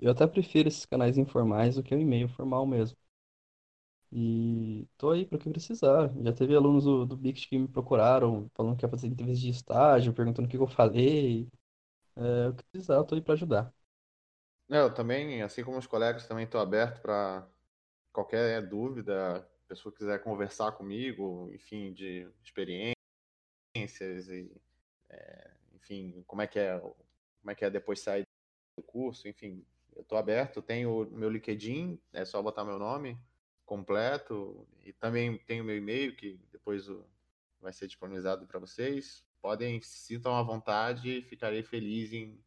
Eu 0.00 0.10
até 0.12 0.26
prefiro 0.26 0.68
esses 0.68 0.84
canais 0.86 1.16
informais 1.18 1.76
do 1.76 1.82
que 1.82 1.94
o 1.94 2.00
e-mail 2.00 2.28
formal 2.28 2.66
mesmo. 2.66 2.96
E 4.12 4.88
tô 4.98 5.10
aí 5.10 5.24
para 5.24 5.36
o 5.36 5.38
que 5.40 5.48
precisar. 5.50 6.10
Já 6.22 6.32
teve 6.32 6.54
alunos 6.54 6.84
do, 6.84 7.06
do 7.06 7.16
Bict 7.16 7.48
que 7.48 7.58
me 7.58 7.68
procuraram, 7.68 8.50
falando 8.54 8.76
que 8.76 8.84
ia 8.84 8.88
fazer 8.88 9.06
entrevista 9.06 9.42
de 9.42 9.50
estágio, 9.50 10.12
perguntando 10.12 10.48
o 10.48 10.50
que 10.50 10.56
eu 10.56 10.66
falei. 10.66 11.48
É, 12.16 12.48
o 12.48 12.54
que 12.54 12.64
precisar, 12.72 12.96
eu 12.96 13.04
tô 13.04 13.14
aí 13.16 13.22
para 13.22 13.34
ajudar. 13.34 13.74
É, 14.70 14.78
eu 14.78 14.92
também, 14.94 15.42
assim 15.42 15.64
como 15.64 15.78
os 15.78 15.86
colegas, 15.86 16.26
também 16.26 16.44
estou 16.44 16.60
aberto 16.60 17.00
para 17.02 17.46
qualquer 18.12 18.66
dúvida, 18.68 19.48
pessoa 19.68 19.94
quiser 19.94 20.22
conversar 20.22 20.72
comigo, 20.72 21.50
enfim, 21.52 21.92
de 21.92 22.28
experiências 22.44 22.96
e, 24.28 24.50
é, 25.08 25.50
enfim, 25.74 26.22
como 26.26 26.42
é 26.42 26.46
que 26.46 26.58
é, 26.58 26.78
como 26.80 27.50
é 27.50 27.54
que 27.54 27.64
é 27.64 27.70
depois 27.70 28.00
sair 28.00 28.24
do 28.76 28.82
curso, 28.82 29.28
enfim, 29.28 29.64
eu 30.00 30.02
estou 30.02 30.18
aberto. 30.18 30.62
Tenho 30.62 31.02
o 31.02 31.10
meu 31.10 31.30
LinkedIn, 31.30 32.00
é 32.12 32.24
só 32.24 32.42
botar 32.42 32.64
meu 32.64 32.78
nome 32.78 33.18
completo 33.64 34.66
e 34.84 34.92
também 34.92 35.38
tenho 35.46 35.62
meu 35.62 35.76
e-mail 35.76 36.16
que 36.16 36.40
depois 36.50 36.90
vai 37.60 37.72
ser 37.72 37.86
disponibilizado 37.86 38.46
para 38.46 38.58
vocês. 38.58 39.24
Podem 39.40 39.80
sintam 39.80 40.34
à 40.34 40.42
vontade, 40.42 41.22
ficarei 41.22 41.62
feliz 41.62 42.12
em, 42.12 42.42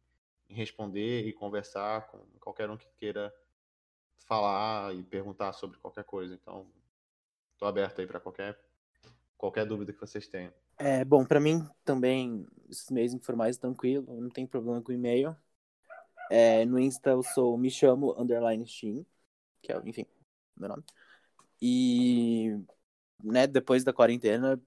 em 0.48 0.54
responder 0.54 1.26
e 1.26 1.32
conversar 1.32 2.08
com 2.08 2.18
qualquer 2.38 2.68
um 2.68 2.76
que 2.76 2.86
queira 2.96 3.34
falar 4.18 4.94
e 4.94 5.02
perguntar 5.02 5.52
sobre 5.54 5.78
qualquer 5.78 6.04
coisa. 6.04 6.34
Então, 6.34 6.70
Estou 7.54 7.68
aberto 7.68 8.00
aí 8.00 8.06
para 8.06 8.20
qualquer, 8.20 8.58
qualquer 9.38 9.64
dúvida 9.64 9.92
que 9.92 10.00
vocês 10.00 10.26
tenham. 10.26 10.52
É, 10.76 11.04
bom, 11.04 11.24
para 11.24 11.40
mim 11.40 11.64
também, 11.84 12.44
esses 12.68 12.90
meios 12.90 13.14
informais 13.14 13.56
tranquilo, 13.56 14.20
não 14.20 14.28
tem 14.28 14.46
problema 14.46 14.82
com 14.82 14.92
e-mail. 14.92 15.36
É, 16.30 16.64
no 16.64 16.78
Insta 16.78 17.10
eu 17.10 17.22
sou 17.22 17.56
me 17.58 17.70
chamo 17.70 18.14
underline 18.18 18.66
Steam, 18.66 19.04
que 19.62 19.72
é, 19.72 19.80
enfim, 19.84 20.06
meu 20.56 20.68
nome. 20.68 20.84
E, 21.60 22.58
né, 23.22 23.46
depois 23.46 23.84
da 23.84 23.92
quarentena 23.92 24.60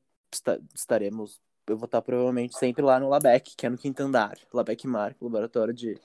estaremos, 0.74 1.42
eu 1.68 1.78
vou 1.78 1.86
estar 1.86 2.02
provavelmente 2.02 2.58
sempre 2.58 2.82
lá 2.84 3.00
no 3.00 3.10
Labec, 3.10 3.56
que 3.56 3.66
é 3.66 3.70
no 3.70 3.78
quinto 3.78 4.02
andar, 4.02 4.38
Labec 4.54 4.88
Mar, 4.88 5.16
laboratório 5.22 5.74
de 5.74 6.00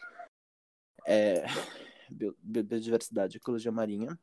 é, 1.06 1.44
biodiversidade 2.42 3.36
e 3.36 3.38
ecologia 3.38 3.72
marinha 3.72 4.18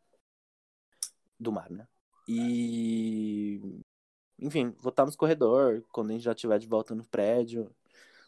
do 1.39 1.51
mar, 1.51 1.69
né? 1.69 1.87
E. 2.27 3.81
Enfim, 4.37 4.71
vou 4.79 4.89
estar 4.89 5.05
nos 5.05 5.15
corredor, 5.15 5.83
quando 5.91 6.11
a 6.11 6.13
gente 6.13 6.23
já 6.23 6.31
estiver 6.31 6.59
de 6.59 6.67
volta 6.67 6.95
no 6.95 7.05
prédio. 7.05 7.73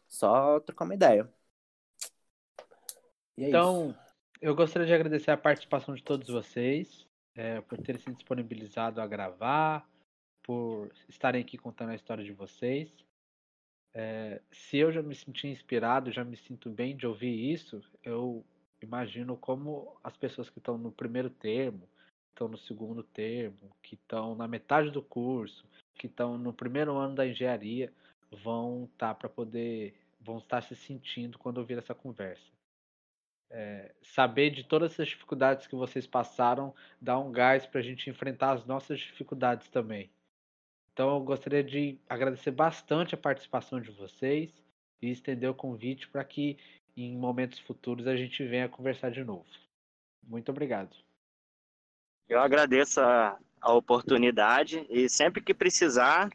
Só 0.07 0.59
trocar 0.59 0.85
uma 0.85 0.95
ideia. 0.95 1.31
É 3.41 3.47
então, 3.47 3.89
isso. 3.89 3.99
eu 4.41 4.55
gostaria 4.55 4.87
de 4.87 4.93
agradecer 4.93 5.31
a 5.31 5.37
participação 5.37 5.95
de 5.95 6.03
todos 6.03 6.27
vocês, 6.27 7.07
é, 7.35 7.59
por 7.61 7.77
terem 7.79 7.99
se 7.99 8.11
disponibilizado 8.11 9.01
a 9.01 9.07
gravar, 9.07 9.89
por 10.43 10.91
estarem 11.09 11.41
aqui 11.41 11.57
contando 11.57 11.89
a 11.89 11.95
história 11.95 12.23
de 12.23 12.31
vocês. 12.31 12.91
É, 13.93 14.41
se 14.51 14.77
eu 14.77 14.91
já 14.91 15.01
me 15.01 15.15
senti 15.15 15.47
inspirado, 15.47 16.11
já 16.11 16.23
me 16.23 16.37
sinto 16.37 16.69
bem 16.69 16.95
de 16.95 17.07
ouvir 17.07 17.51
isso, 17.51 17.81
eu 18.03 18.45
imagino 18.81 19.35
como 19.35 19.97
as 20.03 20.15
pessoas 20.15 20.49
que 20.49 20.59
estão 20.59 20.77
no 20.77 20.91
primeiro 20.91 21.29
termo, 21.29 21.87
estão 22.29 22.47
no 22.47 22.57
segundo 22.57 23.03
termo, 23.03 23.75
que 23.81 23.95
estão 23.95 24.35
na 24.35 24.47
metade 24.47 24.91
do 24.91 25.01
curso, 25.01 25.65
que 25.95 26.07
estão 26.07 26.37
no 26.37 26.53
primeiro 26.53 26.95
ano 26.95 27.15
da 27.15 27.27
engenharia, 27.27 27.91
vão 28.43 28.85
estar 28.85 29.09
tá 29.09 29.15
para 29.15 29.29
poder, 29.29 29.95
vão 30.19 30.37
estar 30.37 30.61
se 30.61 30.75
sentindo 30.75 31.37
quando 31.37 31.57
ouvir 31.57 31.77
essa 31.77 31.93
conversa. 31.93 32.51
É, 33.53 33.91
saber 34.01 34.49
de 34.49 34.63
todas 34.63 34.93
essas 34.93 35.09
dificuldades 35.09 35.67
que 35.67 35.75
vocês 35.75 36.07
passaram 36.07 36.73
dá 37.01 37.19
um 37.19 37.31
gás 37.33 37.65
para 37.65 37.81
a 37.81 37.83
gente 37.83 38.09
enfrentar 38.09 38.53
as 38.53 38.65
nossas 38.65 38.99
dificuldades 38.99 39.67
também. 39.67 40.09
Então 40.93 41.15
eu 41.15 41.21
gostaria 41.21 41.63
de 41.63 41.99
agradecer 42.07 42.51
bastante 42.51 43.13
a 43.13 43.17
participação 43.17 43.81
de 43.81 43.91
vocês 43.91 44.49
e 45.01 45.09
estender 45.09 45.49
o 45.49 45.53
convite 45.53 46.07
para 46.07 46.23
que 46.23 46.57
em 46.95 47.17
momentos 47.17 47.59
futuros 47.59 48.07
a 48.07 48.15
gente 48.15 48.45
venha 48.45 48.69
conversar 48.69 49.11
de 49.11 49.23
novo. 49.23 49.45
Muito 50.23 50.49
obrigado. 50.49 50.95
Eu 52.27 52.39
agradeço 52.39 53.01
a, 53.01 53.37
a 53.59 53.73
oportunidade 53.73 54.85
e 54.89 55.09
sempre 55.09 55.41
que 55.41 55.53
precisar, 55.53 56.29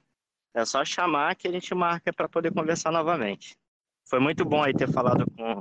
é 0.55 0.65
só 0.65 0.85
chamar 0.85 1.37
que 1.37 1.49
a 1.49 1.53
gente 1.53 1.75
marca 1.75 2.13
para 2.13 2.29
poder 2.29 2.53
conversar 2.53 2.91
novamente. 2.91 3.57
Foi 4.05 4.19
muito 4.19 4.45
bom 4.45 4.63
aí 4.63 4.73
ter 4.73 4.91
falado 4.91 5.25
com, 5.33 5.61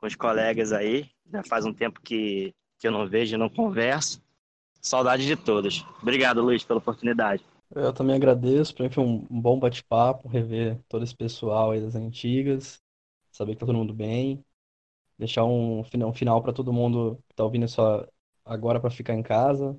com 0.00 0.06
os 0.06 0.16
colegas 0.16 0.72
aí. 0.72 1.08
Já 1.30 1.44
faz 1.44 1.64
um 1.66 1.72
tempo 1.72 2.00
que, 2.00 2.54
que 2.78 2.88
eu 2.88 2.92
não 2.92 3.06
vejo 3.06 3.34
e 3.34 3.38
não 3.38 3.48
converso. 3.48 4.20
Saudade 4.80 5.26
de 5.26 5.36
todos. 5.36 5.84
Obrigado, 6.00 6.40
Luiz, 6.40 6.64
pela 6.64 6.78
oportunidade. 6.78 7.44
Eu 7.74 7.92
também 7.92 8.16
agradeço. 8.16 8.74
Para 8.74 8.84
mim 8.84 8.90
foi 8.90 9.04
um, 9.04 9.18
bom 9.30 9.58
bate-papo, 9.58 10.26
rever 10.26 10.80
todo 10.88 11.04
esse 11.04 11.14
pessoal 11.14 11.70
aí 11.70 11.80
das 11.80 11.94
antigas, 11.94 12.82
saber 13.30 13.52
que 13.52 13.60
tá 13.60 13.66
todo 13.66 13.76
mundo 13.76 13.92
bem. 13.92 14.44
Deixar 15.18 15.44
um, 15.44 15.84
final 15.84 16.42
para 16.42 16.52
todo 16.52 16.72
mundo 16.72 17.22
que 17.28 17.34
está 17.34 17.44
ouvindo 17.44 17.64
essa, 17.66 18.08
agora 18.42 18.80
para 18.80 18.90
ficar 18.90 19.14
em 19.14 19.22
casa, 19.22 19.78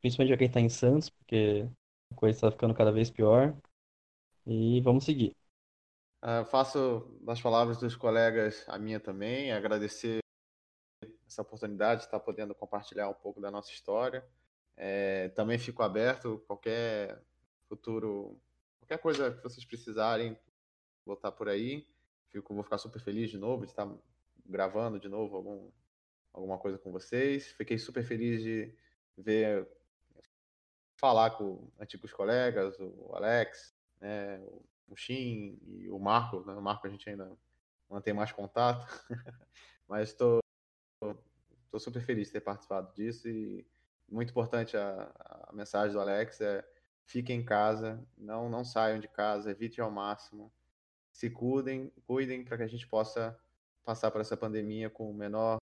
principalmente 0.00 0.36
quem 0.36 0.48
está 0.48 0.60
em 0.60 0.68
Santos, 0.68 1.08
porque 1.08 1.68
a 2.10 2.14
coisa 2.16 2.36
está 2.36 2.50
ficando 2.50 2.74
cada 2.74 2.90
vez 2.90 3.08
pior. 3.08 3.56
E 4.44 4.80
vamos 4.80 5.04
seguir. 5.04 5.36
Uh, 6.22 6.44
faço 6.44 7.18
das 7.20 7.42
palavras 7.42 7.78
dos 7.78 7.96
colegas 7.96 8.64
a 8.68 8.78
minha 8.78 9.00
também, 9.00 9.50
agradecer 9.50 10.20
essa 11.26 11.42
oportunidade 11.42 12.02
de 12.02 12.06
estar 12.06 12.20
podendo 12.20 12.54
compartilhar 12.54 13.08
um 13.08 13.14
pouco 13.14 13.40
da 13.40 13.50
nossa 13.50 13.72
história. 13.72 14.24
É, 14.76 15.30
também 15.30 15.58
fico 15.58 15.82
aberto 15.82 16.40
qualquer 16.46 17.20
futuro, 17.68 18.40
qualquer 18.78 18.98
coisa 18.98 19.32
que 19.32 19.42
vocês 19.42 19.64
precisarem, 19.64 20.38
vou 21.04 21.16
estar 21.16 21.32
por 21.32 21.48
aí. 21.48 21.88
Fico, 22.28 22.54
vou 22.54 22.62
ficar 22.62 22.78
super 22.78 23.00
feliz 23.00 23.28
de 23.28 23.36
novo 23.36 23.64
de 23.64 23.72
estar 23.72 23.90
gravando 24.46 25.00
de 25.00 25.08
novo 25.08 25.36
algum, 25.36 25.70
alguma 26.32 26.56
coisa 26.56 26.78
com 26.78 26.92
vocês. 26.92 27.48
Fiquei 27.48 27.78
super 27.78 28.04
feliz 28.04 28.42
de 28.42 28.72
ver 29.16 29.68
falar 30.94 31.30
com 31.32 31.68
antigos 31.80 32.12
colegas, 32.12 32.78
o 32.78 33.10
Alex, 33.12 33.74
né, 34.00 34.38
o 34.38 34.62
Shin 34.96 35.58
e 35.62 35.90
o 35.90 35.98
Marco. 35.98 36.44
Né? 36.44 36.54
O 36.54 36.62
Marco 36.62 36.86
a 36.86 36.90
gente 36.90 37.08
ainda 37.08 37.30
mantém 37.88 38.14
mais 38.14 38.32
contato, 38.32 38.86
mas 39.88 40.10
estou 40.10 40.40
estou 41.64 41.80
super 41.80 42.02
feliz 42.04 42.28
de 42.28 42.34
ter 42.34 42.40
participado 42.40 42.92
disso 42.94 43.28
e 43.28 43.66
muito 44.08 44.30
importante 44.30 44.76
a, 44.76 45.10
a 45.48 45.52
mensagem 45.52 45.92
do 45.92 46.00
Alex 46.00 46.40
é 46.40 46.64
fiquem 47.04 47.40
em 47.40 47.44
casa, 47.44 48.02
não 48.16 48.48
não 48.48 48.64
saiam 48.64 49.00
de 49.00 49.08
casa, 49.08 49.50
evite 49.50 49.80
ao 49.80 49.90
máximo. 49.90 50.52
se 51.10 51.30
cuidem, 51.30 51.92
cuidem 52.06 52.44
para 52.44 52.56
que 52.58 52.62
a 52.62 52.68
gente 52.68 52.86
possa 52.86 53.38
passar 53.84 54.10
por 54.10 54.20
essa 54.20 54.36
pandemia 54.36 54.88
com 54.88 55.10
o 55.10 55.14
menor, 55.14 55.58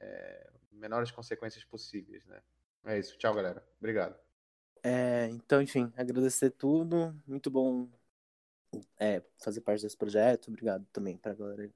é, 0.00 0.50
menores 0.70 1.10
consequências 1.10 1.64
possíveis, 1.64 2.24
né? 2.26 2.40
É 2.84 2.98
isso. 2.98 3.18
Tchau, 3.18 3.34
galera. 3.34 3.66
Obrigado. 3.78 4.16
É, 4.82 5.28
então, 5.30 5.60
enfim, 5.60 5.92
agradecer 5.96 6.50
tudo. 6.50 7.14
Muito 7.26 7.50
bom 7.50 7.88
é, 8.98 9.22
fazer 9.38 9.60
parte 9.60 9.82
desse 9.82 9.96
projeto. 9.96 10.48
Obrigado 10.48 10.86
também 10.92 11.16
para 11.16 11.32
a 11.32 11.34
galera 11.34 11.70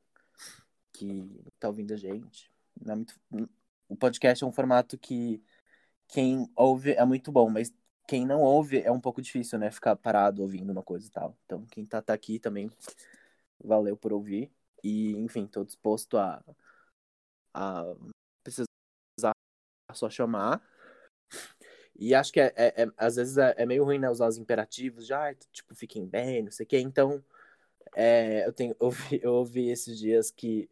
que 0.92 1.42
tá 1.58 1.68
ouvindo 1.68 1.94
a 1.94 1.96
gente. 1.96 2.50
É 2.86 2.94
muito... 2.94 3.14
O 3.88 3.96
podcast 3.96 4.44
é 4.44 4.46
um 4.46 4.52
formato 4.52 4.96
que 4.96 5.42
quem 6.08 6.50
ouve 6.54 6.92
é 6.92 7.04
muito 7.04 7.32
bom, 7.32 7.50
mas 7.50 7.72
quem 8.06 8.26
não 8.26 8.40
ouve 8.42 8.80
é 8.80 8.90
um 8.90 9.00
pouco 9.00 9.22
difícil, 9.22 9.58
né? 9.58 9.70
Ficar 9.70 9.96
parado 9.96 10.42
ouvindo 10.42 10.70
uma 10.70 10.82
coisa 10.82 11.06
e 11.06 11.10
tal. 11.10 11.36
Então, 11.44 11.64
quem 11.66 11.84
tá, 11.84 12.02
tá 12.02 12.12
aqui 12.12 12.38
também, 12.38 12.70
valeu 13.62 13.96
por 13.96 14.12
ouvir. 14.12 14.50
E, 14.82 15.12
enfim, 15.16 15.46
tô 15.46 15.64
disposto 15.64 16.18
a, 16.18 16.42
a 17.54 17.84
precisar 18.42 19.32
só 19.92 20.08
chamar. 20.10 20.62
E 22.00 22.14
acho 22.14 22.32
que 22.32 22.40
é, 22.40 22.52
é, 22.56 22.82
é 22.84 22.90
às 22.96 23.16
vezes 23.16 23.36
é, 23.36 23.54
é, 23.58 23.66
meio 23.66 23.84
ruim, 23.84 23.98
né, 23.98 24.08
usar 24.10 24.26
os 24.26 24.38
imperativos, 24.38 25.06
já, 25.06 25.34
tipo, 25.52 25.74
fiquem 25.74 26.06
bem, 26.06 26.42
não 26.42 26.50
sei 26.50 26.64
o 26.64 26.66
quê. 26.66 26.78
Então, 26.80 27.22
é, 27.94 28.46
eu, 28.46 28.52
tenho, 28.54 28.74
eu, 28.80 28.86
ouvi, 28.86 29.20
eu 29.22 29.34
ouvi 29.34 29.70
esses 29.70 29.98
dias 29.98 30.30
que 30.30 30.70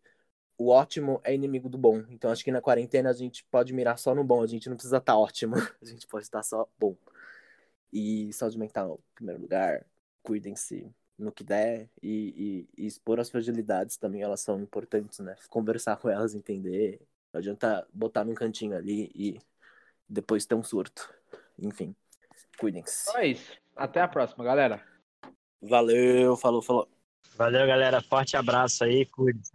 o 0.56 0.70
ótimo 0.70 1.20
é 1.24 1.34
inimigo 1.34 1.68
do 1.68 1.78
bom. 1.78 1.98
Então, 2.10 2.30
acho 2.30 2.44
que 2.44 2.50
na 2.52 2.62
quarentena 2.62 3.10
a 3.10 3.12
gente 3.12 3.44
pode 3.44 3.74
mirar 3.74 3.98
só 3.98 4.14
no 4.14 4.24
bom, 4.24 4.42
a 4.42 4.46
gente 4.46 4.68
não 4.70 4.76
precisa 4.76 4.98
estar 4.98 5.12
tá 5.12 5.18
ótimo, 5.18 5.56
a 5.82 5.84
gente 5.84 6.06
pode 6.06 6.24
estar 6.24 6.42
só 6.42 6.68
bom. 6.78 6.96
E 7.92 8.32
saúde 8.32 8.58
mental, 8.58 9.00
em 9.12 9.14
primeiro 9.14 9.40
lugar, 9.42 9.86
cuidem-se 10.22 10.90
no 11.18 11.32
que 11.32 11.44
der 11.44 11.90
e, 12.02 12.66
e, 12.76 12.84
e, 12.84 12.86
expor 12.86 13.20
as 13.20 13.30
fragilidades 13.30 13.96
também, 13.96 14.22
elas 14.22 14.40
são 14.40 14.60
importantes, 14.60 15.18
né? 15.20 15.36
Conversar 15.50 15.96
com 15.98 16.08
elas, 16.08 16.34
entender. 16.34 17.00
Não 17.32 17.38
adianta 17.40 17.86
botar 17.92 18.24
num 18.24 18.34
cantinho 18.34 18.76
ali 18.76 19.10
e 19.14 19.38
depois 20.08 20.46
ter 20.46 20.54
um 20.54 20.62
surto. 20.62 21.12
Enfim, 21.58 21.94
cuidem-se. 22.58 23.08
Então 23.08 23.20
é 23.20 23.26
isso. 23.28 23.52
Até 23.76 24.00
a 24.00 24.08
próxima, 24.08 24.44
galera. 24.44 24.82
Valeu, 25.60 26.36
falou, 26.36 26.62
falou. 26.62 26.88
Valeu, 27.36 27.66
galera. 27.66 28.00
Forte 28.00 28.36
abraço 28.36 28.84
aí, 28.84 29.06
cuide-se. 29.06 29.52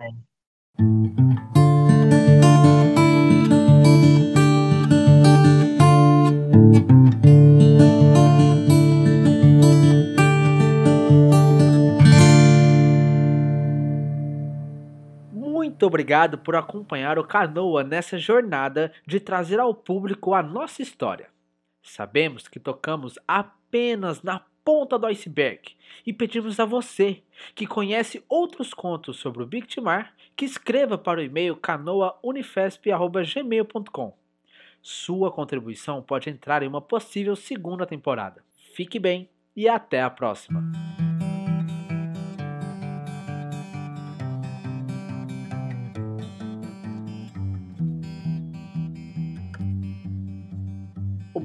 Muito 15.74 15.88
obrigado 15.88 16.38
por 16.38 16.56
acompanhar 16.56 17.18
o 17.18 17.24
Canoa 17.24 17.84
nessa 17.84 18.16
jornada 18.16 18.94
de 19.08 19.20
trazer 19.20 19.60
ao 19.60 19.74
público 19.74 20.36
a 20.36 20.44
nossa 20.44 20.84
história. 20.84 21.30
Sabemos 21.82 22.48
que 22.48 22.60
tocamos 22.60 23.18
apenas 23.28 24.22
na 24.22 24.40
ponta 24.64 25.00
do 25.00 25.08
iceberg 25.08 25.72
e 26.06 26.14
pedimos 26.14 26.60
a 26.60 26.66
você 26.66 27.24
que 27.56 27.66
conhece 27.66 28.24
outros 28.30 28.72
contos 28.72 29.18
sobre 29.18 29.42
o 29.42 29.48
Big 29.48 29.66
Timar 29.66 30.14
que 30.36 30.46
escreva 30.46 30.96
para 30.96 31.22
o 31.22 31.24
e-mail 31.24 31.56
canoaunifesp.gmail.com. 31.56 34.16
Sua 34.80 35.32
contribuição 35.32 36.04
pode 36.04 36.30
entrar 36.30 36.62
em 36.62 36.68
uma 36.68 36.82
possível 36.82 37.36
segunda 37.36 37.88
temporada. 37.88 38.44
Fique 38.76 39.00
bem 39.00 39.28
e 39.56 39.68
até 39.68 40.04
a 40.04 40.10
próxima! 40.12 40.62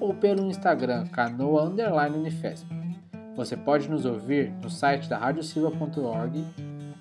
ou 0.00 0.14
pelo 0.14 0.46
Instagram 0.46 1.06
canoa_unifesp. 1.08 2.66
Você 3.36 3.56
pode 3.56 3.88
nos 3.88 4.04
ouvir 4.04 4.52
no 4.62 4.68
site 4.68 5.08
da 5.08 5.18
radiosilva.org, 5.18 6.44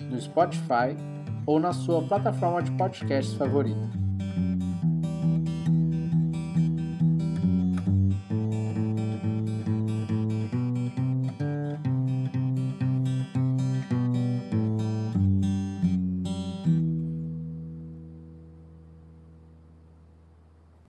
no 0.01 0.21
Spotify 0.21 0.95
ou 1.45 1.59
na 1.59 1.73
sua 1.73 2.03
plataforma 2.03 2.61
de 2.61 2.71
podcasts 2.71 3.33
favorita. 3.33 3.89